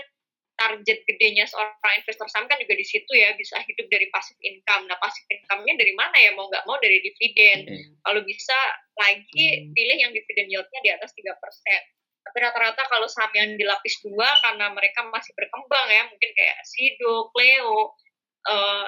target 0.53 1.01
gedenya 1.09 1.49
seorang 1.49 1.95
investor 1.97 2.29
saham 2.29 2.45
kan 2.45 2.61
juga 2.61 2.77
di 2.77 2.85
situ 2.85 3.09
ya 3.13 3.33
bisa 3.33 3.57
hidup 3.65 3.87
dari 3.89 4.07
pasif 4.13 4.37
income. 4.39 4.85
Nah 4.85 4.97
pasif 5.01 5.25
income-nya 5.27 5.73
dari 5.75 5.93
mana 5.97 6.15
ya 6.17 6.31
mau 6.37 6.45
nggak 6.47 6.65
mau 6.69 6.77
dari 6.79 7.01
dividen. 7.01 7.67
Hmm. 7.67 7.83
Kalau 8.05 8.21
bisa 8.23 8.57
lagi 8.97 9.47
hmm. 9.65 9.73
pilih 9.73 9.97
yang 9.97 10.11
dividen 10.13 10.47
yieldnya 10.49 10.79
di 10.85 10.91
atas 10.93 11.11
tiga 11.17 11.33
persen. 11.41 11.81
Tapi 12.23 12.37
rata-rata 12.39 12.87
kalau 12.87 13.09
saham 13.11 13.33
yang 13.35 13.59
dilapis 13.59 13.99
dua 13.99 14.29
karena 14.39 14.71
mereka 14.71 15.03
masih 15.11 15.35
berkembang 15.35 15.87
ya 15.91 16.07
mungkin 16.07 16.31
kayak 16.31 16.57
Sido, 16.63 17.27
Cleo, 17.35 17.91
uh, 18.47 18.87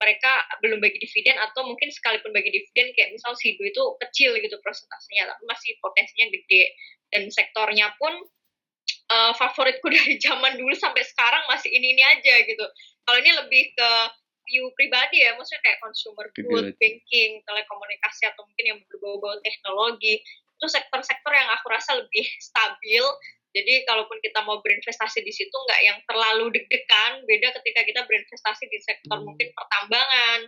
mereka 0.00 0.32
belum 0.64 0.80
bagi 0.80 0.96
dividen 0.96 1.36
atau 1.36 1.68
mungkin 1.68 1.92
sekalipun 1.92 2.32
bagi 2.32 2.48
dividen 2.48 2.96
kayak 2.96 3.12
misal 3.12 3.36
Sido 3.36 3.60
itu 3.60 3.82
kecil 4.00 4.32
gitu 4.40 4.56
persentasenya 4.64 5.28
tapi 5.28 5.42
masih 5.44 5.76
potensinya 5.84 6.32
gede 6.32 6.72
dan 7.12 7.28
sektornya 7.28 7.92
pun 8.00 8.16
uh, 9.10 9.32
favoritku 9.34 9.86
dari 9.96 10.16
zaman 10.22 10.56
dulu 10.56 10.72
sampai 10.78 11.02
sekarang 11.02 11.42
masih 11.50 11.68
ini 11.74 11.98
ini 11.98 12.02
aja 12.06 12.34
gitu. 12.46 12.64
Kalau 13.04 13.18
ini 13.18 13.30
lebih 13.34 13.74
ke 13.74 13.90
view 14.50 14.66
pribadi 14.74 15.22
ya 15.22 15.38
maksudnya 15.38 15.62
kayak 15.62 15.78
consumer 15.78 16.26
good 16.34 16.74
banking 16.82 17.38
telekomunikasi 17.46 18.26
atau 18.26 18.42
mungkin 18.42 18.64
yang 18.66 18.78
berbau-bau 18.90 19.38
teknologi 19.46 20.18
itu 20.60 20.66
sektor-sektor 20.66 21.32
yang 21.32 21.48
aku 21.54 21.66
rasa 21.70 21.96
lebih 21.96 22.26
stabil. 22.42 23.04
Jadi 23.50 23.82
kalaupun 23.82 24.22
kita 24.22 24.46
mau 24.46 24.62
berinvestasi 24.62 25.26
di 25.26 25.32
situ 25.34 25.50
nggak 25.50 25.80
yang 25.82 25.98
terlalu 26.06 26.54
deg-degan, 26.54 27.26
beda 27.26 27.50
ketika 27.58 27.82
kita 27.82 28.00
berinvestasi 28.06 28.70
di 28.70 28.78
sektor 28.78 29.18
hmm. 29.18 29.26
mungkin 29.26 29.48
pertambangan 29.50 30.46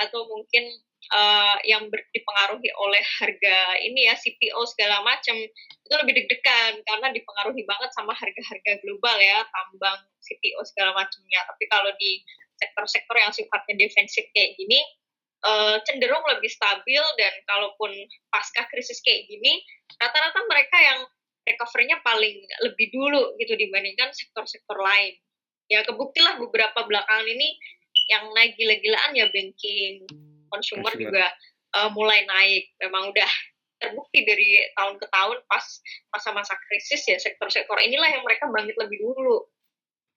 atau 0.00 0.26
mungkin 0.26 0.64
uh, 1.12 1.56
yang 1.66 1.86
dipengaruhi 1.90 2.70
oleh 2.80 3.04
harga 3.20 3.58
ini 3.84 4.08
ya 4.08 4.14
CPO 4.16 4.60
segala 4.72 5.04
macam 5.04 5.36
itu 5.36 5.94
lebih 6.00 6.16
deg-degan 6.24 6.80
karena 6.82 7.12
dipengaruhi 7.12 7.62
banget 7.68 7.90
sama 7.92 8.16
harga-harga 8.16 8.80
global 8.80 9.16
ya 9.20 9.44
tambang 9.52 10.00
CPO 10.24 10.60
segala 10.64 10.96
macamnya. 10.96 11.40
Tapi 11.44 11.64
kalau 11.68 11.92
di 12.00 12.24
sektor-sektor 12.56 13.16
yang 13.18 13.34
sifatnya 13.34 13.74
defensif 13.76 14.24
kayak 14.32 14.54
gini 14.56 14.80
uh, 15.44 15.76
cenderung 15.84 16.22
lebih 16.30 16.48
stabil 16.48 17.02
dan 17.20 17.34
kalaupun 17.44 17.90
pasca 18.32 18.64
krisis 18.70 19.02
kayak 19.04 19.26
gini 19.28 19.60
rata-rata 20.00 20.40
mereka 20.48 20.76
yang 20.80 21.00
recovery-nya 21.44 22.00
paling 22.00 22.40
lebih 22.64 22.88
dulu 22.88 23.36
gitu 23.36 23.52
dibandingkan 23.52 24.10
sektor-sektor 24.16 24.80
lain. 24.80 25.12
Ya 25.68 25.84
kebuktilah 25.84 26.40
beberapa 26.40 26.84
belakangan 26.88 27.28
ini 27.28 27.56
yang 28.10 28.24
naik 28.36 28.56
gila-gilaan 28.58 29.12
ya 29.16 29.26
banking, 29.32 30.04
consumer 30.52 30.92
juga 30.96 31.26
uh, 31.76 31.90
mulai 31.92 32.24
naik. 32.24 32.72
Memang 32.80 33.12
udah 33.12 33.30
terbukti 33.82 34.24
dari 34.24 34.64
tahun 34.78 34.96
ke 34.96 35.06
tahun 35.10 35.36
pas 35.50 35.64
masa-masa 36.14 36.54
krisis 36.68 37.04
ya 37.04 37.18
sektor-sektor 37.20 37.76
inilah 37.82 38.08
yang 38.08 38.22
mereka 38.24 38.48
bangkit 38.48 38.76
lebih 38.78 38.98
dulu. 39.02 39.44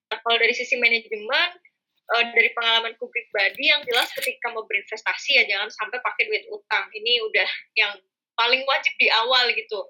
Nah, 0.07 0.17
kalau 0.23 0.39
dari 0.39 0.55
sisi 0.55 0.79
manajemen, 0.79 1.49
uh, 2.15 2.25
dari 2.31 2.49
pengalamanku 2.55 3.11
pribadi 3.11 3.67
yang 3.67 3.83
jelas 3.83 4.07
ketika 4.15 4.55
mau 4.55 4.63
berinvestasi 4.63 5.39
ya 5.39 5.43
jangan 5.47 5.67
sampai 5.71 5.99
pakai 5.99 6.23
duit 6.31 6.43
utang. 6.47 6.87
Ini 6.95 7.23
udah 7.27 7.49
yang 7.75 7.93
paling 8.37 8.61
wajib 8.69 8.93
di 9.01 9.09
awal 9.09 9.49
gitu 9.51 9.81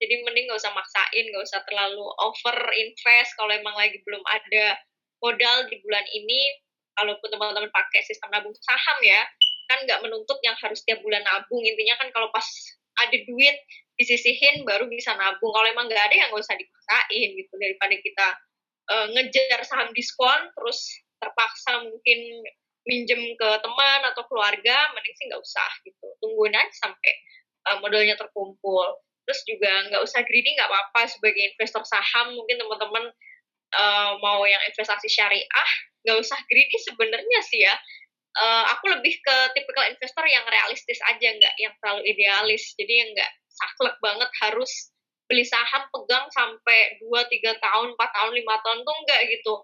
jadi 0.00 0.24
mending 0.24 0.48
gak 0.48 0.64
usah 0.64 0.72
maksain 0.72 1.24
gak 1.28 1.44
usah 1.44 1.60
terlalu 1.68 2.08
over 2.24 2.56
invest 2.72 3.36
kalau 3.36 3.52
emang 3.52 3.76
lagi 3.76 4.00
belum 4.08 4.24
ada 4.24 4.80
modal 5.20 5.68
di 5.68 5.76
bulan 5.84 6.04
ini 6.16 6.40
kalaupun 7.00 7.32
teman-teman 7.32 7.72
pakai 7.72 8.04
sistem 8.04 8.28
nabung 8.28 8.52
saham 8.60 8.98
ya 9.00 9.24
kan 9.72 9.88
nggak 9.88 10.04
menuntut 10.04 10.36
yang 10.44 10.58
harus 10.60 10.84
tiap 10.84 11.00
bulan 11.00 11.24
nabung. 11.24 11.64
Intinya 11.64 11.96
kan 11.96 12.12
kalau 12.12 12.28
pas 12.34 12.44
ada 13.00 13.16
duit 13.24 13.56
disisihin 13.96 14.68
baru 14.68 14.84
bisa 14.90 15.16
nabung. 15.16 15.48
Kalau 15.54 15.64
emang 15.70 15.88
nggak 15.88 16.04
ada 16.10 16.14
ya 16.18 16.24
nggak 16.28 16.42
usah 16.42 16.58
dipaksain 16.58 17.28
gitu. 17.38 17.54
Daripada 17.56 17.94
kita 17.96 18.26
uh, 18.92 19.06
ngejar 19.16 19.62
saham 19.64 19.88
diskon 19.96 20.52
terus 20.52 20.84
terpaksa 21.22 21.86
mungkin 21.86 22.20
minjem 22.88 23.22
ke 23.38 23.48
teman 23.62 24.00
atau 24.10 24.24
keluarga 24.26 24.90
mending 24.92 25.14
sih 25.16 25.24
nggak 25.30 25.40
usah 25.40 25.70
gitu. 25.86 26.06
Tungguin 26.20 26.52
aja 26.52 26.74
sampai 26.82 27.12
uh, 27.70 27.76
modalnya 27.80 28.18
terkumpul. 28.18 28.98
Terus 29.24 29.40
juga 29.46 29.70
nggak 29.88 30.02
usah 30.02 30.26
greedy 30.26 30.58
nggak 30.58 30.66
apa-apa 30.66 31.06
sebagai 31.06 31.54
investor 31.54 31.86
saham. 31.86 32.34
Mungkin 32.34 32.58
teman-teman 32.58 33.14
uh, 33.76 34.18
mau 34.22 34.42
yang 34.46 34.60
investasi 34.70 35.06
syariah 35.10 35.70
nggak 36.06 36.16
usah 36.16 36.38
greedy 36.48 36.78
sebenarnya 36.80 37.40
sih 37.44 37.60
ya 37.60 37.74
uh, 38.40 38.64
aku 38.72 38.88
lebih 38.88 39.20
ke 39.20 39.36
tipikal 39.52 39.84
investor 39.90 40.24
yang 40.26 40.44
realistis 40.48 40.98
aja 41.06 41.28
nggak 41.28 41.54
yang 41.60 41.74
terlalu 41.82 42.02
idealis 42.08 42.72
jadi 42.78 43.04
yang 43.04 43.08
nggak 43.12 43.30
saklek 43.50 43.96
banget 44.00 44.30
harus 44.40 44.90
beli 45.30 45.46
saham 45.46 45.86
pegang 45.94 46.26
sampai 46.34 46.98
2, 46.98 47.06
3 47.06 47.54
tahun, 47.62 47.94
4 47.94 48.16
tahun, 48.18 48.32
5 48.34 48.64
tahun 48.66 48.78
tuh 48.82 48.96
enggak 49.06 49.20
gitu. 49.30 49.54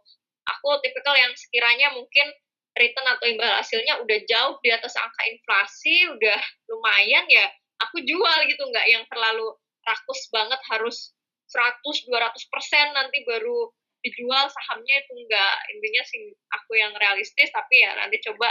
Aku 0.47 0.79
tipikal 0.79 1.19
yang 1.19 1.35
sekiranya 1.35 1.91
mungkin 1.91 2.31
return 2.79 3.07
atau 3.11 3.27
imbal 3.27 3.51
hasilnya 3.51 3.99
udah 3.99 4.19
jauh 4.31 4.63
di 4.63 4.71
atas 4.71 4.95
angka 4.95 5.27
inflasi, 5.27 6.07
udah 6.07 6.39
lumayan 6.71 7.27
ya, 7.27 7.51
aku 7.83 7.99
jual 8.07 8.39
gitu, 8.47 8.63
enggak 8.63 8.87
yang 8.87 9.03
terlalu 9.11 9.59
rakus 9.83 10.31
banget 10.31 10.61
harus 10.71 11.11
100 11.51 11.83
200 11.83 12.53
persen 12.53 12.87
nanti 12.95 13.27
baru 13.27 13.71
dijual 14.07 14.47
sahamnya 14.47 15.03
itu 15.03 15.13
enggak 15.19 15.55
intinya 15.75 16.03
sih 16.07 16.23
aku 16.55 16.79
yang 16.79 16.95
realistis 16.95 17.51
tapi 17.51 17.83
ya 17.83 17.91
nanti 17.99 18.23
coba 18.23 18.47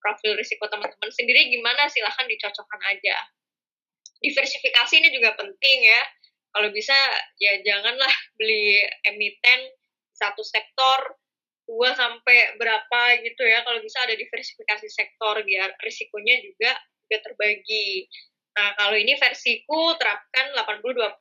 profil 0.00 0.32
risiko 0.40 0.64
teman-teman 0.72 1.12
sendiri 1.12 1.52
gimana 1.52 1.84
silahkan 1.92 2.24
dicocokkan 2.24 2.80
aja 2.88 3.16
diversifikasi 4.24 4.94
ini 4.96 5.12
juga 5.12 5.36
penting 5.36 5.78
ya 5.84 6.02
kalau 6.56 6.72
bisa 6.72 6.96
ya 7.36 7.60
janganlah 7.60 8.12
beli 8.40 8.80
emiten 9.04 9.60
satu 10.16 10.40
sektor 10.40 11.20
dua 11.68 11.92
sampai 11.96 12.56
berapa 12.56 13.00
gitu 13.24 13.44
ya 13.44 13.64
kalau 13.64 13.80
bisa 13.84 14.00
ada 14.04 14.16
diversifikasi 14.16 14.88
sektor 14.88 15.44
biar 15.44 15.76
risikonya 15.84 16.40
juga 16.40 16.72
juga 17.04 17.18
terbagi 17.20 18.08
Nah, 18.54 18.70
kalau 18.78 18.94
ini 18.94 19.18
versiku 19.18 19.98
terapkan 19.98 20.54
80-20. 20.54 21.18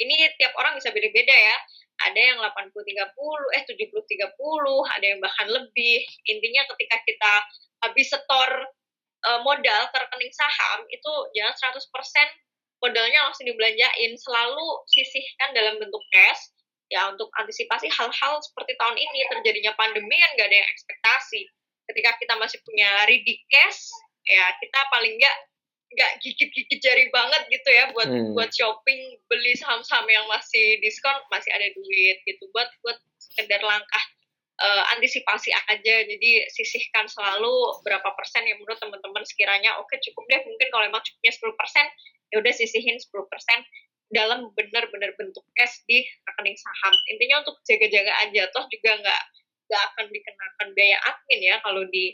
Ini 0.00 0.16
tiap 0.40 0.56
orang 0.56 0.80
bisa 0.80 0.88
beda-beda 0.88 1.36
ya. 1.36 1.56
Ada 2.10 2.20
yang 2.34 2.38
80-30, 2.42 3.54
eh 3.54 3.62
70-30, 3.68 4.34
ada 4.90 5.06
yang 5.06 5.20
bahkan 5.22 5.46
lebih. 5.46 6.02
Intinya 6.26 6.62
ketika 6.74 6.96
kita 7.06 7.32
habis 7.86 8.10
setor 8.10 8.48
uh, 9.26 9.40
modal 9.46 9.82
ke 9.90 9.96
rekening 9.98 10.34
saham, 10.34 10.86
itu 10.90 11.12
jangan 11.38 11.54
100% 11.78 11.82
modalnya 12.82 13.20
langsung 13.30 13.46
dibelanjain. 13.46 14.12
Selalu 14.18 14.66
sisihkan 14.90 15.54
dalam 15.54 15.78
bentuk 15.78 16.02
cash, 16.10 16.50
ya 16.90 17.08
untuk 17.08 17.30
antisipasi 17.38 17.88
hal-hal 17.88 18.34
seperti 18.42 18.76
tahun 18.76 18.98
ini 18.98 19.18
terjadinya 19.32 19.72
pandemi 19.78 20.18
kan 20.18 20.30
nggak 20.36 20.48
ada 20.50 20.58
yang 20.60 20.68
ekspektasi. 20.68 21.40
Ketika 21.88 22.10
kita 22.18 22.34
masih 22.36 22.58
punya 22.66 23.06
ready 23.06 23.40
cash, 23.48 23.90
ya 24.26 24.54
kita 24.58 24.80
paling 24.90 25.16
nggak 25.18 25.36
nggak 25.92 26.12
gigit-gigit 26.24 26.80
jari 26.80 27.12
banget 27.12 27.42
gitu 27.52 27.68
ya 27.68 27.92
buat 27.92 28.08
hmm. 28.08 28.32
buat 28.32 28.50
shopping 28.52 29.20
beli 29.28 29.52
saham-saham 29.56 30.08
yang 30.08 30.24
masih 30.28 30.80
diskon 30.80 31.14
masih 31.28 31.52
ada 31.52 31.68
duit 31.76 32.16
gitu. 32.24 32.44
Buat 32.56 32.68
buat 32.80 32.98
sekedar 33.20 33.60
langkah 33.60 34.04
uh, 34.60 34.82
antisipasi 34.96 35.52
aja. 35.68 35.94
Jadi 36.08 36.48
sisihkan 36.52 37.06
selalu 37.08 37.84
berapa 37.84 38.08
persen 38.16 38.48
yang 38.48 38.56
menurut 38.60 38.80
teman-teman 38.80 39.24
sekiranya 39.28 39.76
oke 39.78 39.92
okay, 39.92 40.00
cukup 40.00 40.24
deh. 40.32 40.40
Mungkin 40.44 40.68
kalau 40.72 40.84
emang 40.88 41.02
cukupnya 41.04 41.32
10 41.32 41.60
persen 41.60 41.86
ya 42.32 42.36
udah 42.40 42.52
sisihin 42.56 42.96
10 42.96 43.12
persen 43.28 43.58
dalam 44.12 44.52
benar-benar 44.52 45.16
bentuk 45.16 45.44
cash 45.56 45.84
di 45.88 46.04
rekening 46.28 46.56
saham. 46.56 46.94
Intinya 47.12 47.44
untuk 47.44 47.60
jaga-jaga 47.64 48.12
aja. 48.24 48.48
Toh 48.52 48.64
juga 48.68 48.96
nggak 49.00 49.22
nggak 49.72 49.82
akan 49.94 50.06
dikenakan 50.12 50.68
biaya 50.76 50.98
admin 51.08 51.40
ya 51.40 51.56
kalau 51.64 51.82
di 51.88 52.12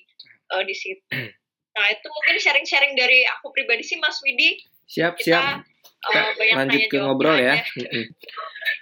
uh, 0.54 0.62
di 0.62 0.74
situ 0.78 1.02
Nah, 1.78 1.94
itu 1.94 2.06
mungkin 2.10 2.36
sharing-sharing 2.42 2.98
dari 2.98 3.22
aku 3.38 3.54
pribadi 3.54 3.86
sih 3.86 4.02
Mas 4.02 4.18
Widi. 4.26 4.58
Siap, 4.90 5.14
Kita, 5.22 5.62
siap. 5.62 5.62
Uh, 6.10 6.58
Lanjut 6.58 6.90
ke 6.90 6.98
ngobrol 6.98 7.38
ya. 7.38 7.62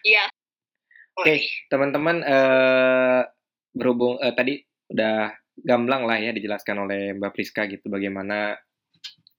Iya. 0.07 0.24
Oke, 1.16 1.24
okay, 1.24 1.38
teman-teman 1.68 2.24
uh, 2.24 3.24
berhubung 3.72 4.20
uh, 4.20 4.32
tadi 4.32 4.64
udah 4.92 5.32
gamblang 5.64 6.05
lah 6.05 6.20
ya 6.20 6.32
dijelaskan 6.36 6.84
oleh 6.84 7.16
Mbak 7.16 7.32
Priska 7.32 7.64
gitu 7.68 7.88
bagaimana 7.88 8.57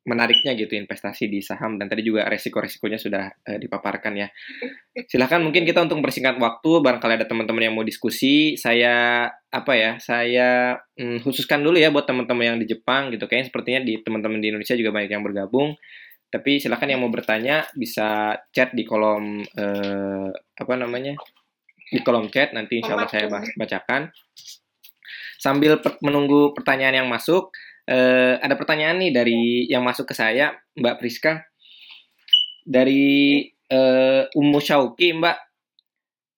menariknya 0.07 0.55
gitu 0.55 0.79
investasi 0.79 1.27
di 1.27 1.43
saham 1.43 1.75
dan 1.75 1.91
tadi 1.91 1.99
juga 1.99 2.23
resiko-resikonya 2.31 2.95
sudah 2.95 3.27
uh, 3.27 3.59
dipaparkan 3.59 4.15
ya. 4.15 4.27
Silahkan 5.05 5.43
mungkin 5.43 5.67
kita 5.67 5.83
untuk 5.83 5.99
mempersingkat 5.99 6.39
waktu 6.39 6.71
barangkali 6.79 7.13
ada 7.19 7.27
teman-teman 7.27 7.67
yang 7.67 7.75
mau 7.75 7.83
diskusi, 7.83 8.55
saya 8.55 9.27
apa 9.51 9.73
ya? 9.75 9.91
Saya 9.99 10.79
hmm, 10.95 11.27
khususkan 11.27 11.59
dulu 11.59 11.75
ya 11.75 11.91
buat 11.91 12.07
teman-teman 12.07 12.55
yang 12.55 12.57
di 12.57 12.71
Jepang 12.71 13.11
gitu 13.11 13.27
kayaknya 13.27 13.51
sepertinya 13.51 13.81
di 13.83 13.99
teman-teman 13.99 14.39
di 14.39 14.47
Indonesia 14.55 14.79
juga 14.79 14.95
banyak 14.95 15.11
yang 15.11 15.27
bergabung. 15.27 15.75
Tapi 16.27 16.59
silahkan 16.59 16.87
yang 16.87 17.03
mau 17.03 17.11
bertanya 17.11 17.67
bisa 17.75 18.35
chat 18.51 18.71
di 18.71 18.87
kolom 18.87 19.43
uh, 19.43 20.29
apa 20.33 20.73
namanya? 20.79 21.19
di 21.87 22.03
kolom 22.03 22.27
chat 22.27 22.51
nanti 22.51 22.83
insya 22.83 22.99
Allah 22.99 23.07
saya 23.11 23.27
bacakan. 23.55 24.11
Sambil 25.37 25.79
per 25.79 26.01
menunggu 26.01 26.51
pertanyaan 26.51 27.05
yang 27.05 27.07
masuk, 27.07 27.53
uh, 27.87 28.33
ada 28.43 28.55
pertanyaan 28.59 28.99
nih 28.99 29.11
dari 29.15 29.39
yang 29.71 29.81
masuk 29.81 30.11
ke 30.11 30.15
saya, 30.15 30.53
Mbak 30.75 30.95
Priska. 30.99 31.47
Dari 32.67 33.47
uh, 33.71 34.27
Ummu 34.35 34.59
Syauki, 34.59 35.15
Mbak. 35.15 35.37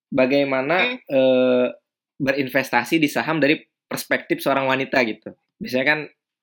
Bagaimana 0.09 0.97
uh, 1.05 1.69
berinvestasi 2.17 2.97
di 2.97 3.05
saham 3.05 3.37
dari 3.37 3.61
perspektif 3.85 4.41
seorang 4.41 4.65
wanita 4.65 4.97
gitu. 5.05 5.37
Biasanya 5.61 5.85
kan 5.85 5.99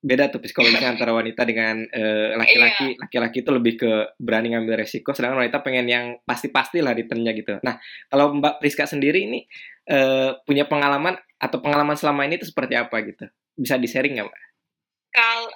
beda 0.07 0.31
tuh 0.31 0.39
psikologisnya 0.39 0.91
antara 0.95 1.11
wanita 1.11 1.43
dengan 1.43 1.83
laki-laki. 2.39 2.95
Uh, 2.95 3.03
laki-laki 3.03 3.43
itu 3.43 3.51
lebih 3.51 3.75
ke 3.75 3.91
berani 4.23 4.55
ngambil 4.55 4.87
resiko, 4.87 5.11
sedangkan 5.11 5.43
wanita 5.47 5.67
pengen 5.67 5.87
yang 5.91 6.05
pasti-pasti 6.23 6.79
lah 6.79 6.95
returnnya 6.95 7.35
gitu. 7.35 7.59
Nah, 7.67 7.79
kalau 8.07 8.39
Mbak 8.39 8.63
Priska 8.63 8.87
sendiri 8.87 9.27
ini 9.27 9.43
uh, 9.91 10.39
punya 10.47 10.71
pengalaman 10.71 11.19
atau 11.43 11.59
pengalaman 11.59 11.99
selama 11.99 12.23
ini 12.23 12.39
itu 12.39 12.47
seperti 12.47 12.79
apa 12.79 13.03
gitu? 13.03 13.27
Bisa 13.59 13.75
di-sharing 13.83 14.15
nggak, 14.15 14.27
Mbak? 14.31 14.46
Kalau 15.15 15.51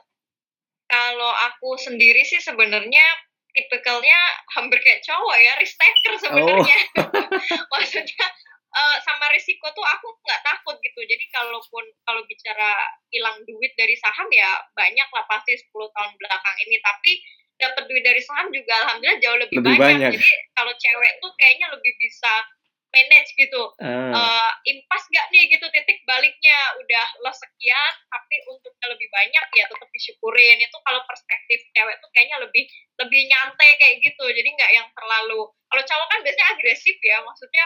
kalau 0.90 1.32
aku 1.50 1.78
sendiri 1.78 2.26
sih 2.26 2.42
sebenarnya 2.42 3.04
tipikalnya 3.50 4.18
hampir 4.58 4.78
kayak 4.82 5.02
cowok 5.06 5.36
ya, 5.38 5.52
risk 5.58 5.78
taker 5.78 6.14
sebenarnya. 6.18 6.78
Oh. 6.98 7.06
Maksudnya 7.74 8.26
uh, 8.74 8.96
sama 9.02 9.26
risiko 9.34 9.70
tuh 9.74 9.86
aku 9.86 10.18
nggak 10.22 10.42
takut 10.42 10.76
gitu. 10.82 11.00
Jadi 11.06 11.24
kalaupun 11.30 11.84
kalau 12.06 12.22
bicara 12.26 12.78
hilang 13.10 13.38
duit 13.46 13.72
dari 13.78 13.94
saham 13.98 14.26
ya 14.30 14.58
banyak 14.74 15.08
lah 15.10 15.24
pasti 15.30 15.58
10 15.58 15.70
tahun 15.70 16.12
belakang 16.18 16.56
ini. 16.66 16.76
Tapi 16.82 17.12
dapat 17.60 17.84
duit 17.86 18.02
dari 18.06 18.22
saham 18.24 18.48
juga 18.50 18.72
alhamdulillah 18.86 19.20
jauh 19.20 19.38
lebih, 19.38 19.56
lebih 19.60 19.76
banyak. 19.76 20.10
banyak. 20.10 20.12
Jadi 20.16 20.30
kalau 20.56 20.72
cewek 20.74 21.12
tuh 21.20 21.30
kayaknya 21.36 21.66
lebih 21.70 21.92
bisa 22.00 22.32
manage 22.90 23.30
gitu. 23.38 23.62
Uh. 23.78 24.10
Uh, 24.10 24.50
impas 24.66 25.02
gak 25.10 25.26
nih 25.30 25.46
gitu 25.50 25.66
titik 25.70 26.02
baliknya? 26.04 26.58
Udah 26.82 27.06
lo 27.22 27.32
sekian 27.32 27.92
tapi 28.10 28.36
untuknya 28.50 28.86
lebih 28.90 29.08
banyak 29.10 29.46
ya 29.54 29.64
tetap 29.70 29.88
disyukurin. 29.94 30.58
Itu 30.58 30.76
kalau 30.82 31.00
perspektif 31.06 31.62
cewek 31.74 31.96
tuh 32.02 32.10
kayaknya 32.14 32.38
lebih 32.42 32.66
lebih 32.98 33.20
nyantai 33.30 33.70
kayak 33.78 34.02
gitu. 34.02 34.24
Jadi 34.26 34.48
nggak 34.58 34.70
yang 34.74 34.86
terlalu 34.94 35.48
kalau 35.70 35.82
cowok 35.86 36.06
kan 36.10 36.20
biasanya 36.26 36.48
agresif 36.54 36.96
ya. 37.00 37.18
Maksudnya 37.22 37.64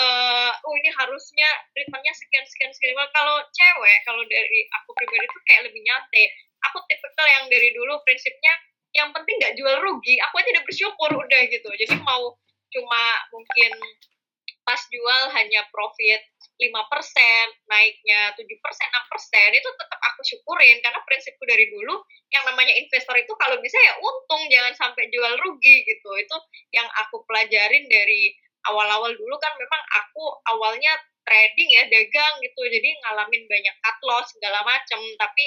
uh, 0.00 0.52
oh 0.64 0.74
ini 0.80 0.90
harusnya 0.96 1.48
ritmenya 1.76 2.12
sekian 2.16 2.44
sekian 2.48 2.72
sekian. 2.72 2.96
Kalau 3.12 3.44
cewek 3.52 3.98
kalau 4.08 4.22
dari 4.24 4.60
aku 4.80 4.90
pribadi 4.96 5.26
tuh 5.28 5.42
kayak 5.44 5.62
lebih 5.68 5.80
nyantai. 5.84 6.24
Aku 6.72 6.80
tipikal 6.88 7.28
yang 7.28 7.44
dari 7.52 7.76
dulu 7.76 8.00
prinsipnya 8.08 8.56
yang 8.94 9.12
penting 9.12 9.36
nggak 9.42 9.58
jual 9.58 9.74
rugi 9.82 10.16
aku 10.22 10.40
aja 10.40 10.48
udah 10.56 10.64
bersyukur 10.64 11.10
udah 11.12 11.40
gitu. 11.52 11.68
Jadi 11.76 12.00
mau 12.00 12.32
cuma 12.72 13.02
mungkin 13.30 13.70
pas 14.64 14.80
jual 14.88 15.22
hanya 15.36 15.62
profit 15.68 16.20
5%, 16.56 16.70
naiknya 17.68 18.32
7%, 18.32 18.40
6%, 18.40 19.60
itu 19.60 19.68
tetap 19.68 20.00
aku 20.00 20.20
syukurin 20.24 20.80
karena 20.80 21.00
prinsipku 21.04 21.44
dari 21.44 21.68
dulu 21.68 22.00
yang 22.32 22.44
namanya 22.48 22.72
investor 22.74 23.14
itu 23.20 23.32
kalau 23.36 23.60
bisa 23.60 23.76
ya 23.76 23.94
untung, 24.00 24.42
jangan 24.48 24.72
sampai 24.74 25.12
jual 25.12 25.32
rugi 25.44 25.84
gitu. 25.84 26.10
Itu 26.16 26.36
yang 26.72 26.88
aku 27.06 27.22
pelajarin 27.28 27.86
dari 27.86 28.32
awal-awal 28.70 29.12
dulu 29.12 29.36
kan 29.36 29.52
memang 29.60 29.82
aku 30.00 30.24
awalnya 30.48 30.96
trading 31.28 31.68
ya, 31.68 31.84
dagang 31.92 32.34
gitu. 32.40 32.60
Jadi 32.64 32.88
ngalamin 33.04 33.44
banyak 33.44 33.74
cut 33.84 33.98
loss 34.08 34.32
segala 34.32 34.64
macam, 34.64 35.00
tapi 35.20 35.44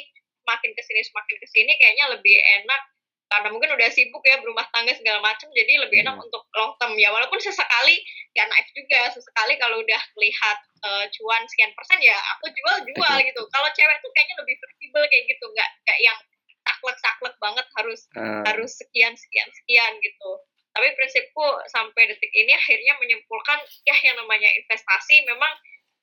semakin 0.48 0.72
ke 0.72 0.82
sini 0.88 1.02
semakin 1.04 1.36
ke 1.44 1.48
sini 1.52 1.72
kayaknya 1.76 2.06
lebih 2.16 2.38
enak 2.40 2.82
karena 3.28 3.52
mungkin 3.52 3.76
udah 3.76 3.90
sibuk 3.92 4.24
ya 4.24 4.40
berumah 4.40 4.64
tangga 4.72 4.96
segala 4.96 5.20
macam 5.20 5.52
jadi 5.52 5.84
lebih 5.84 6.00
enak 6.08 6.16
hmm. 6.16 6.26
untuk 6.26 6.48
long 6.56 6.72
term 6.80 6.96
ya. 6.96 7.12
Walaupun 7.12 7.40
sesekali 7.44 8.00
ya 8.32 8.48
naik 8.48 8.72
juga. 8.72 9.12
Sesekali 9.12 9.60
kalau 9.60 9.84
udah 9.84 10.02
melihat 10.16 10.58
uh, 10.88 11.06
cuan 11.12 11.44
sekian 11.52 11.76
persen 11.76 12.00
ya 12.00 12.16
aku 12.36 12.48
jual 12.56 12.78
jual 12.88 13.16
gitu. 13.20 13.42
Kalau 13.52 13.70
cewek 13.76 13.98
tuh 14.00 14.12
kayaknya 14.16 14.36
lebih 14.40 14.56
fleksibel 14.64 15.04
kayak 15.12 15.24
gitu. 15.28 15.46
Nggak 15.52 15.70
nggak 15.84 16.00
yang 16.00 16.18
saklek 16.64 16.98
saklek 17.04 17.36
banget 17.44 17.68
harus 17.76 18.02
uh. 18.16 18.44
harus 18.48 18.72
sekian 18.80 19.12
sekian 19.20 19.48
sekian 19.52 19.92
gitu. 20.00 20.32
Tapi 20.72 20.88
prinsipku 20.96 21.48
sampai 21.74 22.08
detik 22.08 22.32
ini 22.32 22.54
akhirnya 22.56 22.96
menyimpulkan 23.02 23.60
ya 23.84 23.96
yang 24.08 24.16
namanya 24.24 24.48
investasi 24.56 25.26
memang 25.28 25.52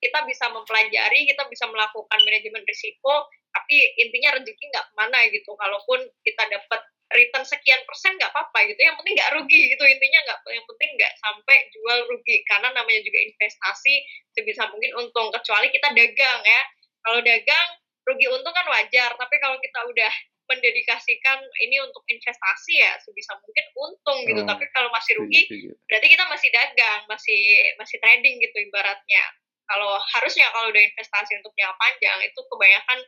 kita 0.04 0.20
bisa 0.28 0.52
mempelajari 0.52 1.24
kita 1.24 1.48
bisa 1.48 1.64
melakukan 1.72 2.20
manajemen 2.28 2.60
risiko 2.68 3.24
tapi 3.54 3.76
intinya 4.02 4.34
rezeki 4.36 4.64
nggak 4.74 4.86
ke 4.90 4.94
mana 4.98 5.18
gitu. 5.30 5.54
Kalaupun 5.54 6.02
kita 6.26 6.42
dapat 6.50 6.80
return 7.14 7.46
sekian 7.46 7.78
persen 7.86 8.18
nggak 8.18 8.34
apa-apa 8.34 8.66
gitu. 8.66 8.80
Yang 8.82 8.96
penting 8.98 9.14
nggak 9.14 9.32
rugi 9.38 9.60
gitu. 9.70 9.84
Intinya 9.86 10.20
nggak 10.26 10.38
yang 10.50 10.66
penting 10.66 10.90
nggak 10.98 11.12
sampai 11.22 11.56
jual 11.70 11.98
rugi. 12.10 12.36
Karena 12.50 12.74
namanya 12.74 13.00
juga 13.06 13.18
investasi 13.22 13.94
sebisa 14.34 14.66
mungkin 14.74 14.92
untung. 14.98 15.30
Kecuali 15.30 15.70
kita 15.70 15.94
dagang 15.94 16.40
ya. 16.42 16.62
Kalau 17.06 17.20
dagang 17.22 17.68
rugi 18.04 18.26
untung 18.26 18.52
kan 18.52 18.66
wajar. 18.66 19.10
Tapi 19.14 19.36
kalau 19.38 19.56
kita 19.62 19.80
udah 19.86 20.12
mendedikasikan 20.44 21.40
ini 21.64 21.80
untuk 21.80 22.04
investasi 22.04 22.76
ya 22.76 22.92
sebisa 23.00 23.32
mungkin 23.40 23.64
untung 23.80 24.18
gitu. 24.28 24.44
Oh, 24.44 24.48
tapi 24.50 24.68
kalau 24.76 24.92
masih 24.92 25.16
rugi 25.16 25.48
berarti 25.88 26.04
kita 26.12 26.28
masih 26.28 26.52
dagang 26.52 27.00
masih 27.08 27.72
masih 27.80 27.96
trading 27.96 28.44
gitu 28.44 28.52
ibaratnya 28.60 29.24
kalau 29.64 29.96
harusnya 30.16 30.46
kalau 30.52 30.68
udah 30.68 30.82
investasi 30.82 31.40
untuk 31.40 31.52
jangka 31.56 31.76
panjang 31.80 32.18
itu 32.24 32.40
kebanyakan 32.52 32.98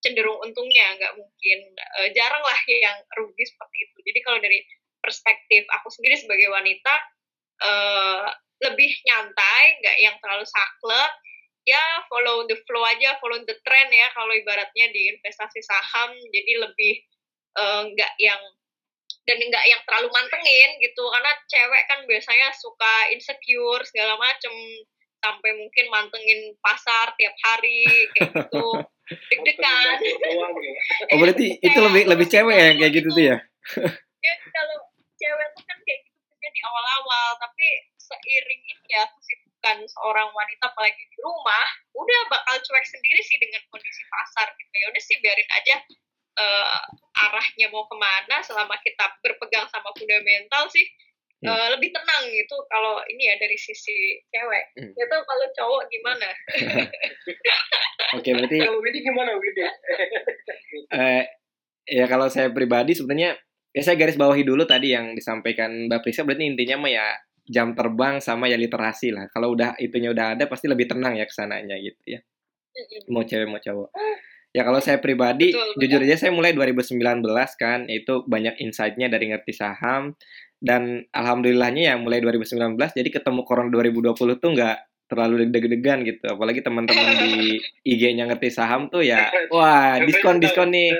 cenderung 0.00 0.38
untungnya 0.44 0.96
nggak 0.96 1.14
mungkin 1.16 1.58
eh, 1.76 2.08
jarang 2.14 2.44
lah 2.44 2.58
yang 2.68 2.96
rugi 3.16 3.44
seperti 3.44 3.76
itu. 3.88 3.96
Jadi 4.06 4.18
kalau 4.22 4.38
dari 4.40 4.60
perspektif 5.00 5.62
aku 5.80 5.88
sendiri 5.92 6.16
sebagai 6.20 6.48
wanita 6.52 6.94
eh, 7.64 8.26
lebih 8.64 8.90
nyantai 9.04 9.64
nggak 9.82 9.96
yang 10.00 10.16
terlalu 10.20 10.46
saklek. 10.48 11.12
Ya 11.66 11.82
follow 12.06 12.46
the 12.46 12.54
flow 12.62 12.86
aja 12.86 13.18
follow 13.18 13.42
the 13.42 13.58
trend 13.66 13.90
ya 13.90 14.06
kalau 14.14 14.30
ibaratnya 14.30 14.86
di 14.94 15.10
investasi 15.16 15.60
saham. 15.66 16.14
Jadi 16.32 16.52
lebih 16.60 16.94
eh, 17.58 17.82
nggak 17.92 18.12
yang 18.22 18.42
dan 19.26 19.42
nggak 19.42 19.64
yang 19.66 19.82
terlalu 19.84 20.08
mantengin 20.14 20.70
gitu. 20.80 21.02
Karena 21.02 21.32
cewek 21.50 21.82
kan 21.90 22.00
biasanya 22.06 22.48
suka 22.54 23.10
insecure 23.10 23.82
segala 23.90 24.14
macem 24.22 24.54
sampai 25.26 25.50
mungkin 25.58 25.84
mantengin 25.90 26.54
pasar 26.62 27.10
tiap 27.18 27.34
hari 27.42 27.82
kayak 28.14 28.30
gitu 28.46 28.66
deg-degan 29.30 29.98
ya. 30.02 30.14
Oh 31.14 31.18
berarti 31.18 31.58
itu 31.58 31.78
lebih 31.78 32.02
lebih 32.06 32.26
cewek 32.30 32.54
ya 32.54 32.64
yang 32.70 32.78
kayak 32.78 32.92
gitu 32.94 33.08
tuh 33.10 33.24
ya? 33.34 33.36
ya 34.26 34.34
kalau 34.54 34.76
cewek 35.18 35.48
tuh 35.54 35.64
kan 35.66 35.78
kayak 35.82 36.00
gitu 36.06 36.18
punya 36.30 36.50
di 36.50 36.60
awal-awal 36.62 37.28
tapi 37.42 37.66
seiring 37.98 38.62
ini 38.62 38.86
ya 38.90 39.02
kesibukan 39.18 39.82
seorang 39.90 40.30
wanita 40.30 40.70
apalagi 40.70 41.02
di 41.10 41.18
rumah 41.22 41.66
udah 41.94 42.20
bakal 42.30 42.54
cuek 42.62 42.86
sendiri 42.86 43.18
sih 43.26 43.38
dengan 43.42 43.62
kondisi 43.70 44.02
pasar 44.06 44.54
gitu 44.54 44.74
ya 44.78 44.86
udah 44.94 45.02
sih 45.02 45.16
biarin 45.18 45.50
aja 45.58 45.76
eh, 46.38 46.82
arahnya 47.26 47.66
mau 47.74 47.82
ke 47.90 47.96
mana 47.98 48.36
selama 48.46 48.78
kita 48.82 49.10
berpegang 49.26 49.66
sama 49.74 49.90
fundamental 49.98 50.70
sih 50.70 50.86
Hmm. 51.36 51.52
eh, 51.52 51.68
lebih 51.76 51.92
tenang 51.92 52.32
gitu 52.32 52.56
kalau 52.72 52.96
ini 53.12 53.28
ya 53.28 53.36
dari 53.36 53.56
sisi 53.60 54.16
cewek 54.32 54.64
Hmm. 54.80 54.92
itu 54.96 55.16
kalau 55.20 55.46
cowok 55.52 55.82
gimana 55.92 56.28
Oke 58.16 58.30
berarti 58.32 58.56
Kalau 58.62 58.80
Widi 58.80 58.98
gimana 59.02 59.36
Widi? 59.36 59.60
eh, 60.96 61.24
ya 61.84 62.04
kalau 62.06 62.30
saya 62.32 62.48
pribadi 62.54 62.96
sebenarnya 62.96 63.36
ya 63.74 63.82
saya 63.84 64.00
garis 64.00 64.16
bawahi 64.16 64.46
dulu 64.46 64.64
tadi 64.64 64.96
yang 64.96 65.12
disampaikan 65.12 65.90
Mbak 65.90 66.00
Prisa 66.00 66.24
berarti 66.24 66.48
intinya 66.48 66.86
mah 66.86 66.90
ya 66.92 67.06
jam 67.46 67.76
terbang 67.78 68.18
sama 68.18 68.50
ya 68.50 68.58
literasi 68.58 69.14
lah. 69.14 69.30
Kalau 69.30 69.54
udah 69.54 69.78
itunya 69.78 70.10
udah 70.10 70.34
ada 70.34 70.44
pasti 70.50 70.66
lebih 70.66 70.90
tenang 70.90 71.14
ya 71.14 71.26
ke 71.28 71.34
sananya 71.34 71.76
gitu 71.78 72.18
ya. 72.18 72.20
Mau 73.12 73.22
cewek 73.22 73.46
mau 73.46 73.60
cowok. 73.62 73.90
Ya 74.56 74.64
kalau 74.64 74.80
saya 74.80 74.96
pribadi 75.04 75.52
Betul, 75.52 75.84
jujur 75.84 76.00
aja 76.08 76.16
saya 76.16 76.32
mulai 76.32 76.56
2019 76.56 76.96
kan 77.60 77.84
itu 77.92 78.24
banyak 78.24 78.56
insight-nya 78.56 79.12
dari 79.12 79.28
ngerti 79.28 79.52
saham 79.52 80.16
dan 80.66 81.06
alhamdulillahnya 81.14 81.82
ya 81.90 81.94
mulai 81.94 82.18
2019 82.18 82.74
jadi 82.74 83.08
ketemu 83.08 83.46
Koron 83.46 83.70
2020 83.70 84.42
tuh 84.42 84.50
nggak 84.50 84.76
terlalu 85.06 85.46
deg-degan 85.46 86.02
gitu 86.02 86.26
apalagi 86.26 86.66
teman-teman 86.66 87.14
di 87.22 87.62
IG-nya 87.94 88.26
ngerti 88.26 88.50
saham 88.50 88.90
tuh 88.90 89.06
ya 89.06 89.30
wah 89.54 90.02
diskon 90.02 90.42
diskon 90.42 90.74
nih 90.74 90.90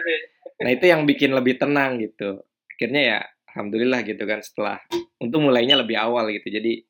Nah 0.62 0.70
itu 0.72 0.84
yang 0.88 1.04
bikin 1.04 1.36
lebih 1.36 1.60
tenang 1.60 2.00
gitu. 2.00 2.40
Akhirnya 2.76 3.02
ya 3.02 3.18
alhamdulillah 3.52 4.00
gitu 4.04 4.24
kan 4.24 4.40
setelah 4.40 4.80
untuk 5.20 5.44
mulainya 5.44 5.76
lebih 5.80 5.96
awal 6.00 6.32
gitu. 6.32 6.48
Jadi 6.48 6.84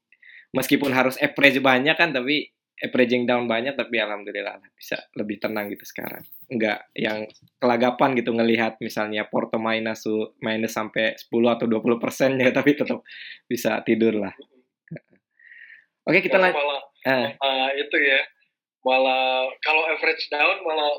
meskipun 0.54 0.94
harus 0.94 1.18
average 1.18 1.58
banyak 1.58 1.96
kan 1.98 2.14
tapi 2.14 2.54
averaging 2.76 3.24
down 3.24 3.48
banyak 3.48 3.72
tapi 3.72 3.96
alhamdulillah 3.96 4.60
lah, 4.60 4.68
bisa 4.76 5.00
lebih 5.16 5.40
tenang 5.40 5.72
gitu 5.72 5.84
sekarang. 5.88 6.24
Enggak 6.52 6.88
yang 6.92 7.24
kelagapan 7.56 8.12
gitu 8.16 8.36
ngelihat 8.36 8.76
misalnya 8.84 9.24
Porto 9.26 9.56
minus 9.56 10.04
minus 10.44 10.76
sampai 10.76 11.16
10 11.16 11.56
atau 11.56 11.66
20 11.66 11.96
persen 12.02 12.36
ya 12.36 12.52
tapi 12.58 12.76
tetap 12.76 13.00
bisa 13.48 13.80
tidur 13.82 14.20
lah. 14.20 14.34
Oke 16.06 16.22
kita 16.22 16.38
lanjut. 16.38 16.60
malah 16.60 16.82
Ah, 17.06 17.30
ah, 17.38 17.70
itu 17.70 17.96
ya 18.02 18.18
malah 18.82 19.46
kalau 19.62 19.86
average 19.94 20.26
down 20.26 20.58
malah 20.66 20.90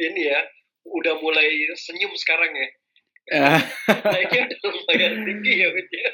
ini 0.00 0.24
ya 0.24 0.40
udah 0.88 1.20
mulai 1.20 1.68
senyum 1.76 2.16
sekarang 2.16 2.48
ya 2.48 2.68
ah, 3.36 3.60
naiknya 4.08 4.48
udah 4.56 4.72
lumayan 4.72 5.20
tinggi 5.28 5.52
ya 5.60 5.68
ya. 5.68 6.12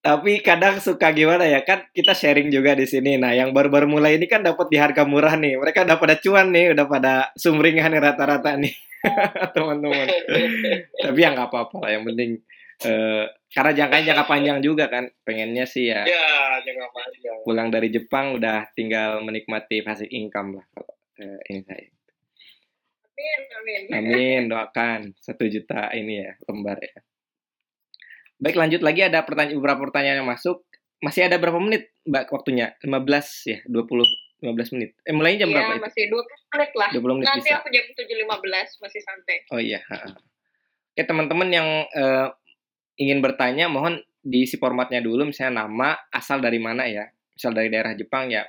Tapi 0.00 0.40
kadang 0.40 0.80
suka 0.80 1.12
gimana 1.12 1.44
ya 1.44 1.60
kan 1.60 1.84
kita 1.92 2.16
sharing 2.16 2.48
juga 2.48 2.72
di 2.72 2.88
sini. 2.88 3.20
Nah, 3.20 3.36
yang 3.36 3.52
baru-baru 3.52 3.84
mulai 3.84 4.16
ini 4.16 4.24
kan 4.24 4.40
dapat 4.40 4.72
di 4.72 4.80
harga 4.80 5.04
murah 5.04 5.36
nih. 5.36 5.60
Mereka 5.60 5.84
udah 5.84 6.00
pada 6.00 6.16
cuan 6.16 6.48
nih, 6.56 6.72
udah 6.72 6.86
pada 6.88 7.12
sumringah 7.36 7.84
nih 7.92 8.00
rata-rata 8.00 8.56
nih, 8.56 8.72
teman-teman. 9.54 10.08
Tapi 11.04 11.18
ya 11.20 11.28
nggak 11.36 11.52
apa-apa 11.52 11.76
lah. 11.84 11.90
Yang 11.92 12.04
penting 12.08 12.30
eh, 12.88 13.24
karena 13.52 13.72
jangkanya 13.76 14.04
jangka 14.08 14.24
panjang 14.24 14.58
juga 14.64 14.84
kan. 14.88 15.04
Pengennya 15.20 15.68
sih 15.68 15.92
ya 15.92 16.08
ya 16.08 16.64
jangan 16.64 16.88
panjang 16.96 17.38
pulang 17.44 17.68
dari 17.68 17.92
Jepang 17.92 18.40
udah 18.40 18.72
tinggal 18.72 19.20
menikmati 19.20 19.84
passive 19.84 20.08
income 20.08 20.64
lah. 20.64 20.66
Kalau 20.72 20.96
eh, 21.20 21.40
ini 21.52 21.60
saya. 21.60 21.88
amin 23.20 23.40
amin 23.52 23.80
Amin, 23.92 24.40
doakan 24.48 25.12
satu 25.20 25.44
juta 25.44 25.92
ini 25.92 26.24
ya 26.24 26.32
lembar 26.48 26.80
ya. 26.80 27.04
Baik, 28.40 28.56
lanjut 28.56 28.80
lagi 28.80 29.00
ada 29.02 29.20
pertanyaan 29.20 29.56
beberapa 29.56 29.80
pertanyaan 29.84 30.24
yang 30.24 30.28
masuk. 30.28 30.64
Masih 31.00 31.24
ada 31.24 31.36
berapa 31.36 31.56
menit 31.56 31.92
Mbak 32.04 32.28
waktunya? 32.30 32.76
15 32.80 32.88
ya, 33.46 33.58
20 33.64 34.04
15 34.40 34.72
menit. 34.72 34.96
Eh 35.04 35.12
mulainya 35.12 35.44
jam 35.44 35.48
Iya, 35.48 35.56
berapa 35.60 35.72
itu? 35.74 35.84
masih 35.84 36.02
20 36.08 36.24
menit 36.50 36.72
lah 36.72 36.88
20 36.90 37.12
menit 37.14 37.26
nanti 37.28 37.40
bisa. 37.44 37.56
aku 37.60 37.68
jam 37.68 37.84
7.15 37.92 38.80
masih 38.80 39.00
santai 39.00 39.36
Oh 39.48 39.60
iya. 39.60 39.80
Oke, 40.90 41.02
teman-teman 41.04 41.48
yang 41.48 41.68
eh, 41.86 42.28
ingin 42.96 43.20
bertanya 43.20 43.68
mohon 43.68 44.00
diisi 44.20 44.56
formatnya 44.56 45.00
dulu 45.00 45.24
misalnya 45.26 45.64
nama, 45.64 45.96
asal 46.08 46.40
dari 46.40 46.56
mana 46.56 46.84
ya. 46.84 47.04
Misal 47.30 47.52
dari 47.52 47.68
daerah 47.68 47.92
Jepang 47.92 48.28
ya 48.28 48.44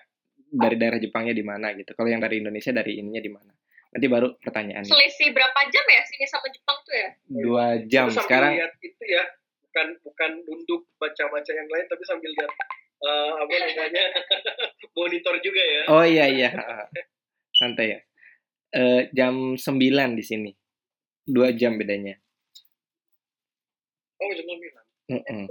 dari 0.52 0.76
daerah 0.76 1.00
Jepangnya 1.00 1.32
di 1.32 1.44
mana 1.44 1.72
gitu. 1.72 1.92
Kalau 1.92 2.08
yang 2.08 2.20
dari 2.20 2.40
Indonesia 2.40 2.72
dari 2.72 2.96
ininya 2.96 3.20
di 3.20 3.32
mana. 3.32 3.52
Nanti 3.92 4.08
baru 4.08 4.36
pertanyaannya. 4.40 4.88
selisih 4.88 5.32
berapa 5.32 5.60
jam 5.68 5.84
ya 5.86 6.02
sini 6.06 6.24
sama 6.24 6.48
Jepang 6.48 6.80
tuh 6.82 6.96
ya 6.96 7.10
Dua 7.28 7.66
jam 7.86 8.08
Terus 8.08 8.24
sekarang. 8.24 8.56
lihat 8.56 8.72
itu 8.80 9.04
ya 9.04 9.24
bukan 9.72 9.88
bukan 10.04 10.32
nunduk 10.44 10.84
baca-baca 11.00 11.52
yang 11.56 11.64
lain 11.72 11.88
tapi 11.88 12.04
sambil 12.04 12.28
lihat 12.28 12.52
eh, 13.08 13.32
apa 13.40 13.54
namanya 13.56 14.06
monitor 15.00 15.36
juga 15.40 15.64
ya 15.64 15.82
Oh 15.88 16.04
iya 16.04 16.28
iya. 16.28 16.52
Santai 17.58 17.96
ya. 17.96 18.00
Eh, 18.76 19.02
jam 19.16 19.56
9 19.56 20.20
di 20.20 20.24
sini. 20.28 20.52
Dua 21.24 21.56
jam 21.56 21.80
bedanya. 21.80 22.20
oh 24.22 24.30
jam 24.36 24.44
sembilan 24.46 24.86
Mm-mm. 25.12 25.44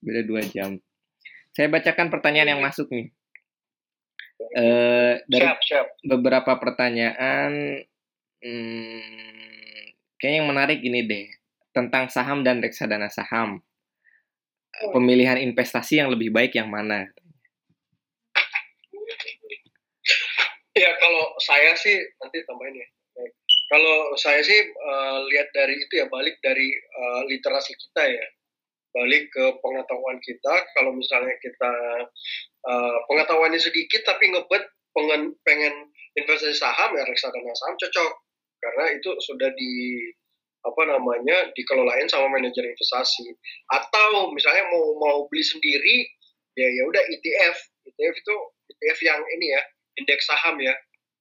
Beda 0.00 0.22
dua 0.24 0.42
jam. 0.46 0.78
Saya 1.52 1.66
bacakan 1.68 2.08
pertanyaan 2.08 2.56
yang 2.56 2.62
masuk 2.62 2.86
nih. 2.88 3.10
Eh 4.56 5.14
dari 5.26 5.42
siap 5.44 5.60
siap 5.60 5.86
beberapa 6.00 6.56
pertanyaan, 6.56 7.80
hmm, 8.40 9.84
kayaknya 10.16 10.36
yang 10.40 10.48
menarik 10.48 10.80
ini 10.80 11.00
deh 11.04 11.26
tentang 11.76 12.08
saham 12.08 12.40
dan 12.40 12.64
reksadana 12.64 13.12
saham. 13.12 13.60
Pemilihan 14.96 15.36
investasi 15.36 16.00
yang 16.00 16.08
lebih 16.08 16.32
baik 16.32 16.56
yang 16.56 16.72
mana? 16.72 17.12
Ya 20.76 20.92
kalau 20.96 21.24
saya 21.40 21.76
sih 21.76 21.96
nanti 22.20 22.40
tambahin 22.48 22.80
ya. 22.80 22.88
Kalau 23.66 24.12
saya 24.20 24.40
sih 24.44 24.60
eh, 24.60 25.18
lihat 25.32 25.48
dari 25.52 25.76
itu 25.76 26.00
ya 26.00 26.06
balik 26.08 26.40
dari 26.40 26.68
eh, 26.72 27.20
literasi 27.28 27.72
kita 27.72 28.04
ya, 28.04 28.26
balik 28.92 29.32
ke 29.32 29.44
pengetahuan 29.64 30.20
kita. 30.20 30.54
Kalau 30.76 30.92
misalnya 30.92 31.32
kita 31.40 31.72
eh, 32.68 32.98
pengetahuannya 33.08 33.60
sedikit 33.60 34.04
tapi 34.04 34.32
ngebet 34.32 34.64
pengen 34.92 35.32
pengen 35.44 35.74
investasi 36.16 36.56
saham 36.56 36.96
ya 36.96 37.04
reksadana 37.04 37.52
saham 37.52 37.76
cocok 37.76 38.12
karena 38.64 38.84
itu 38.96 39.10
sudah 39.20 39.52
di 39.52 39.72
apa 40.66 40.82
namanya 40.90 41.54
dikelolain 41.54 42.10
sama 42.10 42.26
manajer 42.28 42.66
investasi. 42.66 43.30
Atau 43.70 44.34
misalnya 44.34 44.66
mau 44.74 44.84
mau 44.98 45.18
beli 45.30 45.46
sendiri 45.46 45.96
ya 46.58 46.66
ya 46.66 46.82
udah 46.90 47.02
ETF 47.14 47.56
ETF 47.86 48.14
itu 48.18 48.34
ETF 48.74 48.98
yang 49.06 49.20
ini 49.38 49.46
ya 49.54 49.62
indeks 50.02 50.26
saham 50.26 50.58
ya. 50.58 50.74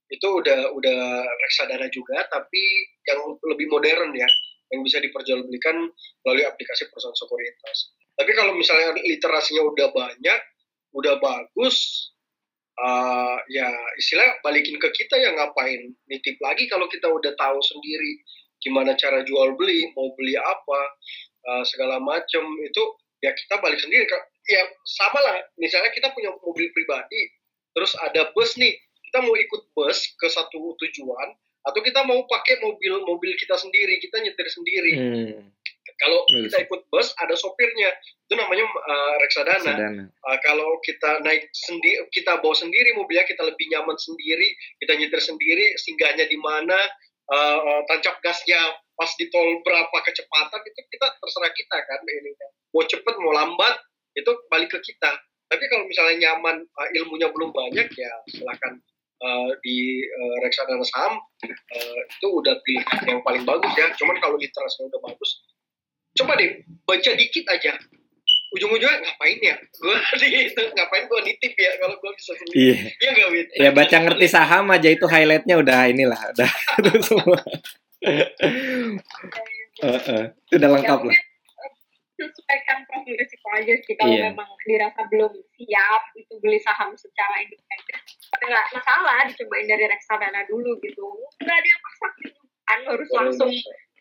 Itu 0.10 0.42
udah 0.42 0.74
udah 0.74 1.00
reksadana 1.46 1.88
juga 1.94 2.26
tapi 2.34 2.62
yang 3.06 3.38
lebih 3.46 3.70
modern 3.70 4.14
ya 4.18 4.30
yang 4.74 4.82
bisa 4.82 4.98
diperjualbelikan 4.98 5.78
melalui 6.26 6.46
aplikasi 6.46 6.90
perusahaan 6.90 7.14
sekuritas. 7.14 7.94
Tapi 8.18 8.32
kalau 8.34 8.58
misalnya 8.58 8.98
literasinya 8.98 9.62
udah 9.62 9.88
banyak 9.94 10.40
udah 10.96 11.20
bagus 11.20 12.10
uh, 12.80 13.38
ya 13.52 13.68
istilah 14.00 14.40
balikin 14.40 14.80
ke 14.80 14.90
kita 14.96 15.20
ya 15.20 15.36
ngapain 15.36 15.92
nitip 16.08 16.40
lagi 16.40 16.72
kalau 16.72 16.88
kita 16.88 17.12
udah 17.12 17.36
tahu 17.36 17.60
sendiri 17.60 18.24
gimana 18.66 18.98
cara 18.98 19.22
jual 19.22 19.54
beli 19.54 19.94
mau 19.94 20.10
beli 20.18 20.34
apa 20.34 20.82
uh, 21.46 21.64
segala 21.70 22.02
macam 22.02 22.44
itu 22.66 22.84
ya 23.22 23.30
kita 23.38 23.62
balik 23.62 23.78
sendiri 23.78 24.10
ya 24.50 24.62
sama 24.86 25.22
lah. 25.22 25.46
Misalnya 25.62 25.94
kita 25.94 26.10
punya 26.18 26.34
mobil 26.42 26.74
pribadi 26.74 27.30
terus 27.78 27.94
ada 28.02 28.34
bus 28.34 28.58
nih 28.58 28.74
kita 29.12 29.22
mau 29.22 29.36
ikut 29.38 29.62
bus 29.78 30.18
ke 30.18 30.28
satu 30.28 30.74
tujuan 30.82 31.30
atau 31.66 31.82
kita 31.82 32.06
mau 32.06 32.22
pakai 32.30 32.62
mobil 32.62 33.02
mobil 33.06 33.32
kita 33.38 33.54
sendiri 33.58 34.02
kita 34.02 34.18
nyetir 34.22 34.48
sendiri. 34.50 34.94
Hmm. 34.98 35.46
kalau 35.96 36.28
kita 36.28 36.68
ikut 36.68 36.92
bus 36.92 37.16
ada 37.24 37.40
sopirnya. 37.40 37.88
Itu 38.28 38.36
namanya 38.36 38.68
uh, 38.68 39.16
reksadana, 39.22 39.74
Uh, 40.26 40.38
kalau 40.44 40.82
kita 40.84 41.22
naik 41.24 41.48
sendiri 41.54 42.04
kita 42.12 42.42
bawa 42.42 42.52
sendiri 42.52 42.92
mobilnya 42.98 43.24
kita 43.24 43.46
lebih 43.46 43.70
nyaman 43.70 43.96
sendiri 43.96 44.50
kita 44.82 44.98
nyetir 44.98 45.22
sendiri 45.22 45.78
singgahnya 45.78 46.26
di 46.26 46.36
mana 46.42 46.76
uh, 47.32 47.80
tancap 47.90 48.20
gasnya 48.22 48.60
pas 48.96 49.12
di 49.20 49.28
tol 49.28 49.60
berapa 49.64 49.98
kecepatan 50.08 50.62
itu 50.64 50.82
kita 50.88 51.08
terserah 51.20 51.52
kita 51.52 51.78
kan 51.84 52.00
ini 52.08 52.32
mau 52.72 52.84
cepet 52.84 53.16
mau 53.20 53.34
lambat 53.36 53.76
itu 54.16 54.32
balik 54.48 54.72
ke 54.72 54.80
kita. 54.80 55.12
Tapi 55.46 55.64
kalau 55.70 55.86
misalnya 55.86 56.32
nyaman 56.32 56.64
uh, 56.64 56.90
ilmunya 56.98 57.30
belum 57.30 57.54
banyak 57.54 57.88
ya 57.94 58.12
silahkan 58.32 58.80
uh, 59.22 59.52
di 59.62 60.02
uh, 60.02 60.36
reksadana 60.42 60.86
saham. 60.88 61.20
Uh, 61.46 62.00
itu 62.08 62.28
udah 62.32 62.56
pilihan 62.64 63.04
yang 63.06 63.22
paling 63.22 63.44
bagus 63.44 63.74
ya. 63.76 63.92
Cuman 64.00 64.18
kalau 64.24 64.40
literasinya 64.40 64.90
udah 64.90 65.02
bagus 65.12 65.46
coba 66.16 66.40
deh 66.40 66.64
baca 66.88 67.12
dikit 67.12 67.46
aja 67.52 67.76
ujung-ujungnya 68.56 68.98
ngapain 69.04 69.40
ya? 69.44 69.56
Gue 69.60 69.98
itu 70.48 70.62
ngapain 70.72 71.04
gue 71.12 71.20
nitip 71.28 71.54
ya 71.60 71.72
kalau 71.84 71.96
gue 72.00 72.12
bisa 72.16 72.32
sendiri? 72.40 72.56
Iya. 72.56 72.76
Yeah. 73.04 73.12
gak 73.12 73.30
Wid 73.32 73.48
ya 73.60 73.70
baca 73.76 73.96
ngerti 74.08 74.28
saham 74.32 74.66
aja 74.72 74.90
itu 74.90 75.06
highlightnya 75.06 75.56
udah 75.60 75.80
inilah 75.92 76.20
udah 76.34 76.52
semua. 77.08 77.40
Uh, 79.84 79.92
uh, 79.92 80.24
itu 80.48 80.56
udah 80.56 80.72
lengkap 80.72 81.04
ya, 81.04 81.12
lah. 81.12 81.20
sesuaikan 82.16 82.88
profil 82.88 83.12
risiko 83.20 83.48
aja 83.60 83.76
sih 83.84 83.92
kalau 84.00 84.16
yeah. 84.16 84.32
memang 84.32 84.48
dirasa 84.64 85.04
belum 85.12 85.36
siap 85.36 86.16
itu 86.16 86.32
beli 86.40 86.64
saham 86.64 86.96
secara 86.96 87.44
independen. 87.44 88.00
Nggak 88.40 88.66
masalah 88.72 89.28
dicobain 89.28 89.68
dari 89.68 89.92
reksadana 89.92 90.48
dulu 90.48 90.80
gitu. 90.80 91.12
Nggak 91.44 91.60
ada 91.60 91.68
yang 91.68 91.82
paksa 91.84 92.08
gitu 92.24 92.40
kan 92.66 92.80
harus 92.90 93.10
langsung 93.14 93.52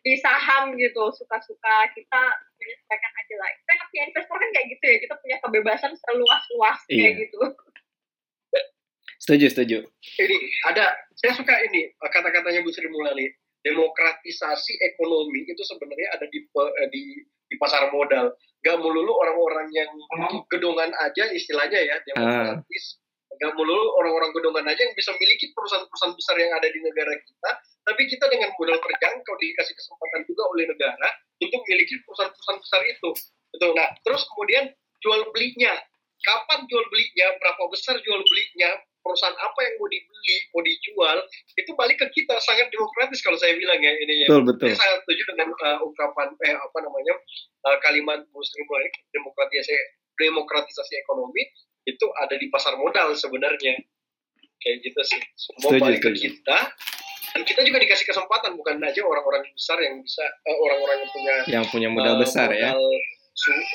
di 0.04 0.14
saham 0.20 0.76
gitu 0.76 1.08
suka-suka 1.16 1.88
kita 1.96 2.22
menyesuaikan 2.60 3.12
aja 3.16 3.34
lah 3.40 3.50
kita 3.56 3.72
punya 3.88 4.02
investor 4.12 4.36
kan 4.36 4.50
kayak 4.52 4.66
gitu 4.76 4.84
ya 4.84 4.96
kita 5.00 5.14
punya 5.16 5.36
kebebasan 5.40 5.92
seluas-luas 5.96 6.78
yeah. 6.86 6.96
kayak 7.00 7.14
gitu 7.24 7.40
setuju 9.16 9.46
setuju 9.48 9.78
ini 10.20 10.36
ada 10.68 10.92
saya 11.16 11.32
suka 11.32 11.56
ini 11.72 11.96
kata-katanya 11.96 12.60
Bu 12.60 12.68
Sri 12.68 12.86
Mulyani 12.92 13.32
demokratisasi 13.64 14.76
ekonomi 14.92 15.48
itu 15.48 15.62
sebenarnya 15.64 16.20
ada 16.20 16.28
di 16.28 16.44
eh, 16.44 16.88
di 16.92 17.02
di 17.48 17.56
pasar 17.56 17.88
modal. 17.92 18.34
Gak 18.64 18.80
melulu 18.80 19.12
orang-orang 19.20 19.68
yang 19.76 19.90
gedongan 20.48 20.90
aja 21.04 21.28
istilahnya 21.32 21.80
ya 21.84 21.96
demokratis. 22.08 22.96
Uh. 22.96 23.03
Gak 23.40 23.52
melulu 23.58 23.98
orang-orang 24.00 24.30
gedongan 24.34 24.64
aja 24.70 24.80
yang 24.84 24.94
bisa 24.94 25.10
memiliki 25.16 25.50
perusahaan-perusahaan 25.52 26.14
besar 26.14 26.36
yang 26.38 26.52
ada 26.54 26.68
di 26.70 26.80
negara 26.82 27.12
kita. 27.18 27.50
Tapi 27.84 28.02
kita 28.08 28.24
dengan 28.32 28.50
modal 28.56 28.78
terjangkau 28.80 29.34
dikasih 29.36 29.74
kesempatan 29.76 30.20
juga 30.24 30.42
oleh 30.54 30.64
negara 30.70 31.08
untuk 31.42 31.60
memiliki 31.68 32.00
perusahaan-perusahaan 32.06 32.60
besar 32.60 32.80
itu. 32.88 33.10
Betul. 33.54 33.70
Nah, 33.76 33.88
terus 34.02 34.22
kemudian 34.32 34.64
jual 35.04 35.20
belinya. 35.34 35.74
Kapan 36.24 36.64
jual 36.64 36.84
belinya? 36.88 37.36
Berapa 37.36 37.62
besar 37.68 38.00
jual 38.00 38.20
belinya? 38.24 38.80
perusahaan 39.04 39.36
apa 39.36 39.58
yang 39.60 39.74
mau 39.76 39.88
dibeli, 39.92 40.36
mau 40.56 40.62
dijual, 40.64 41.18
itu 41.60 41.70
balik 41.76 42.00
ke 42.00 42.06
kita 42.16 42.40
sangat 42.40 42.72
demokratis 42.72 43.20
kalau 43.20 43.36
saya 43.36 43.52
bilang 43.60 43.76
ya 43.76 43.92
ini 44.00 44.24
ya. 44.24 44.26
Betul 44.32 44.42
betul. 44.48 44.72
Saya 44.72 44.80
sangat 44.80 44.98
setuju 45.04 45.22
dengan 45.36 45.48
uh, 45.52 45.78
ungkapan 45.84 46.28
eh 46.48 46.56
apa 46.56 46.78
namanya 46.80 47.14
uh, 47.68 47.76
kalimat 47.84 48.24
Muslim 48.32 48.64
demokratisasi 49.12 49.76
demokratisasi 50.16 50.94
ekonomi 51.04 51.44
itu 51.84 52.06
ada 52.16 52.34
di 52.36 52.48
pasar 52.48 52.76
modal 52.80 53.12
sebenarnya 53.16 53.80
kayak 54.60 54.76
gitu 54.84 55.00
sih. 55.04 55.20
Semua 55.36 55.70
setuju, 55.72 55.82
balik 55.84 56.00
ke 56.00 56.10
kita 56.16 56.58
dan 57.34 57.42
kita 57.42 57.60
juga 57.66 57.82
dikasih 57.82 58.06
kesempatan 58.06 58.54
bukan 58.54 58.78
aja 58.78 59.02
orang-orang 59.02 59.42
besar 59.52 59.78
yang 59.82 59.98
bisa 60.00 60.22
uh, 60.22 60.58
orang-orang 60.62 60.96
yang 61.02 61.10
punya 61.10 61.34
yang 61.50 61.64
punya 61.66 61.88
modal 61.90 62.14
uh, 62.14 62.20
besar 62.22 62.48
ya. 62.54 62.70
modal 62.70 62.86
ya 62.94 63.02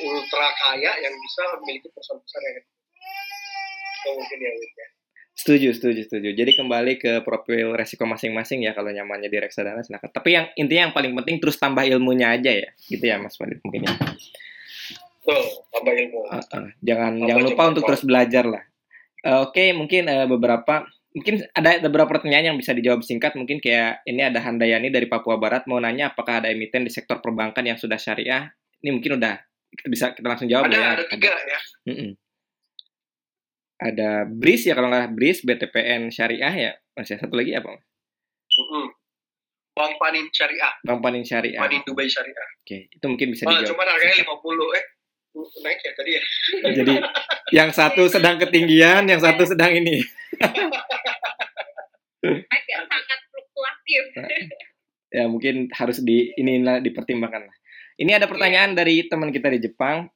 ultra 0.08 0.48
kaya 0.56 0.92
yang 1.04 1.14
bisa 1.20 1.44
memiliki 1.60 1.88
perusahaan 1.92 2.20
besar 2.24 2.42
yang 2.48 2.56
itu 2.64 4.10
mungkin 4.16 4.38
ya, 4.40 4.52
ya. 4.56 4.88
Setuju, 5.40 5.72
setuju, 5.72 6.02
setuju. 6.04 6.30
Jadi 6.36 6.52
kembali 6.52 6.94
ke 7.00 7.12
profil 7.24 7.72
resiko 7.72 8.04
masing-masing 8.04 8.64
ya 8.68 8.76
kalau 8.76 8.92
nyamannya 8.92 9.32
di 9.32 9.40
reksadana 9.40 9.84
silakan. 9.84 10.12
Tapi 10.12 10.36
yang 10.36 10.46
intinya 10.60 10.92
yang 10.92 10.96
paling 10.96 11.16
penting 11.16 11.40
terus 11.40 11.56
tambah 11.56 11.88
ilmunya 11.88 12.36
aja 12.36 12.52
ya, 12.52 12.70
gitu 12.92 13.04
ya 13.04 13.16
Mas 13.20 13.40
Fadil 13.40 13.60
mungkin 13.64 13.88
ya. 13.88 13.94
Betul, 15.20 15.42
tambah 15.72 15.94
ilmu. 15.94 16.20
Uh, 16.26 16.36
uh, 16.40 16.68
jangan 16.82 17.12
tambah 17.16 17.28
jangan 17.28 17.44
lupa 17.44 17.64
untuk 17.76 17.84
terus 17.86 18.04
belajar 18.08 18.46
lah. 18.48 18.64
Uh, 19.20 19.44
Oke, 19.48 19.60
okay, 19.60 19.70
mungkin 19.76 20.08
uh, 20.08 20.28
beberapa 20.32 20.88
mungkin 21.12 21.44
ada 21.58 21.82
beberapa 21.84 22.18
pertanyaan 22.18 22.54
yang 22.54 22.58
bisa 22.58 22.72
dijawab 22.72 23.02
singkat 23.02 23.34
mungkin 23.34 23.58
kayak 23.58 24.06
ini 24.06 24.22
ada 24.24 24.40
Handayani 24.40 24.94
dari 24.94 25.10
Papua 25.10 25.42
Barat 25.42 25.66
mau 25.66 25.82
nanya 25.82 26.14
apakah 26.14 26.46
ada 26.46 26.54
emiten 26.54 26.86
di 26.86 26.94
sektor 26.94 27.18
perbankan 27.18 27.66
yang 27.66 27.82
sudah 27.82 27.98
syariah 27.98 28.54
ini 28.86 28.94
mungkin 28.94 29.18
udah 29.18 29.42
kita 29.74 29.88
bisa 29.90 30.06
kita 30.14 30.28
langsung 30.30 30.46
jawab 30.46 30.70
ada, 30.70 30.78
ya 30.78 30.88
ada 31.02 31.06
tiga 31.10 31.34
ada. 31.34 31.50
ya 31.50 31.60
mm 31.90 31.96
-mm 31.98 32.12
ada 33.80 34.28
BRIS 34.28 34.68
ya 34.68 34.76
kalau 34.76 34.92
nggak 34.92 35.16
BRIS 35.16 35.48
BTPN 35.48 36.12
Syariah 36.12 36.54
ya 36.54 36.72
masih 37.00 37.16
satu 37.16 37.32
lagi 37.40 37.56
apa 37.56 37.80
mas? 37.80 37.84
Mm-hmm. 38.52 38.86
Bank 39.72 39.94
Panin 39.96 40.28
Syariah. 40.36 40.74
Bank 40.84 41.00
Panin 41.00 41.24
Syariah. 41.24 41.62
Panin 41.64 41.82
Dubai 41.88 42.12
Syariah. 42.12 42.50
Oke, 42.60 42.92
itu 42.92 43.06
mungkin 43.08 43.32
bisa 43.32 43.48
oh, 43.48 43.56
dijawab. 43.56 43.72
Cuma 43.72 43.88
harganya 43.88 44.28
50 44.28 44.76
eh 44.76 44.86
naik 45.36 45.80
ya 45.82 45.92
tadi 45.94 46.12
ya. 46.16 46.24
Jadi 46.84 46.96
yang 47.54 47.70
satu 47.74 48.10
sedang 48.10 48.38
ketinggian, 48.42 49.06
yang 49.06 49.22
satu 49.22 49.46
sedang 49.46 49.74
ini. 49.74 50.02
Agak 52.26 52.82
sangat 52.90 53.20
fluktuatif. 53.32 54.04
ya 55.16 55.26
mungkin 55.26 55.70
harus 55.74 56.02
di 56.06 56.34
ini 56.38 56.62
dipertimbangkan 56.62 57.48
lah. 57.48 57.56
Ini 58.00 58.16
ada 58.16 58.32
pertanyaan 58.32 58.76
dari 58.76 59.08
teman 59.08 59.34
kita 59.34 59.52
di 59.52 59.60
Jepang. 59.60 60.08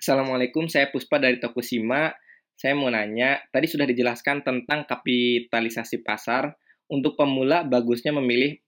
Assalamualaikum, 0.00 0.68
saya 0.68 0.92
Puspa 0.92 1.16
dari 1.16 1.40
Tokushima 1.40 2.12
saya 2.54 2.78
mau 2.78 2.86
nanya, 2.86 3.42
tadi 3.50 3.66
sudah 3.66 3.82
dijelaskan 3.86 4.46
tentang 4.46 4.86
kapitalisasi 4.86 6.06
pasar. 6.06 6.54
Untuk 6.84 7.16
pemula 7.16 7.64
bagusnya 7.64 8.12
memilih 8.12 8.60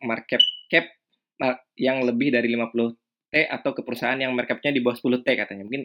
market 0.00 0.40
cap 0.72 0.88
yang 1.76 2.00
lebih 2.00 2.32
dari 2.32 2.48
50 2.56 2.96
T 3.28 3.44
atau 3.46 3.70
ke 3.76 3.84
perusahaan 3.84 4.16
yang 4.16 4.32
market 4.32 4.58
capnya 4.58 4.72
di 4.74 4.80
bawah 4.80 4.96
10 4.96 5.24
T 5.24 5.28
katanya. 5.36 5.64
Mungkin 5.68 5.84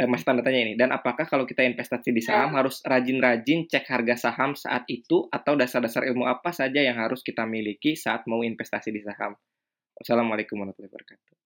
eh, 0.00 0.08
masih 0.08 0.24
tanda 0.26 0.42
tanya 0.42 0.60
ini. 0.64 0.74
Dan 0.74 0.90
apakah 0.90 1.28
kalau 1.28 1.44
kita 1.44 1.62
investasi 1.62 2.10
di 2.10 2.24
saham 2.24 2.56
harus 2.56 2.82
rajin-rajin 2.82 3.68
cek 3.68 3.84
harga 3.86 4.30
saham 4.30 4.56
saat 4.56 4.88
itu 4.90 5.28
atau 5.28 5.54
dasar-dasar 5.54 6.08
ilmu 6.08 6.24
apa 6.26 6.50
saja 6.50 6.80
yang 6.80 6.96
harus 6.96 7.20
kita 7.20 7.44
miliki 7.44 7.94
saat 7.94 8.24
mau 8.26 8.40
investasi 8.42 8.90
di 8.90 9.00
saham? 9.04 9.36
Wassalamualaikum 9.94 10.58
warahmatullahi 10.58 10.90
wabarakatuh 10.90 11.44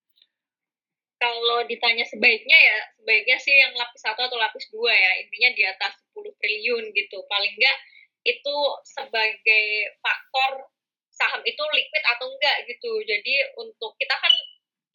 kalau 1.18 1.66
ditanya 1.66 2.06
sebaiknya 2.06 2.54
ya 2.54 2.78
sebaiknya 2.94 3.36
sih 3.42 3.50
yang 3.50 3.74
lapis 3.74 4.06
satu 4.06 4.22
atau 4.22 4.38
lapis 4.38 4.70
dua 4.70 4.94
ya 4.94 5.12
intinya 5.18 5.50
di 5.50 5.62
atas 5.66 5.98
10 6.14 6.30
triliun 6.38 6.94
gitu 6.94 7.18
paling 7.26 7.52
enggak 7.58 7.78
itu 8.22 8.56
sebagai 8.86 9.66
faktor 9.98 10.70
saham 11.10 11.42
itu 11.42 11.58
liquid 11.74 12.04
atau 12.06 12.26
enggak 12.30 12.56
gitu 12.70 13.02
jadi 13.02 13.34
untuk 13.58 13.98
kita 13.98 14.14
kan 14.14 14.30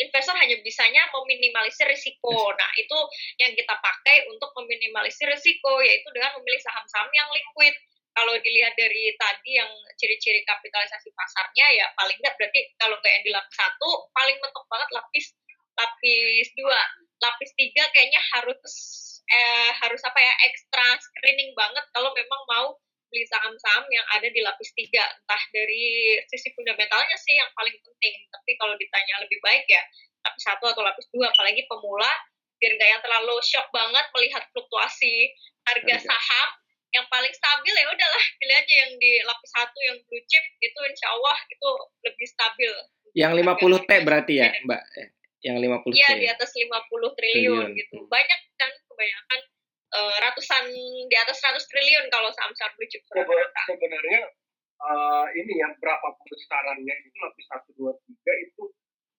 investor 0.04 0.36
hanya 0.38 0.60
bisanya 0.62 1.08
meminimalisir 1.16 1.88
risiko. 1.88 2.52
Nah 2.54 2.72
itu 2.76 2.98
yang 3.40 3.56
kita 3.56 3.76
pakai 3.80 4.28
untuk 4.30 4.52
meminimalisir 4.60 5.28
risiko 5.32 5.80
yaitu 5.80 6.08
dengan 6.12 6.36
memilih 6.38 6.62
saham-saham 6.62 7.10
yang 7.16 7.30
liquid. 7.32 7.74
Kalau 8.14 8.38
dilihat 8.46 8.78
dari 8.78 9.10
tadi 9.18 9.58
yang 9.58 9.72
ciri-ciri 9.98 10.46
kapitalisasi 10.46 11.10
pasarnya 11.18 11.66
ya 11.74 11.90
paling 11.98 12.14
enggak 12.22 12.38
berarti 12.38 12.62
kalau 12.78 12.94
enggak 13.02 13.14
yang 13.18 13.26
di 13.26 13.32
lapis 13.34 13.56
satu 13.58 13.90
paling 14.14 14.38
mentok 14.38 14.66
banget 14.70 14.90
lapis 14.94 15.26
lapis 15.74 16.48
dua. 16.54 16.82
Lapis 17.24 17.50
tiga 17.58 17.84
kayaknya 17.90 18.22
harus 18.38 18.74
eh, 19.26 19.72
harus 19.82 20.02
apa 20.06 20.20
ya 20.20 20.34
ekstra 20.46 21.00
screening 21.00 21.58
banget 21.58 21.86
kalau 21.96 22.14
memang 22.14 22.42
mau 22.46 22.68
beli 23.14 23.30
saham-saham 23.30 23.86
yang 23.94 24.02
ada 24.18 24.26
di 24.26 24.42
lapis 24.42 24.74
tiga. 24.74 25.06
Entah 25.06 25.44
dari 25.54 26.18
sisi 26.34 26.50
fundamentalnya 26.58 27.14
sih 27.22 27.38
yang 27.38 27.48
paling 27.54 27.78
penting. 27.78 28.16
Tapi 28.34 28.52
kalau 28.58 28.74
ditanya 28.82 29.22
lebih 29.22 29.38
baik 29.46 29.70
ya 29.70 29.84
lapis 30.26 30.44
satu 30.50 30.66
atau 30.74 30.82
lapis 30.82 31.06
dua. 31.14 31.30
Apalagi 31.30 31.70
pemula 31.70 32.10
biar 32.58 32.74
nggak 32.80 32.90
yang 32.90 33.02
terlalu 33.06 33.36
shock 33.46 33.68
banget 33.70 34.06
melihat 34.18 34.44
fluktuasi 34.56 35.30
harga 35.70 35.96
saham 36.10 36.50
yang 36.94 37.06
paling 37.10 37.34
stabil 37.34 37.74
ya 37.74 37.86
udahlah 37.90 38.24
pilih 38.38 38.56
aja 38.56 38.74
yang 38.86 38.92
di 39.02 39.12
lapis 39.26 39.52
satu 39.52 39.80
yang 39.82 39.98
blue 40.06 40.24
chip 40.30 40.46
itu 40.62 40.80
insya 40.90 41.10
Allah 41.14 41.38
itu 41.50 41.70
lebih 42.06 42.28
stabil. 42.30 42.72
Yang 43.14 43.46
50 43.46 43.86
T 43.86 43.92
berarti 44.06 44.34
ya 44.42 44.50
Mbak 44.66 44.82
yang 45.44 45.58
50 45.60 45.92
Iya, 45.92 46.10
di 46.18 46.28
atas 46.32 46.56
50 46.56 46.72
triliun, 46.72 47.14
triliun. 47.20 47.68
gitu. 47.76 47.98
Banyak 48.08 48.40
kan 48.56 48.72
kebanyakan 48.88 49.40
uh, 49.94 50.16
ratusan 50.22 50.74
di 51.08 51.16
atas 51.16 51.38
100 51.40 51.62
triliun 51.70 52.06
kalau 52.10 52.30
saham-saham 52.34 52.74
blue 52.76 52.90
chip 52.90 53.06
sebenarnya 53.06 54.22
uh, 54.82 55.26
ini 55.38 55.54
yang 55.62 55.74
berapa 55.80 56.08
besarannya 56.28 56.96
itu 57.06 57.18
lapis 57.22 57.46
satu 57.48 57.70
dua 57.78 57.92
tiga 58.04 58.34
itu 58.42 58.64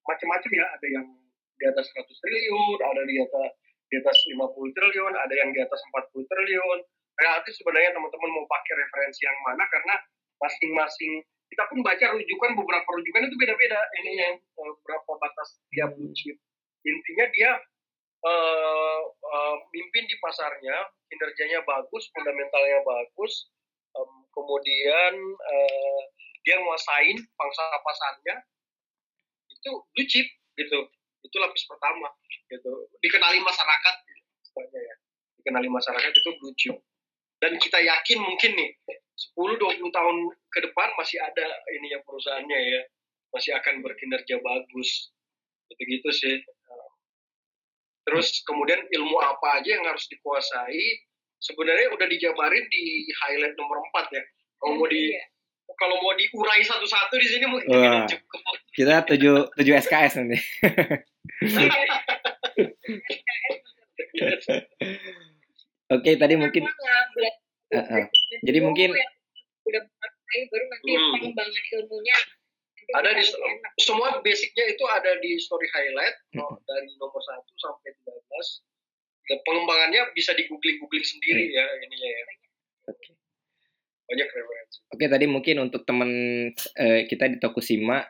macam-macam 0.05 0.51
ya. 0.53 0.67
Ada 0.77 0.87
yang 1.01 1.07
di 1.55 1.65
atas 1.71 1.87
100 1.95 2.05
triliun 2.11 2.79
ada 2.83 3.03
di 3.07 3.17
atas 3.23 3.51
di 3.89 3.95
atas 4.01 4.17
50 4.27 4.77
triliun 4.77 5.13
ada 5.15 5.35
yang 5.35 5.51
di 5.55 5.61
atas 5.63 5.81
40 5.95 6.31
triliun. 6.31 6.79
Relatif 7.15 7.55
sebenarnya 7.63 7.95
teman-teman 7.95 8.31
mau 8.35 8.47
pakai 8.51 8.75
referensi 8.75 9.23
yang 9.23 9.39
mana 9.47 9.63
karena 9.71 9.95
masing-masing 10.43 11.23
kita 11.47 11.63
pun 11.71 11.79
baca 11.87 12.11
rujukan 12.11 12.51
beberapa 12.59 12.89
rujukan 12.91 13.23
itu 13.31 13.37
beda-beda. 13.39 13.81
Ini 14.03 14.13
yang 14.19 14.35
uh, 14.59 14.75
berapa 14.83 15.11
batas 15.23 15.63
dia 15.71 15.87
blue 15.95 16.11
chip 16.11 16.35
intinya 16.85 17.27
dia 17.33 17.51
uh, 18.25 19.01
uh, 19.09 19.57
mimpin 19.71 20.05
di 20.09 20.17
pasarnya 20.19 20.77
kinerjanya 21.13 21.61
bagus 21.69 22.09
fundamentalnya 22.11 22.81
bagus 22.83 23.53
um, 23.95 24.25
kemudian 24.33 25.15
uh, 25.23 26.01
dia 26.45 26.61
nguasain 26.61 27.17
pangsa 27.37 27.65
pasarnya 27.81 28.37
itu 29.49 29.71
blue 29.81 30.07
gitu. 30.61 30.79
Itu 31.25 31.37
lapis 31.41 31.65
pertama 31.65 32.13
gitu. 32.53 32.73
Dikenali 33.01 33.41
masyarakat 33.41 33.97
ya. 34.61 34.95
Dikenali 35.41 35.69
masyarakat 35.73 36.13
itu 36.13 36.31
chip. 36.61 36.77
Dan 37.41 37.57
kita 37.61 37.81
yakin 37.81 38.19
mungkin 38.21 38.57
nih 38.57 38.71
10-20 39.37 39.89
tahun 39.89 40.17
ke 40.53 40.59
depan 40.69 40.89
masih 41.01 41.19
ada 41.21 41.47
ini 41.81 41.97
yang 41.97 42.05
perusahaannya 42.05 42.59
ya. 42.61 42.83
Masih 43.33 43.57
akan 43.57 43.81
berkinerja 43.81 44.37
bagus. 44.45 45.11
Gitu-gitu 45.73 46.09
sih 46.13 46.45
terus 48.05 48.45
kemudian 48.45 48.81
ilmu 48.93 49.17
apa 49.21 49.61
aja 49.61 49.81
yang 49.81 49.85
harus 49.89 50.05
dikuasai 50.13 50.85
sebenarnya 51.41 51.93
udah 51.93 52.07
dijabarin 52.09 52.65
di 52.69 53.09
highlight 53.25 53.57
nomor 53.57 53.81
4 53.93 54.17
ya 54.17 54.23
kalau 54.61 54.81
mau 54.81 54.89
di 54.89 55.13
iya. 55.13 55.25
kalau 55.77 55.97
mau 56.01 56.13
diurai 56.17 56.61
satu-satu 56.65 57.15
di 57.17 57.29
sini 57.29 57.47
mungkin 57.49 57.69
Wah, 57.73 58.05
cukup 58.09 58.41
kita 58.77 59.05
tujuh 59.09 59.37
tujuh 59.57 59.75
SKS 59.81 60.21
nanti 60.21 60.39
Oke, 65.93 66.17
tadi 66.17 66.35
mungkin 66.35 66.65
uh, 66.65 67.77
uh. 67.77 68.05
jadi 68.41 68.59
mungkin 68.65 68.97
udah 69.65 69.83
baru 70.49 70.65
nanti 70.69 70.93
hmm. 70.93 71.13
pengembangan 71.19 71.65
ilmunya 71.77 72.17
ada 72.93 73.11
di 73.17 73.25
semua 73.81 74.21
basicnya 74.21 74.65
itu 74.69 74.85
ada 74.91 75.17
di 75.23 75.41
story 75.41 75.69
highlight 75.73 76.17
hmm. 76.37 76.55
dari 76.69 76.89
nomor 77.01 77.21
1 77.21 77.41
sampai 77.57 77.91
13 78.05 78.13
dan 79.25 79.39
pengembangannya 79.43 80.03
bisa 80.13 80.37
di 80.37 80.45
googling 80.45 80.77
googling 80.85 81.07
sendiri 81.07 81.49
hmm. 81.49 81.57
ya 81.57 81.65
ininya 81.81 82.11
ya 82.11 82.25
okay. 82.93 83.13
banyak 84.11 84.29
referensi 84.29 84.77
oke 84.93 84.97
okay, 85.01 85.09
tadi 85.09 85.27
mungkin 85.31 85.57
untuk 85.65 85.83
teman 85.89 86.11
eh, 86.55 87.09
kita 87.09 87.33
di 87.33 87.37
Tokusima 87.41 88.05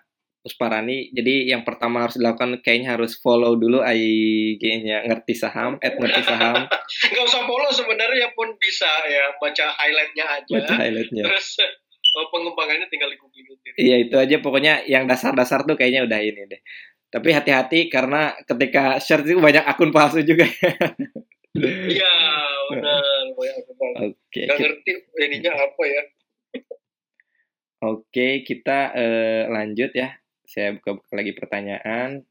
Usparani. 0.44 1.08
Jadi 1.16 1.48
yang 1.48 1.64
pertama 1.64 2.04
harus 2.04 2.20
dilakukan 2.20 2.60
kayaknya 2.60 3.00
harus 3.00 3.16
follow 3.16 3.56
dulu 3.56 3.80
IG-nya 3.80 5.08
ngerti 5.08 5.32
saham, 5.32 5.80
at 5.80 5.96
ngerti 5.96 6.20
saham. 6.20 6.68
Gak 7.16 7.24
usah 7.24 7.48
follow 7.48 7.72
sebenarnya 7.72 8.28
pun 8.36 8.52
bisa 8.60 8.86
ya 9.08 9.32
baca 9.40 9.72
highlightnya 9.72 10.24
aja. 10.28 10.52
Baca 10.60 10.74
highlightnya. 10.76 11.24
Terus 11.24 11.48
oh, 12.14 12.26
pengembangannya 12.30 12.86
tinggal 12.88 13.10
di 13.10 13.18
Google. 13.18 13.42
Iya 13.74 13.96
itu 14.06 14.16
aja 14.16 14.36
pokoknya 14.38 14.86
yang 14.86 15.04
dasar-dasar 15.10 15.66
tuh 15.66 15.74
kayaknya 15.74 16.06
udah 16.06 16.20
ini 16.22 16.42
deh. 16.46 16.60
Tapi 17.10 17.28
hati-hati 17.30 17.86
karena 17.90 18.34
ketika 18.42 18.98
share 18.98 19.22
itu 19.22 19.38
banyak 19.38 19.62
akun 19.66 19.90
palsu 19.90 20.22
juga. 20.22 20.46
Iya 21.54 22.14
benar 22.66 23.30
banyak 23.38 23.54
akun 23.62 23.74
palsu. 23.78 23.96
Oke. 24.10 24.18
Okay. 24.26 24.46
Gak 24.50 24.58
ngerti 24.58 24.92
ininya 25.22 25.52
apa 25.54 25.82
ya. 25.86 26.02
Oke, 27.84 28.28
kita 28.42 28.96
uh, 28.96 29.42
lanjut 29.52 29.94
ya 29.94 30.18
saya 30.44 30.76
buka-buka 30.78 31.12
lagi 31.18 31.32
pertanyaan. 31.34 32.22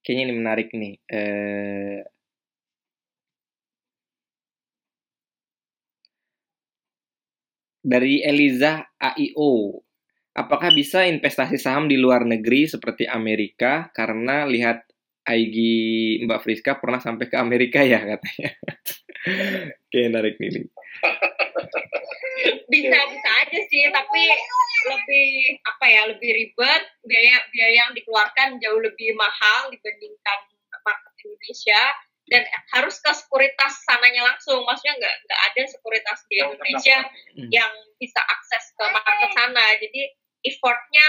Kayaknya 0.00 0.22
ini 0.24 0.34
menarik 0.34 0.68
nih. 0.72 0.94
Eh, 1.12 1.98
dari 7.80 8.20
Eliza 8.20 8.84
AIO, 9.00 9.80
apakah 10.36 10.70
bisa 10.72 11.04
investasi 11.08 11.56
saham 11.56 11.88
di 11.88 11.96
luar 11.96 12.28
negeri 12.28 12.68
seperti 12.68 13.08
Amerika? 13.08 13.88
Karena 13.92 14.44
lihat 14.44 14.84
IG 15.24 15.56
Mbak 16.24 16.40
Friska 16.44 16.76
pernah 16.80 17.00
sampai 17.00 17.28
ke 17.28 17.36
Amerika 17.36 17.80
ya 17.84 18.00
katanya. 18.04 18.50
Oke, 19.84 20.00
menarik 20.08 20.36
nih. 20.40 20.64
bisa 22.72 22.96
bisa 22.96 23.30
aja 23.44 23.60
sih, 23.68 23.84
tapi 23.92 24.22
lebih 24.80 25.60
apa 25.60 25.86
ya 25.92 26.02
lebih 26.08 26.30
ribet 26.32 26.82
biaya 27.04 27.36
biaya 27.52 27.84
yang 27.84 27.92
dikeluarkan 27.92 28.56
jauh 28.64 28.80
lebih 28.80 29.12
mahal 29.12 29.68
dibandingkan 29.68 30.38
market 30.80 31.12
Indonesia 31.20 31.82
dan 32.30 32.46
harus 32.78 32.96
ke 33.02 33.10
sekuritas 33.10 33.72
sananya 33.84 34.22
langsung. 34.22 34.62
Maksudnya 34.62 34.94
nggak 34.96 35.14
nggak 35.26 35.40
ada 35.50 35.62
sekuritas 35.66 36.18
di 36.30 36.36
Indonesia 36.38 36.98
hmm. 37.34 37.50
yang 37.50 37.72
bisa 37.98 38.22
akses 38.22 38.70
ke 38.78 38.84
market 38.86 39.30
sana. 39.34 39.64
Jadi 39.82 40.00
effortnya 40.46 41.06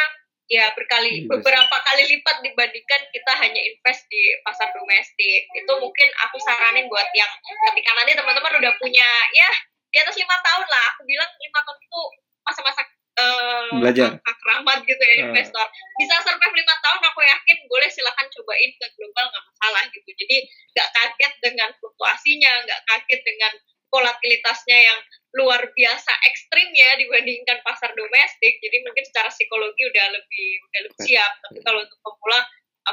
ya 0.51 0.67
berkali 0.76 1.24
hmm, 1.24 1.32
beberapa 1.32 1.76
kali 1.88 2.03
lipat 2.11 2.43
dibandingkan 2.43 3.01
kita 3.15 3.34
hanya 3.39 3.61
invest 3.61 4.03
di 4.09 4.22
pasar 4.43 4.74
domestik. 4.74 5.47
Itu 5.53 5.74
mungkin 5.80 6.09
aku 6.28 6.41
saranin 6.41 6.89
buat 6.89 7.07
yang 7.13 7.32
ketika 7.69 7.91
nanti 7.95 8.17
teman-teman 8.17 8.57
udah 8.57 8.74
punya 8.82 9.07
ya 9.32 9.49
di 9.93 9.97
atas 10.01 10.17
lima 10.17 10.36
tahun 10.41 10.67
lah. 10.67 10.84
Aku 10.97 11.05
bilang 11.05 11.30
lima 11.38 11.59
tahun 11.63 11.80
itu 11.80 12.01
masa-masa 12.41 12.82
uh, 13.18 13.70
belajar. 13.80 14.20
keramat 14.22 14.80
gitu 14.88 15.01
ya 15.01 15.16
uh. 15.16 15.22
investor. 15.30 15.66
Bisa 15.99 16.16
survive 16.24 16.55
lima 16.55 16.76
tahun 16.80 17.01
aku 17.12 17.22
yakin. 17.24 17.57
Boleh 17.68 17.89
silahkan 17.91 18.28
cobain 18.32 18.72
ke 18.78 18.86
global 18.95 19.26
nggak 19.28 19.45
masalah 19.47 19.84
gitu. 19.91 20.09
Jadi 20.16 20.38
nggak 20.76 20.89
kaget 20.95 21.34
dengan 21.43 21.70
fluktuasinya 21.80 22.51
nggak 22.68 22.82
kaget 22.88 23.22
dengan 23.26 23.53
volatilitasnya 23.91 24.78
yang 24.88 24.99
luar 25.36 25.62
biasa 25.76 26.12
ekstrim 26.32 26.72
ya 26.72 26.95
dibandingkan 26.95 27.59
pasar 27.64 27.91
domestik. 27.91 28.59
Jadi 28.64 28.78
mungkin 28.88 29.03
secara 29.03 29.28
psikologi 29.32 29.84
udah 29.88 30.07
lebih 30.16 30.47
udah 30.72 30.80
lebih 30.88 30.99
siap. 31.03 31.32
Tapi 31.47 31.59
kalau 31.64 31.84
untuk 31.84 31.99
pemula 31.99 32.39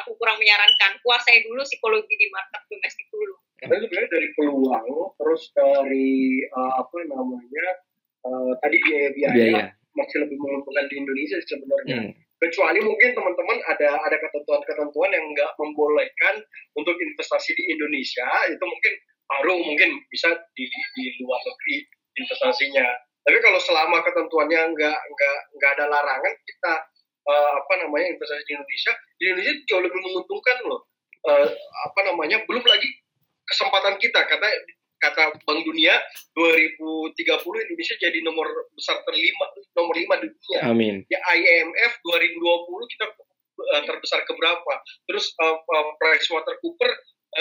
aku 0.03 0.11
kurang 0.19 0.43
menyarankan. 0.43 0.99
Kuasai 1.01 1.47
dulu 1.47 1.63
psikologi 1.65 2.15
di 2.19 2.27
market 2.35 2.63
domestik 2.67 3.07
dulu. 3.15 3.35
Karena 3.59 3.83
sebenarnya 3.83 4.11
dari 4.11 4.29
peluang 4.39 4.87
terus 5.19 5.43
dari 5.51 6.47
uh, 6.47 6.73
apa 6.79 6.99
namanya 7.11 7.67
uh, 8.23 8.53
tadi 8.63 8.77
biaya-biaya 8.87 9.78
masih 9.99 10.23
lebih 10.23 10.39
menguntungkan 10.39 10.87
di 10.87 10.95
Indonesia 11.03 11.39
sebenarnya. 11.45 11.99
Hmm. 12.07 12.13
Kecuali 12.39 12.79
mungkin 12.87 13.19
teman-teman 13.19 13.59
ada 13.67 13.99
ada 13.99 14.17
ketentuan-ketentuan 14.23 15.11
yang 15.11 15.27
nggak 15.35 15.51
membolehkan 15.59 16.35
untuk 16.79 16.95
investasi 16.95 17.51
di 17.59 17.65
Indonesia, 17.75 18.29
itu 18.47 18.63
mungkin 18.63 18.95
baru 19.27 19.55
mungkin 19.59 19.91
bisa 20.09 20.31
di, 20.55 20.65
di 20.71 21.05
luar 21.21 21.43
negeri 21.43 21.77
investasinya. 22.23 22.87
Tapi 23.27 23.39
kalau 23.43 23.61
selama 23.61 24.01
ketentuannya 24.07 24.61
nggak 24.71 24.99
nggak 25.03 25.39
nggak 25.59 25.71
ada 25.77 25.85
larangan, 25.91 26.35
kita 26.47 26.73
uh, 27.27 27.51
apa 27.59 27.73
namanya 27.83 28.07
investasi 28.15 28.43
di 28.47 28.53
Indonesia, 28.55 28.93
di 29.19 29.25
Indonesia 29.29 29.55
jauh 29.67 29.83
lebih 29.83 30.01
menguntungkan 30.01 30.57
loh. 30.71 30.87
Uh, 31.27 31.51
apa 31.91 32.01
namanya? 32.07 32.39
Belum 32.47 32.63
lagi 32.63 32.89
kesempatan 33.51 33.99
kita 33.99 34.21
karena 34.31 34.49
kata 34.99 35.35
Bank 35.47 35.61
Dunia 35.63 35.95
2030 36.35 37.15
Indonesia 37.43 37.97
jadi 37.99 38.19
nomor 38.23 38.47
besar 38.75 39.01
terlima 39.07 39.47
nomor 39.79 39.95
lima 39.95 40.15
dunia. 40.19 40.61
Amin. 40.67 40.95
Ya 41.07 41.19
IMF 41.35 41.93
2020 42.03 42.93
kita 42.95 43.07
uh, 43.09 43.83
terbesar 43.87 44.23
keberapa? 44.27 44.73
Terus 45.07 45.31
uh, 45.39 45.57
uh, 45.59 45.87
Price 45.99 46.27
Watercooper 46.31 46.91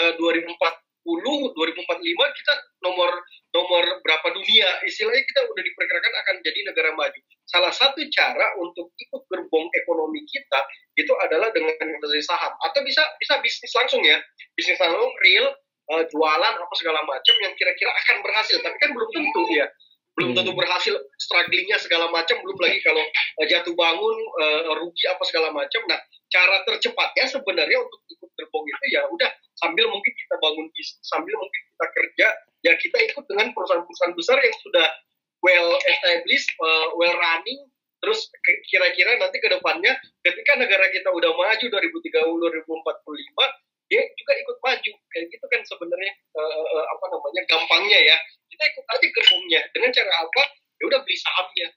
uh, 0.02 0.12
2040 0.16 0.88
2045 1.08 2.36
kita 2.42 2.54
nomor 2.84 3.10
nomor 3.56 3.84
berapa 4.04 4.28
dunia? 4.36 4.68
Istilahnya 4.84 5.24
kita 5.24 5.40
udah 5.48 5.62
diperkirakan 5.64 6.12
akan 6.24 6.34
jadi 6.44 6.60
negara 6.68 6.90
maju. 6.92 7.20
Salah 7.48 7.72
satu 7.72 7.96
cara 8.12 8.52
untuk 8.60 8.92
ikut 9.00 9.22
gerbong 9.32 9.72
ekonomi 9.72 10.20
kita 10.28 10.60
itu 11.00 11.12
adalah 11.24 11.48
dengan 11.56 11.72
investasi 11.80 12.28
saham 12.28 12.52
atau 12.60 12.80
bisa 12.84 13.00
bisa 13.16 13.40
bisnis 13.40 13.72
langsung 13.72 14.04
ya. 14.04 14.20
Bisnis 14.52 14.76
langsung 14.76 15.08
real 15.24 15.48
uh, 15.94 16.04
jualan 16.08 16.54
apa 16.60 16.74
segala 16.76 17.00
macam 17.04 17.34
yang 17.40 17.52
kira-kira 17.56 17.90
akan 17.92 18.16
berhasil. 18.24 18.56
Tapi 18.60 18.76
kan 18.76 18.90
belum 18.92 19.10
tentu 19.12 19.42
ya 19.52 19.66
belum 20.18 20.34
tentu 20.34 20.50
hmm. 20.50 20.58
berhasil 20.58 20.94
strugglingnya 21.14 21.78
segala 21.78 22.10
macam 22.10 22.42
belum 22.42 22.58
lagi 22.58 22.82
kalau 22.82 22.98
uh, 23.38 23.46
jatuh 23.46 23.70
bangun 23.78 24.16
uh, 24.42 24.74
rugi 24.74 25.06
apa 25.06 25.22
segala 25.22 25.54
macam. 25.54 25.78
Nah 25.86 25.98
cara 26.28 26.66
tercepatnya 26.66 27.24
sebenarnya 27.30 27.78
untuk 27.78 28.02
ikut 28.10 28.30
gerbong 28.34 28.66
itu 28.66 28.84
ya 28.98 29.06
udah 29.06 29.30
sambil 29.62 29.86
mungkin 29.86 30.10
kita 30.10 30.34
bangun 30.42 30.66
bisnis 30.74 31.06
sambil 31.06 31.38
mungkin 31.38 31.62
kita 31.70 31.86
kerja 31.94 32.26
ya 32.66 32.72
kita 32.74 32.98
ikut 33.14 33.24
dengan 33.30 33.54
perusahaan-perusahaan 33.54 34.14
besar 34.18 34.42
yang 34.42 34.56
sudah 34.66 34.86
well 35.46 35.70
established 35.86 36.50
uh, 36.58 36.90
well 36.98 37.14
running. 37.14 37.70
Terus 37.98 38.30
kira-kira 38.70 39.18
nanti 39.18 39.42
ke 39.42 39.50
depannya 39.50 39.90
ketika 40.22 40.54
negara 40.54 40.86
kita 40.90 41.10
udah 41.10 41.34
maju 41.34 41.66
2030 41.66 42.14
2045 42.14 42.62
dia 43.88 44.02
juga 44.16 44.32
ikut 44.36 44.56
maju. 44.60 44.92
Kayak 45.12 45.24
gitu 45.32 45.46
kan 45.48 45.60
sebenarnya 45.64 46.12
uh, 46.36 46.84
apa 46.92 47.04
namanya 47.08 47.42
gampangnya 47.48 48.00
ya. 48.04 48.16
Kita 48.52 48.62
ikut 48.68 48.84
aja 48.84 49.06
gerbongnya. 49.08 49.60
Dengan 49.72 49.90
cara 49.92 50.12
apa? 50.24 50.42
Ya 50.78 50.84
udah 50.88 51.00
beli 51.02 51.16
sahamnya. 51.16 51.68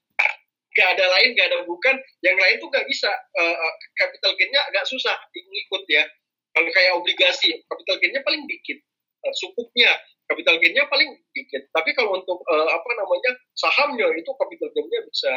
Gak 0.72 0.88
ada 0.96 1.06
lain 1.20 1.36
gak 1.36 1.48
ada 1.52 1.60
bukan. 1.68 1.96
Yang 2.24 2.38
lain 2.40 2.56
tuh 2.60 2.70
gak 2.72 2.86
bisa. 2.88 3.12
Uh, 3.36 3.72
capital 4.00 4.32
gainnya 4.36 4.62
agak 4.72 4.84
susah 4.88 5.16
ngikut 5.34 5.84
ya. 5.88 6.04
Kalau 6.52 6.68
kayak 6.68 6.92
obligasi 7.00 7.64
capital 7.68 7.96
gainnya 8.00 8.22
paling 8.24 8.44
dikit. 8.48 8.80
Uh, 9.24 9.34
sukupnya 9.40 9.92
capital 10.28 10.56
gainnya 10.60 10.88
paling 10.88 11.10
dikit. 11.36 11.64
Tapi 11.72 11.92
kalau 11.96 12.20
untuk 12.20 12.40
uh, 12.48 12.70
apa 12.72 12.90
namanya 12.96 13.32
sahamnya 13.56 14.08
itu 14.16 14.32
capital 14.36 14.68
gainnya 14.76 15.00
bisa 15.08 15.34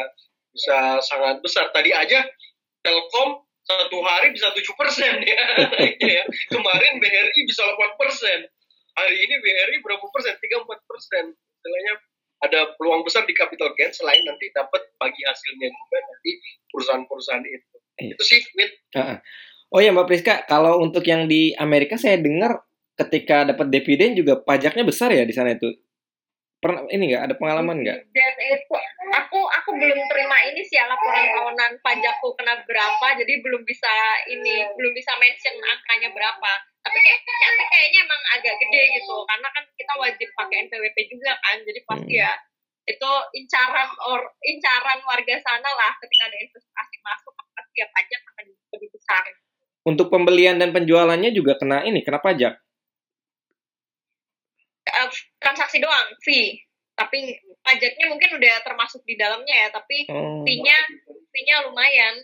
bisa 0.55 0.77
sangat 1.03 1.43
besar. 1.43 1.67
Tadi 1.75 1.91
aja 1.91 2.23
Telkom 2.79 3.43
satu 3.65 3.97
hari 4.05 4.31
bisa 4.31 4.53
tujuh 4.53 4.73
persen 4.77 5.21
ya. 5.25 5.41
Naiknya 5.73 6.11
ya. 6.21 6.23
Kemarin 6.53 7.01
BRI 7.01 7.39
bisa 7.49 7.65
8 7.65 8.01
persen. 8.01 8.39
Hari 8.95 9.17
ini 9.17 9.35
BRI 9.41 9.77
berapa 9.81 10.05
persen? 10.13 10.37
tiga 10.39 10.61
empat 10.61 10.79
persen. 10.85 11.33
Istilahnya 11.33 11.93
ada 12.45 12.59
peluang 12.77 13.01
besar 13.01 13.25
di 13.25 13.33
capital 13.33 13.73
gain 13.73 13.89
selain 13.89 14.21
nanti 14.21 14.53
dapat 14.53 14.85
bagi 15.01 15.21
hasilnya 15.25 15.67
juga 15.73 15.97
nanti 15.97 16.31
perusahaan-perusahaan 16.69 17.45
itu. 17.47 17.75
Iya. 17.95 18.11
itu 18.15 18.23
sih 18.27 18.39
with 18.59 18.73
oh 19.71 19.79
ya 19.79 19.95
Mbak 19.95 20.07
Priska 20.07 20.43
kalau 20.51 20.83
untuk 20.83 21.03
yang 21.07 21.31
di 21.31 21.55
Amerika 21.55 21.95
saya 21.95 22.19
dengar 22.19 22.59
ketika 22.95 23.47
dapat 23.47 23.71
dividen 23.71 24.15
juga 24.15 24.39
pajaknya 24.39 24.83
besar 24.83 25.15
ya 25.15 25.23
di 25.23 25.31
sana 25.31 25.55
itu 25.55 25.71
pernah 26.65 26.81
ini 26.89 27.13
nggak 27.13 27.23
ada 27.29 27.35
pengalaman 27.37 27.85
nggak? 27.85 28.09
Dan 28.09 28.33
itu 28.41 28.73
aku 29.13 29.39
aku 29.45 29.69
belum 29.77 29.99
terima 30.09 30.37
ini 30.49 30.65
sih 30.65 30.81
ya, 30.81 30.89
laporan 30.89 31.29
tahunan 31.29 31.71
pajakku 31.85 32.33
kena 32.41 32.57
berapa, 32.65 33.07
jadi 33.21 33.33
belum 33.45 33.61
bisa 33.69 33.93
ini 34.33 34.65
belum 34.73 34.97
bisa 34.97 35.13
mention 35.21 35.53
angkanya 35.61 36.09
berapa. 36.09 36.51
Tapi 36.81 36.97
kayak, 36.97 37.19
tapi 37.21 37.63
kayaknya 37.69 37.99
emang 38.01 38.21
agak 38.33 38.55
gede 38.65 38.81
gitu, 38.97 39.15
karena 39.29 39.47
kan 39.53 39.63
kita 39.77 39.93
wajib 40.01 40.29
pakai 40.33 40.57
NPWP 40.65 40.97
juga 41.13 41.37
kan, 41.37 41.57
jadi 41.61 41.79
pasti 41.85 42.13
hmm. 42.17 42.23
ya 42.25 42.33
itu 42.85 43.11
incaran 43.33 43.89
or 44.09 44.21
incaran 44.45 44.99
warga 45.05 45.35
sana 45.41 45.69
lah 45.73 45.93
ketika 46.01 46.29
ada 46.29 46.37
investasi 46.37 46.95
masuk 47.01 47.33
pasti 47.33 47.77
ya 47.77 47.87
pajak 47.93 48.21
akan 48.33 48.45
lebih 48.73 48.89
besar. 48.89 49.21
Untuk 49.85 50.09
pembelian 50.09 50.57
dan 50.57 50.73
penjualannya 50.73 51.29
juga 51.29 51.61
kena 51.61 51.85
ini, 51.85 52.01
kena 52.01 52.17
pajak 52.17 52.64
uh, 54.89 55.09
transaksi 55.41 55.81
doang 55.81 56.07
fee. 56.21 56.61
Tapi 56.95 57.35
pajaknya 57.59 58.05
mungkin 58.07 58.39
udah 58.39 58.55
termasuk 58.63 59.03
di 59.03 59.19
dalamnya 59.19 59.67
ya 59.67 59.69
tapi 59.73 60.07
oh. 60.07 60.47
fee-nya 60.47 60.77
fee-nya 61.31 61.65
lumayan. 61.67 62.23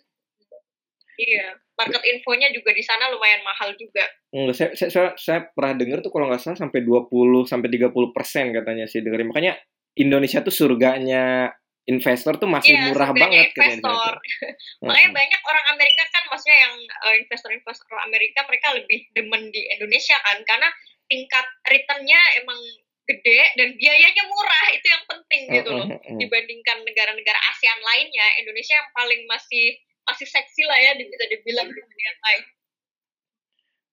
Iya 1.20 1.60
market 1.82 2.04
infonya 2.06 2.48
juga 2.54 2.72
di 2.78 2.84
sana 2.86 3.10
lumayan 3.10 3.42
mahal 3.42 3.74
juga. 3.74 4.06
Enggak, 4.30 4.56
saya, 4.56 4.70
saya, 4.78 4.90
saya, 4.94 5.10
saya 5.18 5.40
pernah 5.50 5.74
dengar 5.74 6.06
tuh 6.06 6.14
kalau 6.14 6.30
nggak 6.30 6.42
salah 6.42 6.60
sampai 6.60 6.86
20 6.86 7.10
sampai 7.50 7.70
30 7.74 8.16
persen 8.16 8.46
katanya 8.54 8.86
sih 8.86 9.02
dengerin. 9.02 9.34
Makanya 9.34 9.58
Indonesia 9.98 10.40
tuh 10.46 10.54
surganya 10.54 11.52
investor 11.90 12.38
tuh 12.38 12.46
masih 12.46 12.78
yeah, 12.78 12.94
murah 12.94 13.10
banget 13.12 13.50
investor. 13.58 14.14
Makanya 14.86 15.10
banyak 15.10 15.42
orang 15.42 15.66
Amerika 15.74 16.04
kan 16.14 16.24
maksudnya 16.30 16.58
yang 16.70 16.76
uh, 16.78 17.16
investor-investor 17.18 17.98
Amerika 18.06 18.46
mereka 18.46 18.68
lebih 18.78 19.10
demen 19.18 19.50
di 19.50 19.62
Indonesia 19.76 20.16
kan 20.22 20.38
karena 20.46 20.70
tingkat 21.12 21.44
returnnya 21.68 22.22
emang 22.40 22.56
gede 23.04 23.42
dan 23.60 23.76
biayanya 23.76 24.24
murah 24.32 24.66
itu 24.72 24.88
yang 24.88 25.04
penting 25.04 25.42
gitu 25.52 25.70
loh 25.76 25.88
dibandingkan 26.16 26.88
negara-negara 26.88 27.40
ASEAN 27.52 27.80
lainnya 27.84 28.28
Indonesia 28.40 28.80
yang 28.80 28.90
paling 28.96 29.28
masih 29.28 29.76
masih 30.08 30.28
seksi 30.28 30.64
lah 30.66 30.80
ya 30.80 30.92
bisa 30.96 31.26
dibilang 31.28 31.68
di 31.68 31.78
dunia 31.78 32.12
lain. 32.26 32.44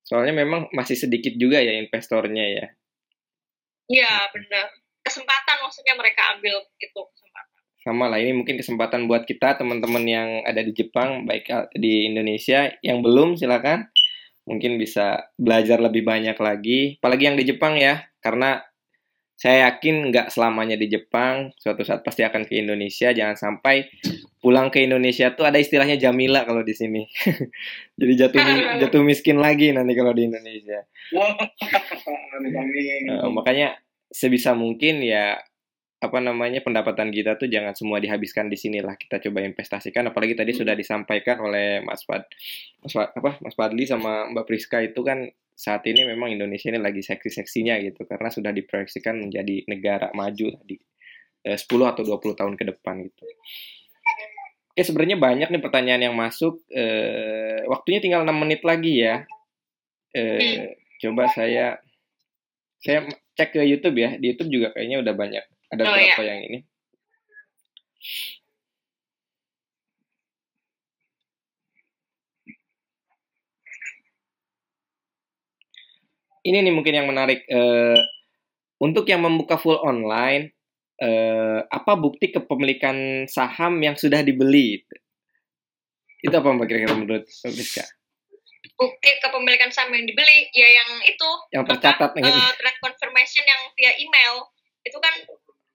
Soalnya 0.09 0.35
memang 0.41 0.73
masih 0.73 0.97
sedikit 0.97 1.37
juga 1.37 1.61
ya 1.61 1.77
investornya 1.77 2.45
ya. 2.49 2.67
Iya 3.93 4.13
benar. 4.33 4.73
Kesempatan 5.05 5.57
maksudnya 5.65 5.95
mereka 5.97 6.37
ambil 6.37 6.65
itu 6.81 6.97
kesempatan. 6.97 7.61
Sama 7.85 8.05
lah 8.09 8.19
ini 8.21 8.33
mungkin 8.37 8.57
kesempatan 8.57 9.05
buat 9.09 9.29
kita 9.29 9.61
teman-teman 9.61 10.05
yang 10.09 10.29
ada 10.49 10.65
di 10.65 10.73
Jepang 10.73 11.29
baik 11.29 11.49
di 11.77 12.09
Indonesia 12.09 12.73
yang 12.81 13.05
belum 13.05 13.37
silakan 13.37 13.89
mungkin 14.49 14.81
bisa 14.81 15.29
belajar 15.37 15.79
lebih 15.79 16.09
banyak 16.09 16.35
lagi. 16.41 16.97
Apalagi 16.99 17.29
yang 17.29 17.37
di 17.37 17.45
Jepang 17.45 17.77
ya, 17.77 18.09
karena 18.25 18.65
saya 19.39 19.71
yakin 19.71 20.11
nggak 20.11 20.35
selamanya 20.35 20.75
di 20.75 20.91
Jepang, 20.91 21.55
suatu 21.63 21.87
saat 21.87 22.03
pasti 22.03 22.27
akan 22.27 22.43
ke 22.43 22.59
Indonesia. 22.59 23.15
Jangan 23.15 23.39
sampai 23.39 23.87
pulang 24.43 24.67
ke 24.67 24.83
Indonesia 24.83 25.31
tuh 25.31 25.47
ada 25.47 25.63
istilahnya 25.63 25.95
Jamila 25.95 26.43
kalau 26.43 26.67
di 26.67 26.75
sini. 26.75 27.07
Jadi 28.03 28.13
jatuh 28.19 28.43
jatuh 28.83 29.03
miskin 29.07 29.39
lagi 29.39 29.71
nanti 29.71 29.95
kalau 29.95 30.11
di 30.11 30.27
Indonesia. 30.27 30.83
uh, 33.15 33.31
makanya 33.31 33.79
sebisa 34.11 34.59
mungkin 34.59 35.07
ya 35.07 35.39
apa 35.99 36.19
namanya 36.23 36.63
pendapatan 36.63 37.11
kita 37.11 37.35
tuh 37.35 37.51
jangan 37.51 37.75
semua 37.75 37.99
dihabiskan 37.99 38.47
di 38.47 38.55
sinilah 38.55 38.95
kita 38.95 39.19
coba 39.19 39.43
investasikan 39.43 40.07
apalagi 40.07 40.39
tadi 40.39 40.55
hmm. 40.55 40.61
sudah 40.63 40.75
disampaikan 40.79 41.43
oleh 41.43 41.83
Mas 41.83 42.07
Fad 42.07 42.23
Mas 42.87 42.95
Fad, 42.95 43.19
apa 43.19 43.31
Mas 43.43 43.55
Fadli 43.59 43.83
sama 43.83 44.31
Mbak 44.31 44.47
Priska 44.47 44.79
itu 44.79 45.03
kan 45.03 45.27
saat 45.59 45.83
ini 45.91 46.07
memang 46.07 46.31
Indonesia 46.31 46.71
ini 46.71 46.79
lagi 46.79 47.03
seksi-seksinya 47.03 47.83
gitu 47.83 48.07
karena 48.07 48.31
sudah 48.31 48.55
diproyeksikan 48.55 49.19
menjadi 49.19 49.67
negara 49.67 50.15
maju 50.15 50.55
di 50.63 50.79
eh, 51.43 51.59
10 51.59 51.67
atau 51.67 52.07
20 52.07 52.39
tahun 52.39 52.55
ke 52.55 52.65
depan 52.71 53.03
gitu. 53.03 53.27
Oke, 54.71 54.87
sebenarnya 54.87 55.19
banyak 55.19 55.51
nih 55.51 55.59
pertanyaan 55.59 56.03
yang 56.07 56.15
masuk. 56.15 56.63
Eh, 56.71 57.67
waktunya 57.67 57.99
tinggal 57.99 58.23
6 58.23 58.39
menit 58.39 58.63
lagi 58.63 59.03
ya. 59.03 59.27
Eh, 60.15 60.79
coba 61.03 61.27
saya 61.35 61.83
saya 62.79 63.11
cek 63.35 63.59
ke 63.59 63.67
YouTube 63.67 63.99
ya. 63.99 64.15
Di 64.15 64.31
YouTube 64.31 64.55
juga 64.55 64.79
kayaknya 64.79 65.03
udah 65.03 65.15
banyak 65.19 65.45
ada 65.69 65.83
oh, 65.85 65.93
berapa 65.93 66.23
ya. 66.25 66.33
yang 66.33 66.43
ini? 66.49 66.59
Ini 76.49 76.65
nih 76.65 76.73
mungkin 76.73 76.95
yang 76.97 77.09
menarik. 77.11 77.45
Uh, 77.53 78.01
untuk 78.81 79.05
yang 79.11 79.21
membuka 79.21 79.61
full 79.61 79.77
online, 79.85 80.57
uh, 81.03 81.67
apa 81.69 81.93
bukti 81.99 82.33
kepemilikan 82.33 83.29
saham 83.29 83.77
yang 83.85 83.99
sudah 83.99 84.25
dibeli? 84.25 84.81
Itu 86.25 86.33
apa 86.33 86.49
mbak 86.49 86.65
kira-kira 86.65 86.97
menurut 86.97 87.29
Rizka? 87.45 87.85
Bukti 88.79 89.11
kepemilikan 89.21 89.69
saham 89.75 89.93
yang 89.93 90.07
dibeli, 90.09 90.49
ya 90.55 90.69
yang 90.73 90.91
itu. 91.05 91.31
Yang 91.53 91.65
tercatat. 91.77 92.11
Apa, 92.17 92.25
uh, 92.25 92.53
track 92.57 92.77
confirmation 92.81 93.45
yang 93.45 93.63
via 93.77 93.93
email. 94.01 94.49
Itu 94.87 94.97
kan 95.03 95.13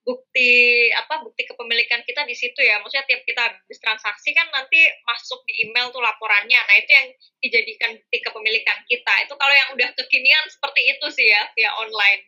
bukti 0.03 0.91
apa 0.91 1.23
bukti 1.23 1.47
kepemilikan 1.47 2.03
kita 2.03 2.27
di 2.27 2.35
situ 2.35 2.59
ya. 2.59 2.79
Maksudnya 2.83 3.07
tiap 3.07 3.23
kita 3.23 3.41
habis 3.41 3.79
transaksi 3.79 4.35
kan 4.35 4.47
nanti 4.51 4.79
masuk 5.07 5.41
di 5.47 5.67
email 5.67 5.89
tuh 5.89 6.03
laporannya. 6.03 6.59
Nah 6.59 6.75
itu 6.79 6.91
yang 6.91 7.07
dijadikan 7.39 7.91
bukti 7.97 8.17
kepemilikan 8.19 8.77
kita. 8.85 9.13
Itu 9.23 9.33
kalau 9.39 9.55
yang 9.55 9.69
udah 9.73 9.89
kekinian 9.95 10.45
seperti 10.51 10.81
itu 10.95 11.07
sih 11.15 11.27
ya 11.31 11.41
via 11.55 11.71
online. 11.79 12.21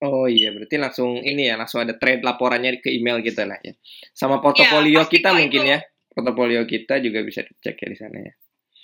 Oh 0.00 0.24
iya 0.24 0.48
berarti 0.48 0.80
langsung 0.80 1.20
ini 1.20 1.52
ya 1.52 1.60
langsung 1.60 1.84
ada 1.84 1.92
trade 1.92 2.24
laporannya 2.24 2.80
ke 2.80 2.88
email 2.88 3.20
kita 3.20 3.44
lah 3.44 3.60
ya. 3.60 3.76
Sama 4.16 4.40
portofolio 4.40 5.04
ya, 5.04 5.08
kita 5.08 5.32
mungkin 5.36 5.64
itu. 5.64 5.72
ya. 5.76 5.78
Portofolio 6.12 6.64
kita 6.64 7.00
juga 7.04 7.20
bisa 7.24 7.44
dicek 7.44 7.76
ya 7.80 7.88
di 7.88 7.98
sana 8.00 8.16
ya. 8.16 8.32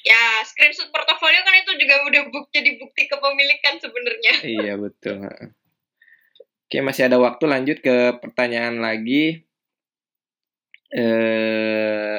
Ya 0.06 0.24
screenshot 0.44 0.92
portofolio 0.92 1.40
kan 1.40 1.56
itu 1.56 1.72
juga 1.80 2.04
udah 2.04 2.22
bukti 2.32 2.60
jadi 2.60 2.70
bukti 2.80 3.08
kepemilikan 3.08 3.80
sebenarnya. 3.80 4.34
Iya 4.44 4.72
betul 4.80 5.24
Oke, 6.66 6.82
masih 6.82 7.06
ada 7.06 7.22
waktu 7.22 7.46
lanjut 7.46 7.78
ke 7.78 8.18
pertanyaan 8.18 8.82
lagi. 8.82 9.46
Eh, 10.90 12.18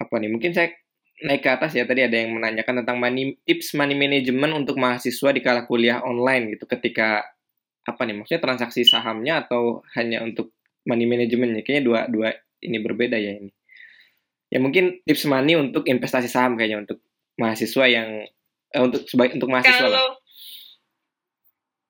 apa 0.00 0.14
nih? 0.16 0.32
Mungkin 0.32 0.56
saya 0.56 0.72
naik 1.20 1.44
ke 1.44 1.50
atas 1.52 1.76
ya. 1.76 1.84
Tadi 1.84 2.08
ada 2.08 2.16
yang 2.16 2.40
menanyakan 2.40 2.80
tentang 2.80 2.96
money, 2.96 3.36
tips 3.44 3.76
money 3.76 3.92
management 3.92 4.56
untuk 4.56 4.80
mahasiswa 4.80 5.28
di 5.28 5.44
kala 5.44 5.68
kuliah 5.68 6.00
online 6.00 6.56
gitu. 6.56 6.64
Ketika 6.64 7.20
apa 7.84 8.00
nih? 8.08 8.16
Maksudnya 8.16 8.40
transaksi 8.48 8.80
sahamnya 8.88 9.44
atau 9.44 9.84
hanya 9.92 10.24
untuk 10.24 10.56
money 10.88 11.04
managementnya? 11.04 11.60
Kayaknya 11.60 11.84
dua 11.84 12.00
dua 12.08 12.28
ini 12.64 12.80
berbeda 12.80 13.20
ya 13.20 13.44
ini. 13.44 13.52
Ya 14.48 14.56
mungkin 14.56 15.04
tips 15.04 15.28
money 15.28 15.52
untuk 15.52 15.84
investasi 15.84 16.32
saham 16.32 16.56
kayaknya 16.56 16.80
untuk 16.80 17.04
mahasiswa 17.36 17.84
yang 17.92 18.24
eh, 18.72 18.80
untuk 18.80 19.04
sebaik 19.04 19.36
untuk 19.36 19.52
mahasiswa. 19.52 19.84
Kalau 19.84 19.92
lah 19.92 20.19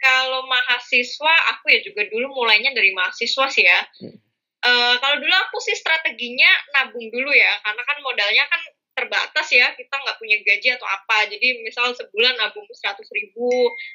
kalau 0.01 0.49
mahasiswa 0.49 1.35
aku 1.57 1.77
ya 1.77 1.81
juga 1.85 2.09
dulu 2.09 2.33
mulainya 2.33 2.73
dari 2.73 2.91
mahasiswa 2.97 3.47
sih 3.53 3.65
ya. 3.65 3.81
Hmm. 4.01 4.17
Uh, 4.61 4.95
kalau 5.01 5.17
dulu 5.21 5.33
aku 5.49 5.57
sih 5.65 5.73
strateginya 5.73 6.49
nabung 6.77 7.09
dulu 7.09 7.33
ya, 7.33 7.53
karena 7.65 7.83
kan 7.85 7.97
modalnya 8.05 8.45
kan 8.49 8.61
terbatas 8.93 9.49
ya, 9.49 9.73
kita 9.73 9.89
nggak 9.89 10.21
punya 10.21 10.37
gaji 10.45 10.69
atau 10.77 10.85
apa. 10.85 11.33
Jadi 11.33 11.65
misal 11.65 11.97
sebulan 11.97 12.37
nabung 12.37 12.69
100 12.69 13.01
ribu, 13.17 13.49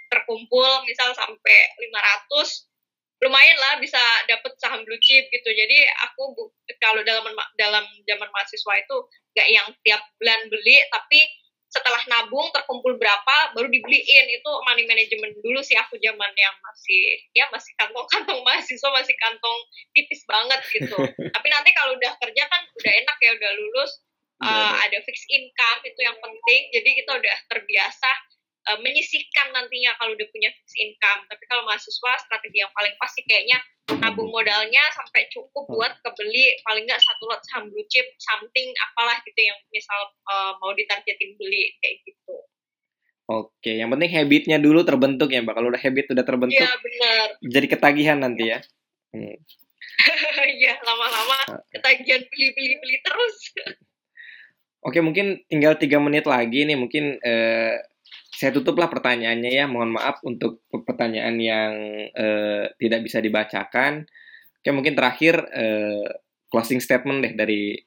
terkumpul 0.09 0.65
misal 0.89 1.13
sampai 1.13 1.57
500, 1.77 2.65
lumayan 3.21 3.57
lah 3.61 3.73
bisa 3.77 4.01
dapet 4.25 4.57
saham 4.57 4.81
blue 4.81 4.97
chip 5.01 5.29
gitu. 5.29 5.49
Jadi 5.53 5.85
aku 6.09 6.33
kalau 6.81 7.05
dalam 7.05 7.29
dalam 7.57 7.85
zaman 8.09 8.29
mahasiswa 8.33 8.73
itu 8.81 8.95
nggak 9.37 9.49
yang 9.53 9.67
tiap 9.85 10.01
bulan 10.17 10.41
beli, 10.49 10.81
tapi 10.89 11.21
setelah 11.75 11.99
nabung 12.07 12.47
terkumpul 12.55 12.95
berapa 12.95 13.51
baru 13.51 13.67
dibeliin. 13.67 14.25
Itu 14.31 14.51
money 14.63 14.87
management 14.87 15.35
dulu 15.43 15.59
sih 15.59 15.75
aku 15.75 15.99
zaman 15.99 16.31
yang 16.39 16.55
masih 16.63 17.03
ya 17.35 17.45
masih 17.51 17.75
kantong-kantong 17.75 18.39
mahasiswa 18.47 18.89
masih 18.95 19.15
kantong 19.19 19.59
tipis 19.91 20.23
banget 20.23 20.63
gitu. 20.71 20.95
Tapi 21.35 21.47
nanti 21.51 21.75
kalau 21.75 21.99
udah 21.99 22.15
kerja 22.15 22.43
kan 22.47 22.61
udah 22.63 22.93
enak 23.03 23.17
ya 23.19 23.31
udah 23.35 23.51
lulus 23.59 23.91
uh, 24.39 24.73
ada 24.87 24.97
fixed 25.03 25.27
income 25.27 25.79
itu 25.83 25.99
yang 25.99 26.15
penting. 26.23 26.61
Jadi 26.71 26.89
kita 27.03 27.11
udah 27.19 27.37
terbiasa 27.51 28.09
uh, 28.69 28.79
menyisihkan 28.81 29.53
nantinya 29.53 29.93
kalau 30.01 30.13
udah 30.17 30.27
punya 30.33 30.49
fixed 30.53 30.77
income 30.77 31.21
tapi 31.29 31.43
kalau 31.49 31.63
mahasiswa 31.65 32.11
strategi 32.21 32.61
yang 32.61 32.71
paling 32.73 32.93
pasti 32.97 33.21
kayaknya 33.25 33.57
nabung 34.01 34.33
modalnya 34.33 34.81
sampai 34.97 35.29
cukup 35.29 35.69
buat 35.69 35.93
kebeli 36.01 36.57
paling 36.65 36.89
nggak 36.89 37.01
satu 37.01 37.23
lot 37.29 37.41
saham 37.45 37.69
blue 37.69 37.85
chip 37.89 38.05
something 38.17 38.73
apalah 38.91 39.17
gitu 39.21 39.41
yang 39.45 39.57
misal 39.69 39.99
uh, 40.25 40.57
mau 40.57 40.73
ditargetin 40.73 41.37
beli 41.37 41.73
kayak 41.81 42.01
gitu. 42.05 42.35
Oke, 43.25 43.81
yang 43.81 43.89
penting 43.89 44.13
habitnya 44.13 44.61
dulu 44.61 44.85
terbentuk 44.85 45.33
ya, 45.33 45.41
Mbak. 45.41 45.57
Kalau 45.57 45.73
udah 45.73 45.81
habit 45.81 46.13
udah 46.13 46.25
terbentuk, 46.29 46.61
Iya, 46.61 46.77
benar. 46.77 47.27
jadi 47.41 47.67
ketagihan 47.73 48.17
nanti 48.21 48.53
ya. 48.53 48.59
Hmm. 49.13 49.33
Iya, 50.61 50.77
lama-lama 50.85 51.65
ketagihan 51.73 52.21
beli-beli-beli 52.29 52.97
terus. 53.01 53.37
Oke, 54.85 55.01
mungkin 55.01 55.41
tinggal 55.49 55.73
tiga 55.81 55.97
menit 55.97 56.29
lagi 56.29 56.69
nih. 56.69 56.77
Mungkin 56.77 57.17
eh, 57.17 57.81
saya 58.35 58.51
tutuplah 58.51 58.91
pertanyaannya 58.91 59.51
ya. 59.51 59.65
Mohon 59.65 60.01
maaf 60.01 60.19
untuk 60.27 60.63
pertanyaan 60.69 61.35
yang 61.39 61.73
eh, 62.11 62.65
tidak 62.77 63.01
bisa 63.07 63.23
dibacakan. 63.23 64.03
Oke, 64.59 64.69
mungkin 64.75 64.97
terakhir 64.97 65.39
eh, 65.55 66.07
closing 66.51 66.83
statement 66.83 67.23
deh 67.23 67.33
dari 67.37 67.79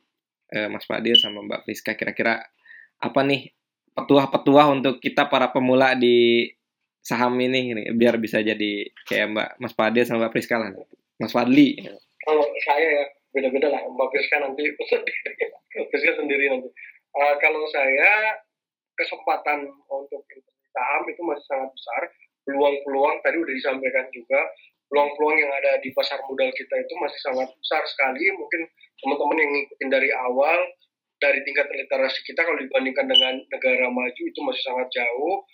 eh, 0.52 0.68
Mas 0.72 0.88
Fadil 0.88 1.18
sama 1.20 1.44
Mbak 1.44 1.68
Friska. 1.68 1.92
Kira-kira 1.94 2.40
apa 2.98 3.20
nih 3.22 3.52
petuah-petuah 3.92 4.66
untuk 4.72 5.02
kita 5.02 5.26
para 5.26 5.50
pemula 5.50 5.98
di 5.98 6.48
saham 7.02 7.34
ini, 7.40 7.72
ini 7.72 7.82
biar 7.96 8.20
bisa 8.20 8.40
jadi 8.44 8.88
kayak 9.08 9.26
Mbak 9.32 9.48
Mas 9.60 9.74
Fadil 9.76 10.04
sama 10.08 10.26
Mbak 10.26 10.32
Friska 10.32 10.56
lah. 10.56 10.70
Mas 11.18 11.34
Fadli. 11.34 11.76
Kalau 12.22 12.44
saya 12.64 12.86
ya 12.86 13.04
beda-beda 13.34 13.68
lah. 13.68 13.82
Mbak 13.84 14.08
Friska 14.14 14.36
nanti 14.40 14.64
Friska 15.90 16.12
sendiri 16.16 16.52
nanti. 16.52 16.68
Uh, 17.16 17.34
kalau 17.40 17.64
saya 17.72 18.38
kesempatan 18.98 19.70
untuk 19.86 20.22
saham 20.74 21.02
itu 21.06 21.20
masih 21.22 21.44
sangat 21.46 21.70
besar. 21.70 22.02
Peluang-peluang 22.44 23.16
tadi 23.22 23.36
udah 23.38 23.54
disampaikan 23.54 24.06
juga. 24.10 24.40
Peluang-peluang 24.88 25.36
yang 25.36 25.52
ada 25.52 25.78
di 25.84 25.92
pasar 25.92 26.16
modal 26.26 26.48
kita 26.56 26.74
itu 26.80 26.94
masih 26.98 27.20
sangat 27.20 27.48
besar 27.52 27.82
sekali. 27.86 28.24
Mungkin 28.34 28.62
teman-teman 29.04 29.36
yang 29.36 29.50
ngikutin 29.52 29.88
dari 29.92 30.10
awal, 30.16 30.58
dari 31.20 31.44
tingkat 31.44 31.68
literasi 31.68 32.24
kita 32.24 32.40
kalau 32.40 32.56
dibandingkan 32.56 33.04
dengan 33.04 33.34
negara 33.52 33.86
maju 33.92 34.22
itu 34.22 34.40
masih 34.42 34.62
sangat 34.64 34.88
jauh. 34.96 35.44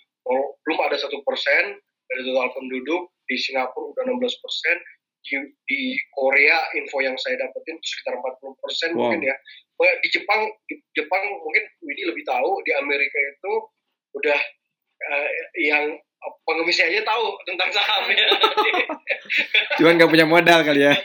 Belum 0.65 0.79
ada 0.81 0.95
satu 0.97 1.19
persen 1.27 1.77
dari 2.09 2.21
total 2.25 2.49
penduduk. 2.55 3.11
Di 3.25 3.35
Singapura 3.41 3.91
udah 3.91 4.03
16 4.05 4.43
persen. 4.45 4.77
Di, 5.25 5.41
di 5.65 5.97
Korea 6.13 6.69
info 6.77 7.01
yang 7.01 7.17
saya 7.17 7.41
dapetin 7.41 7.81
sekitar 7.81 8.13
40 8.21 8.61
persen 8.61 8.89
wow. 8.93 9.09
mungkin 9.09 9.25
ya. 9.25 9.35
Di 9.75 10.09
Jepang 10.13 10.45
di 10.69 10.77
Jepang 10.93 11.23
mungkin 11.41 11.63
Widi 11.81 12.05
lebih 12.05 12.23
tahu 12.23 12.61
di 12.61 12.71
Amerika 12.77 13.17
itu 13.17 13.53
udah 14.15 14.39
uh, 15.11 15.29
yang 15.59 15.97
pengemisnya 16.47 16.89
aja 16.89 17.01
tahu 17.05 17.25
tentang 17.45 17.69
sahamnya 17.69 18.25
cuman 19.77 19.93
nggak 19.99 20.09
punya 20.09 20.25
modal 20.25 20.59
kali 20.65 20.87
ya. 20.89 20.95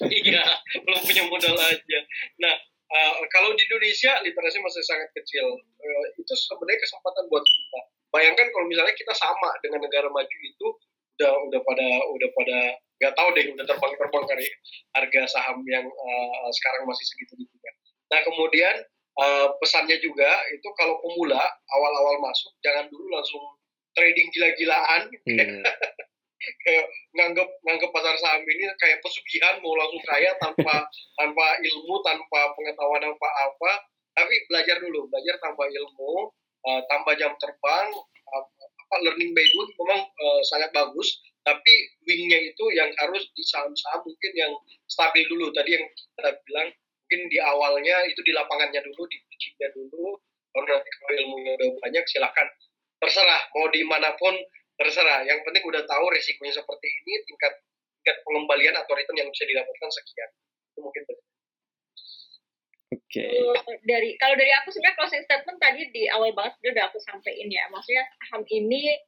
Iya 0.00 0.46
belum 0.86 1.02
punya 1.02 1.26
modal 1.26 1.58
aja. 1.58 1.98
Nah 2.38 2.54
uh, 2.90 3.12
kalau 3.30 3.50
di 3.58 3.62
Indonesia 3.66 4.18
literasi 4.22 4.62
masih 4.62 4.82
sangat 4.86 5.10
kecil. 5.18 5.58
Uh, 5.58 6.04
itu 6.18 6.32
sebenarnya 6.46 6.78
kesempatan 6.86 7.24
buat 7.26 7.42
kita. 7.42 7.80
Bayangkan 8.10 8.46
kalau 8.50 8.66
misalnya 8.66 8.94
kita 8.94 9.14
sama 9.14 9.50
dengan 9.62 9.86
negara 9.86 10.06
maju 10.10 10.36
itu 10.42 10.66
udah 11.18 11.32
udah 11.50 11.60
pada 11.66 11.88
udah 12.16 12.28
pada 12.32 12.58
nggak 13.00 13.16
tahu 13.16 13.28
deh 13.32 13.44
udah 13.56 13.64
terbang-terbang 13.64 14.24
kali 14.28 14.46
harga 14.92 15.20
saham 15.32 15.64
yang 15.64 15.88
uh, 15.88 16.48
sekarang 16.52 16.84
masih 16.84 17.04
segitu 17.08 17.32
gitu 17.40 17.56
kan. 17.56 17.74
Nah 18.12 18.20
kemudian 18.28 18.74
uh, 19.16 19.46
pesannya 19.58 19.96
juga 20.04 20.28
itu 20.52 20.68
kalau 20.76 21.00
pemula 21.00 21.40
awal-awal 21.72 22.20
masuk 22.20 22.52
jangan 22.60 22.86
dulu 22.92 23.08
langsung 23.08 23.42
trading 23.96 24.28
gila-gilaan 24.30 25.10
hmm. 25.26 25.64
kayak 26.64 26.86
nganggep 27.16 27.48
nganggep 27.66 27.90
pasar 27.92 28.16
saham 28.16 28.40
ini 28.48 28.64
kayak 28.80 29.02
pesugihan 29.04 29.60
mau 29.60 29.76
langsung 29.76 30.00
kaya 30.08 30.30
tanpa 30.40 30.88
tanpa 31.20 31.46
ilmu 31.60 31.94
tanpa 32.00 32.40
pengetahuan 32.56 33.04
apa 33.04 33.28
apa 33.44 33.70
tapi 34.16 34.34
belajar 34.48 34.80
dulu 34.80 35.08
belajar 35.12 35.36
tambah 35.42 35.66
ilmu 35.68 36.32
uh, 36.64 36.80
tambah 36.88 37.14
jam 37.20 37.32
terbang 37.36 37.86
uh, 38.32 38.44
apa 38.56 38.96
learning 39.04 39.36
by 39.36 39.44
doing 39.44 39.70
memang 39.84 40.00
uh, 40.06 40.40
sangat 40.48 40.70
bagus 40.72 41.20
tapi 41.40 41.72
wingnya 42.04 42.52
itu 42.52 42.64
yang 42.76 42.92
harus 43.00 43.24
di 43.32 43.42
saham-saham 43.48 44.04
mungkin 44.04 44.32
yang 44.36 44.52
stabil 44.86 45.24
dulu 45.28 45.48
tadi 45.56 45.80
yang 45.80 45.84
kita 45.88 46.30
bilang 46.44 46.68
mungkin 46.76 47.20
di 47.32 47.38
awalnya 47.40 47.96
itu 48.06 48.20
di 48.22 48.32
lapangannya 48.36 48.80
dulu 48.86 49.02
di 49.08 49.16
pitchingnya 49.32 49.68
dulu 49.72 50.20
kalau 50.50 50.66
nanti 50.66 50.90
kalau 51.00 51.14
ilmunya 51.16 51.52
udah 51.56 51.68
banyak 51.80 52.04
silakan 52.10 52.48
terserah 53.00 53.42
mau 53.56 53.66
di 53.72 53.82
mana 53.88 54.12
pun 54.20 54.36
terserah 54.76 55.24
yang 55.24 55.40
penting 55.42 55.64
udah 55.64 55.82
tahu 55.88 56.04
resikonya 56.12 56.54
seperti 56.60 56.86
ini 56.86 57.12
tingkat 57.24 57.52
tingkat 58.00 58.16
pengembalian 58.24 58.76
atau 58.76 58.92
return 58.92 59.16
yang 59.16 59.28
bisa 59.32 59.44
didapatkan 59.48 59.90
sekian 59.90 60.30
itu 60.76 60.80
mungkin 60.84 61.02
Oke. 62.90 63.22
Okay. 63.22 63.78
Dari 63.86 64.18
kalau 64.18 64.34
dari 64.34 64.50
aku 64.50 64.74
sebenarnya 64.74 64.98
closing 64.98 65.22
statement 65.22 65.62
tadi 65.62 65.86
di 65.94 66.10
awal 66.10 66.34
banget 66.34 66.58
udah 66.74 66.90
aku 66.90 66.98
sampaikan 66.98 67.46
ya. 67.46 67.70
Maksudnya 67.70 68.02
saham 68.18 68.42
ini 68.50 68.98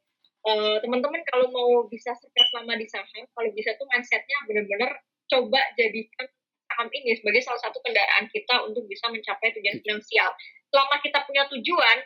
uh, 0.47 0.77
teman-teman 0.83 1.23
kalau 1.31 1.49
mau 1.51 1.87
bisa 1.87 2.15
sukses 2.19 2.49
lama 2.55 2.75
di 2.79 2.87
saham, 2.91 3.25
kalau 3.35 3.51
bisa 3.55 3.75
tuh 3.79 3.87
mindsetnya 3.91 4.39
bener-bener 4.47 4.91
coba 5.31 5.61
jadikan 5.79 6.27
saham 6.73 6.89
ini 6.93 7.17
sebagai 7.21 7.45
salah 7.45 7.61
satu 7.61 7.79
kendaraan 7.85 8.27
kita 8.33 8.65
untuk 8.65 8.89
bisa 8.89 9.09
mencapai 9.13 9.53
tujuan 9.55 9.79
finansial. 9.85 10.31
Selama 10.73 10.97
kita 11.05 11.19
punya 11.29 11.45
tujuan, 11.53 11.99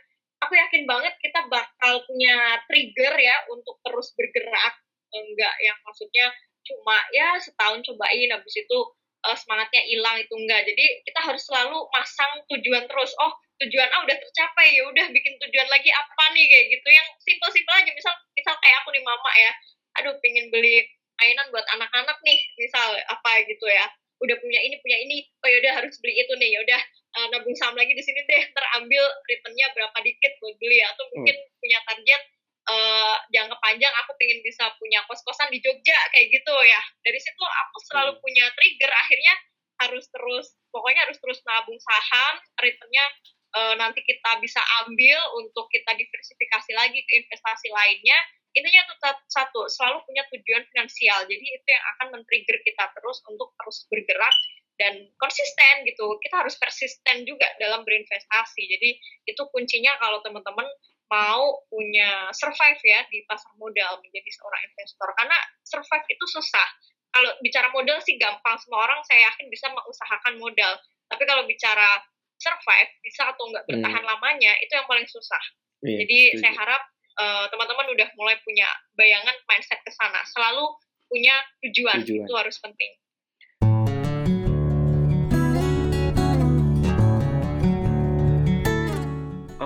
aku 0.43 0.53
yakin 0.59 0.83
banget 0.85 1.15
kita 1.23 1.47
bakal 1.47 2.03
punya 2.05 2.61
trigger 2.67 3.15
ya 3.15 3.37
untuk 3.55 3.79
terus 3.87 4.11
bergerak, 4.19 4.75
enggak 5.15 5.55
yang 5.63 5.79
maksudnya 5.87 6.27
cuma 6.67 6.99
ya 7.15 7.39
setahun 7.39 7.79
cobain 7.87 8.31
habis 8.35 8.55
itu 8.59 8.79
uh, 9.23 9.37
semangatnya 9.39 9.83
hilang 9.87 10.19
itu 10.19 10.35
enggak. 10.35 10.67
Jadi 10.67 10.85
kita 11.07 11.21
harus 11.23 11.43
selalu 11.47 11.79
pasang 11.95 12.33
tujuan 12.51 12.85
terus. 12.91 13.15
Oh, 13.23 13.33
tujuan 13.65 13.89
A 13.89 13.97
udah 14.05 14.17
tercapai 14.21 14.77
ya 14.77 14.83
udah 14.89 15.07
bikin 15.13 15.35
tujuan 15.41 15.69
lagi 15.73 15.89
apa 15.93 16.25
nih? 16.37 16.45
Kayak 16.49 16.67
gitu. 16.77 16.89
Yang 16.93 17.09
simpel-simpel 17.25 17.75
aja 17.75 17.93
misal 17.93 18.15
misal 18.37 18.55
kayak 18.61 18.77
aku 18.85 18.89
nih 18.93 19.05
mama 19.05 19.31
ya. 19.37 19.53
Aduh 20.03 20.15
pengen 20.21 20.53
beli 20.53 20.85
mainan 21.17 21.49
buat 21.49 21.65
anak-anak 21.73 22.19
nih 22.21 22.39
misal 22.61 23.01
apa 23.09 23.31
gitu 23.49 23.67
ya. 23.69 23.87
Udah 24.21 24.37
punya 24.41 24.61
ini 24.61 24.77
punya 24.81 24.99
ini. 25.01 25.25
Oh 25.45 25.49
yaudah 25.49 25.73
harus 25.81 25.97
beli 26.01 26.21
itu 26.21 26.33
nih. 26.37 26.51
Yaudah 26.61 26.81
uh, 27.17 27.27
nabung 27.33 27.57
saham 27.57 27.77
lagi 27.77 27.97
di 27.97 28.05
sini 28.05 28.21
deh. 28.25 28.43
Terambil 28.53 29.05
returnnya 29.29 29.67
berapa 29.73 29.99
dikit 30.05 30.33
buat 30.41 30.57
beli 30.61 30.85
atau 30.85 31.05
mungkin 31.17 31.37
hmm. 31.37 31.57
punya 31.61 31.79
target 31.89 32.23
uh, 32.69 33.17
jangka 33.33 33.57
panjang 33.63 33.95
aku 34.05 34.13
pengen 34.21 34.41
bisa 34.45 34.69
punya 34.77 35.01
kos-kosan 35.09 35.49
di 35.49 35.65
Jogja 35.65 35.97
kayak 36.13 36.29
gitu 36.29 36.55
ya. 36.69 36.81
Dari 37.01 37.19
situ 37.21 37.45
aku 37.45 37.77
selalu 37.89 38.13
hmm. 38.17 38.23
punya 38.23 38.45
trigger 38.53 38.93
akhirnya 38.93 39.35
harus 39.77 40.09
terus 40.09 40.57
pokoknya 40.73 41.05
harus 41.09 41.21
terus 41.21 41.39
nabung 41.45 41.77
saham 41.77 42.35
returnnya 42.57 43.05
e, 43.57 43.61
nanti 43.81 44.05
kita 44.05 44.37
bisa 44.45 44.61
ambil 44.85 45.17
untuk 45.41 45.73
kita 45.73 45.97
diversifikasi 45.97 46.71
lagi 46.77 47.01
ke 47.09 47.13
investasi 47.25 47.73
lainnya 47.73 48.21
intinya 48.57 48.89
tetap 48.89 49.17
satu 49.29 49.69
selalu 49.69 50.01
punya 50.09 50.25
tujuan 50.33 50.65
finansial. 50.73 51.29
Jadi 51.29 51.45
itu 51.45 51.67
yang 51.69 51.85
akan 51.97 52.07
men-trigger 52.17 52.57
kita 52.65 52.89
terus 52.97 53.21
untuk 53.29 53.53
terus 53.53 53.85
bergerak 53.93 54.33
dan 54.81 55.13
konsisten 55.21 55.85
gitu. 55.85 56.17
Kita 56.25 56.41
harus 56.41 56.57
persisten 56.57 57.29
juga 57.29 57.45
dalam 57.61 57.85
berinvestasi. 57.85 58.63
Jadi 58.65 58.97
itu 59.29 59.43
kuncinya 59.53 60.01
kalau 60.01 60.25
teman-teman 60.25 60.65
mau 61.13 61.69
punya 61.69 62.33
survive 62.33 62.81
ya 62.83 63.05
di 63.13 63.23
pasar 63.29 63.53
modal 63.61 64.01
menjadi 64.01 64.31
seorang 64.33 64.63
investor. 64.73 65.09
Karena 65.13 65.37
survive 65.61 66.07
itu 66.09 66.25
susah. 66.41 66.69
Kalau 67.13 67.31
bicara 67.45 67.69
modal 67.77 68.01
sih 68.01 68.17
gampang. 68.17 68.57
Semua 68.57 68.89
orang 68.89 69.05
saya 69.05 69.29
yakin 69.33 69.53
bisa 69.53 69.69
mengusahakan 69.69 70.41
modal. 70.41 70.81
Tapi 71.13 71.23
kalau 71.29 71.45
bicara 71.45 72.01
survive 72.37 72.91
bisa 73.01 73.33
atau 73.33 73.45
nggak 73.49 73.65
bertahan 73.69 74.05
hmm. 74.05 74.13
lamanya 74.13 74.53
itu 74.61 74.73
yang 74.77 74.87
paling 74.89 75.09
susah. 75.09 75.43
Iya, 75.85 76.05
Jadi 76.05 76.19
iya. 76.33 76.39
saya 76.41 76.55
harap 76.57 76.83
uh, 77.21 77.45
teman-teman 77.53 77.87
udah 77.93 78.09
mulai 78.17 78.37
punya 78.45 78.69
bayangan 78.97 79.37
mindset 79.49 79.81
ke 79.85 79.93
sana. 79.93 80.21
Selalu 80.33 80.65
punya 81.09 81.37
tujuan. 81.65 82.03
tujuan. 82.05 82.27
Itu 82.29 82.35
harus 82.37 82.57
penting. 82.61 82.93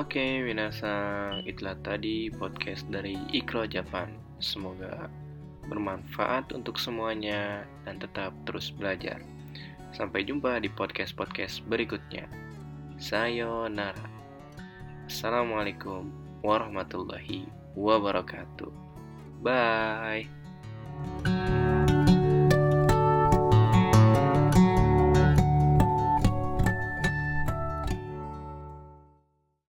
Oke, 0.01 0.17
okay, 0.17 0.33
Winasang, 0.49 1.45
itulah 1.45 1.77
tadi 1.85 2.33
podcast 2.33 2.89
dari 2.89 3.21
Ikro 3.37 3.69
Japan. 3.69 4.09
Semoga 4.41 5.13
bermanfaat 5.69 6.57
untuk 6.57 6.81
semuanya 6.81 7.69
dan 7.85 8.01
tetap 8.01 8.33
terus 8.49 8.73
belajar. 8.73 9.21
Sampai 9.93 10.25
jumpa 10.25 10.63
di 10.65 10.73
podcast-podcast 10.73 11.67
berikutnya. 11.69 12.50
Sayonara. 13.01 14.05
Assalamualaikum 15.09 16.13
warahmatullahi 16.45 17.49
wabarakatuh. 17.73 18.69
Bye. 19.41 20.29